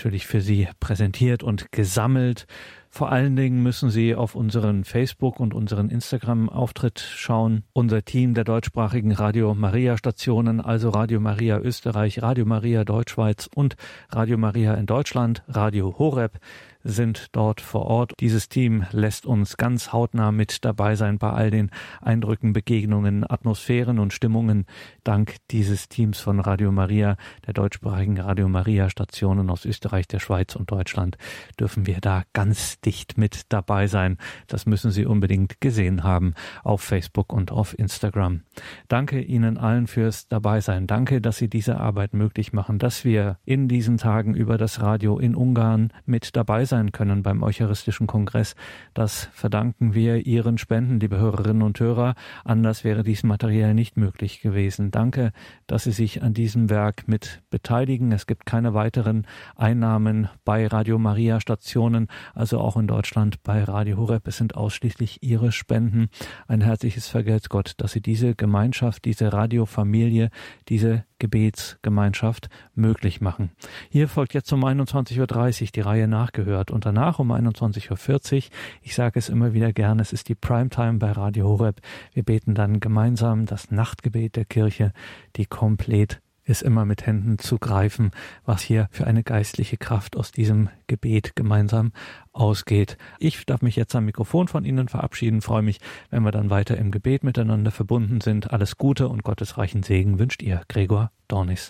natürlich 0.00 0.26
für 0.26 0.40
Sie 0.40 0.66
präsentiert 0.80 1.42
und 1.42 1.72
gesammelt. 1.72 2.46
Vor 2.88 3.12
allen 3.12 3.36
Dingen 3.36 3.62
müssen 3.62 3.90
Sie 3.90 4.14
auf 4.14 4.34
unseren 4.34 4.84
Facebook- 4.84 5.38
und 5.38 5.52
unseren 5.52 5.90
Instagram-Auftritt 5.90 7.00
schauen. 7.00 7.64
Unser 7.74 8.02
Team 8.02 8.32
der 8.32 8.44
deutschsprachigen 8.44 9.12
Radio 9.12 9.54
Maria 9.54 9.98
Stationen, 9.98 10.62
also 10.62 10.88
Radio 10.88 11.20
Maria 11.20 11.58
Österreich, 11.58 12.22
Radio 12.22 12.46
Maria 12.46 12.84
Deutschschweiz 12.84 13.50
und 13.54 13.76
Radio 14.08 14.38
Maria 14.38 14.72
in 14.72 14.86
Deutschland, 14.86 15.42
Radio 15.48 15.98
Horeb, 15.98 16.38
sind 16.82 17.28
dort 17.32 17.60
vor 17.60 17.86
Ort. 17.86 18.12
Dieses 18.20 18.48
Team 18.48 18.86
lässt 18.92 19.26
uns 19.26 19.56
ganz 19.56 19.92
hautnah 19.92 20.32
mit 20.32 20.64
dabei 20.64 20.96
sein 20.96 21.18
bei 21.18 21.30
all 21.30 21.50
den 21.50 21.70
Eindrücken, 22.00 22.52
Begegnungen, 22.52 23.28
Atmosphären 23.28 23.98
und 23.98 24.12
Stimmungen. 24.12 24.66
Dank 25.04 25.36
dieses 25.50 25.88
Teams 25.88 26.20
von 26.20 26.40
Radio 26.40 26.72
Maria, 26.72 27.16
der 27.46 27.54
deutschsprachigen 27.54 28.18
Radio 28.18 28.48
Maria 28.48 28.90
Stationen 28.90 29.50
aus 29.50 29.64
Österreich, 29.64 30.08
der 30.08 30.20
Schweiz 30.20 30.56
und 30.56 30.70
Deutschland, 30.70 31.16
dürfen 31.58 31.86
wir 31.86 32.00
da 32.00 32.22
ganz 32.32 32.80
dicht 32.80 33.18
mit 33.18 33.52
dabei 33.52 33.86
sein. 33.86 34.16
Das 34.46 34.66
müssen 34.66 34.90
Sie 34.90 35.06
unbedingt 35.06 35.60
gesehen 35.60 36.02
haben 36.02 36.34
auf 36.62 36.80
Facebook 36.80 37.32
und 37.32 37.52
auf 37.52 37.78
Instagram. 37.78 38.42
Danke 38.88 39.20
Ihnen 39.20 39.58
allen 39.58 39.86
fürs 39.86 40.28
Dabeisein. 40.28 40.86
Danke, 40.86 41.20
dass 41.20 41.36
Sie 41.36 41.48
diese 41.48 41.78
Arbeit 41.78 42.14
möglich 42.14 42.52
machen, 42.52 42.78
dass 42.78 43.04
wir 43.04 43.38
in 43.44 43.68
diesen 43.68 43.98
Tagen 43.98 44.34
über 44.34 44.58
das 44.58 44.80
Radio 44.80 45.18
in 45.18 45.34
Ungarn 45.34 45.92
mit 46.06 46.36
dabei 46.36 46.64
sein 46.70 46.92
können 46.92 47.22
beim 47.22 47.42
Eucharistischen 47.42 48.06
Kongress. 48.06 48.54
Das 48.94 49.28
verdanken 49.34 49.92
wir 49.92 50.26
Ihren 50.26 50.56
Spenden, 50.56 50.98
liebe 50.98 51.18
Hörerinnen 51.18 51.62
und 51.62 51.78
Hörer. 51.78 52.14
Anders 52.44 52.82
wäre 52.82 53.02
dies 53.02 53.22
materiell 53.22 53.74
nicht 53.74 53.98
möglich 53.98 54.40
gewesen. 54.40 54.90
Danke, 54.90 55.32
dass 55.66 55.84
Sie 55.84 55.92
sich 55.92 56.22
an 56.22 56.32
diesem 56.32 56.70
Werk 56.70 57.06
mit 57.06 57.42
beteiligen. 57.50 58.12
Es 58.12 58.26
gibt 58.26 58.46
keine 58.46 58.72
weiteren 58.72 59.26
Einnahmen 59.54 60.30
bei 60.46 60.66
Radio 60.66 60.98
Maria 60.98 61.40
Stationen, 61.40 62.08
also 62.34 62.58
auch 62.58 62.78
in 62.78 62.86
Deutschland 62.86 63.42
bei 63.42 63.62
Radio 63.62 63.98
Horeb. 63.98 64.26
Es 64.26 64.38
sind 64.38 64.54
ausschließlich 64.54 65.22
Ihre 65.22 65.52
Spenden. 65.52 66.08
Ein 66.48 66.62
herzliches 66.62 67.08
Vergelt's 67.08 67.50
Gott, 67.50 67.74
dass 67.76 67.92
Sie 67.92 68.00
diese 68.00 68.34
Gemeinschaft, 68.34 69.04
diese 69.04 69.32
Radiofamilie, 69.32 70.30
diese 70.68 71.04
Gebetsgemeinschaft 71.20 72.48
möglich 72.74 73.20
machen. 73.20 73.52
Hier 73.90 74.08
folgt 74.08 74.34
jetzt 74.34 74.52
um 74.52 74.64
21.30 74.64 75.20
Uhr 75.62 75.68
die 75.72 75.80
Reihe 75.80 76.08
nachgehört 76.08 76.72
und 76.72 76.84
danach 76.84 77.20
um 77.20 77.30
21.40 77.30 78.36
Uhr, 78.36 78.42
ich 78.82 78.94
sage 78.96 79.20
es 79.20 79.28
immer 79.28 79.52
wieder 79.54 79.72
gern, 79.72 80.00
es 80.00 80.12
ist 80.12 80.28
die 80.28 80.34
Primetime 80.34 80.98
bei 80.98 81.12
Radio 81.12 81.46
Horeb. 81.46 81.80
Wir 82.12 82.24
beten 82.24 82.56
dann 82.56 82.80
gemeinsam 82.80 83.46
das 83.46 83.70
Nachtgebet 83.70 84.34
der 84.34 84.44
Kirche, 84.44 84.92
die 85.36 85.46
komplett 85.46 86.20
ist 86.50 86.62
immer 86.62 86.84
mit 86.84 87.06
Händen 87.06 87.38
zu 87.38 87.58
greifen, 87.58 88.10
was 88.44 88.62
hier 88.62 88.88
für 88.90 89.06
eine 89.06 89.22
geistliche 89.22 89.76
Kraft 89.76 90.16
aus 90.16 90.32
diesem 90.32 90.68
Gebet 90.88 91.36
gemeinsam 91.36 91.92
ausgeht. 92.32 92.98
Ich 93.18 93.46
darf 93.46 93.62
mich 93.62 93.76
jetzt 93.76 93.94
am 93.94 94.04
Mikrofon 94.04 94.48
von 94.48 94.64
Ihnen 94.64 94.88
verabschieden, 94.88 95.42
freue 95.42 95.62
mich, 95.62 95.78
wenn 96.10 96.24
wir 96.24 96.32
dann 96.32 96.50
weiter 96.50 96.76
im 96.76 96.90
Gebet 96.90 97.24
miteinander 97.24 97.70
verbunden 97.70 98.20
sind. 98.20 98.52
Alles 98.52 98.76
Gute 98.76 99.08
und 99.08 99.22
Gottes 99.22 99.58
reichen 99.58 99.82
Segen 99.82 100.18
wünscht 100.18 100.42
ihr, 100.42 100.62
Gregor 100.68 101.12
Dornis. 101.28 101.68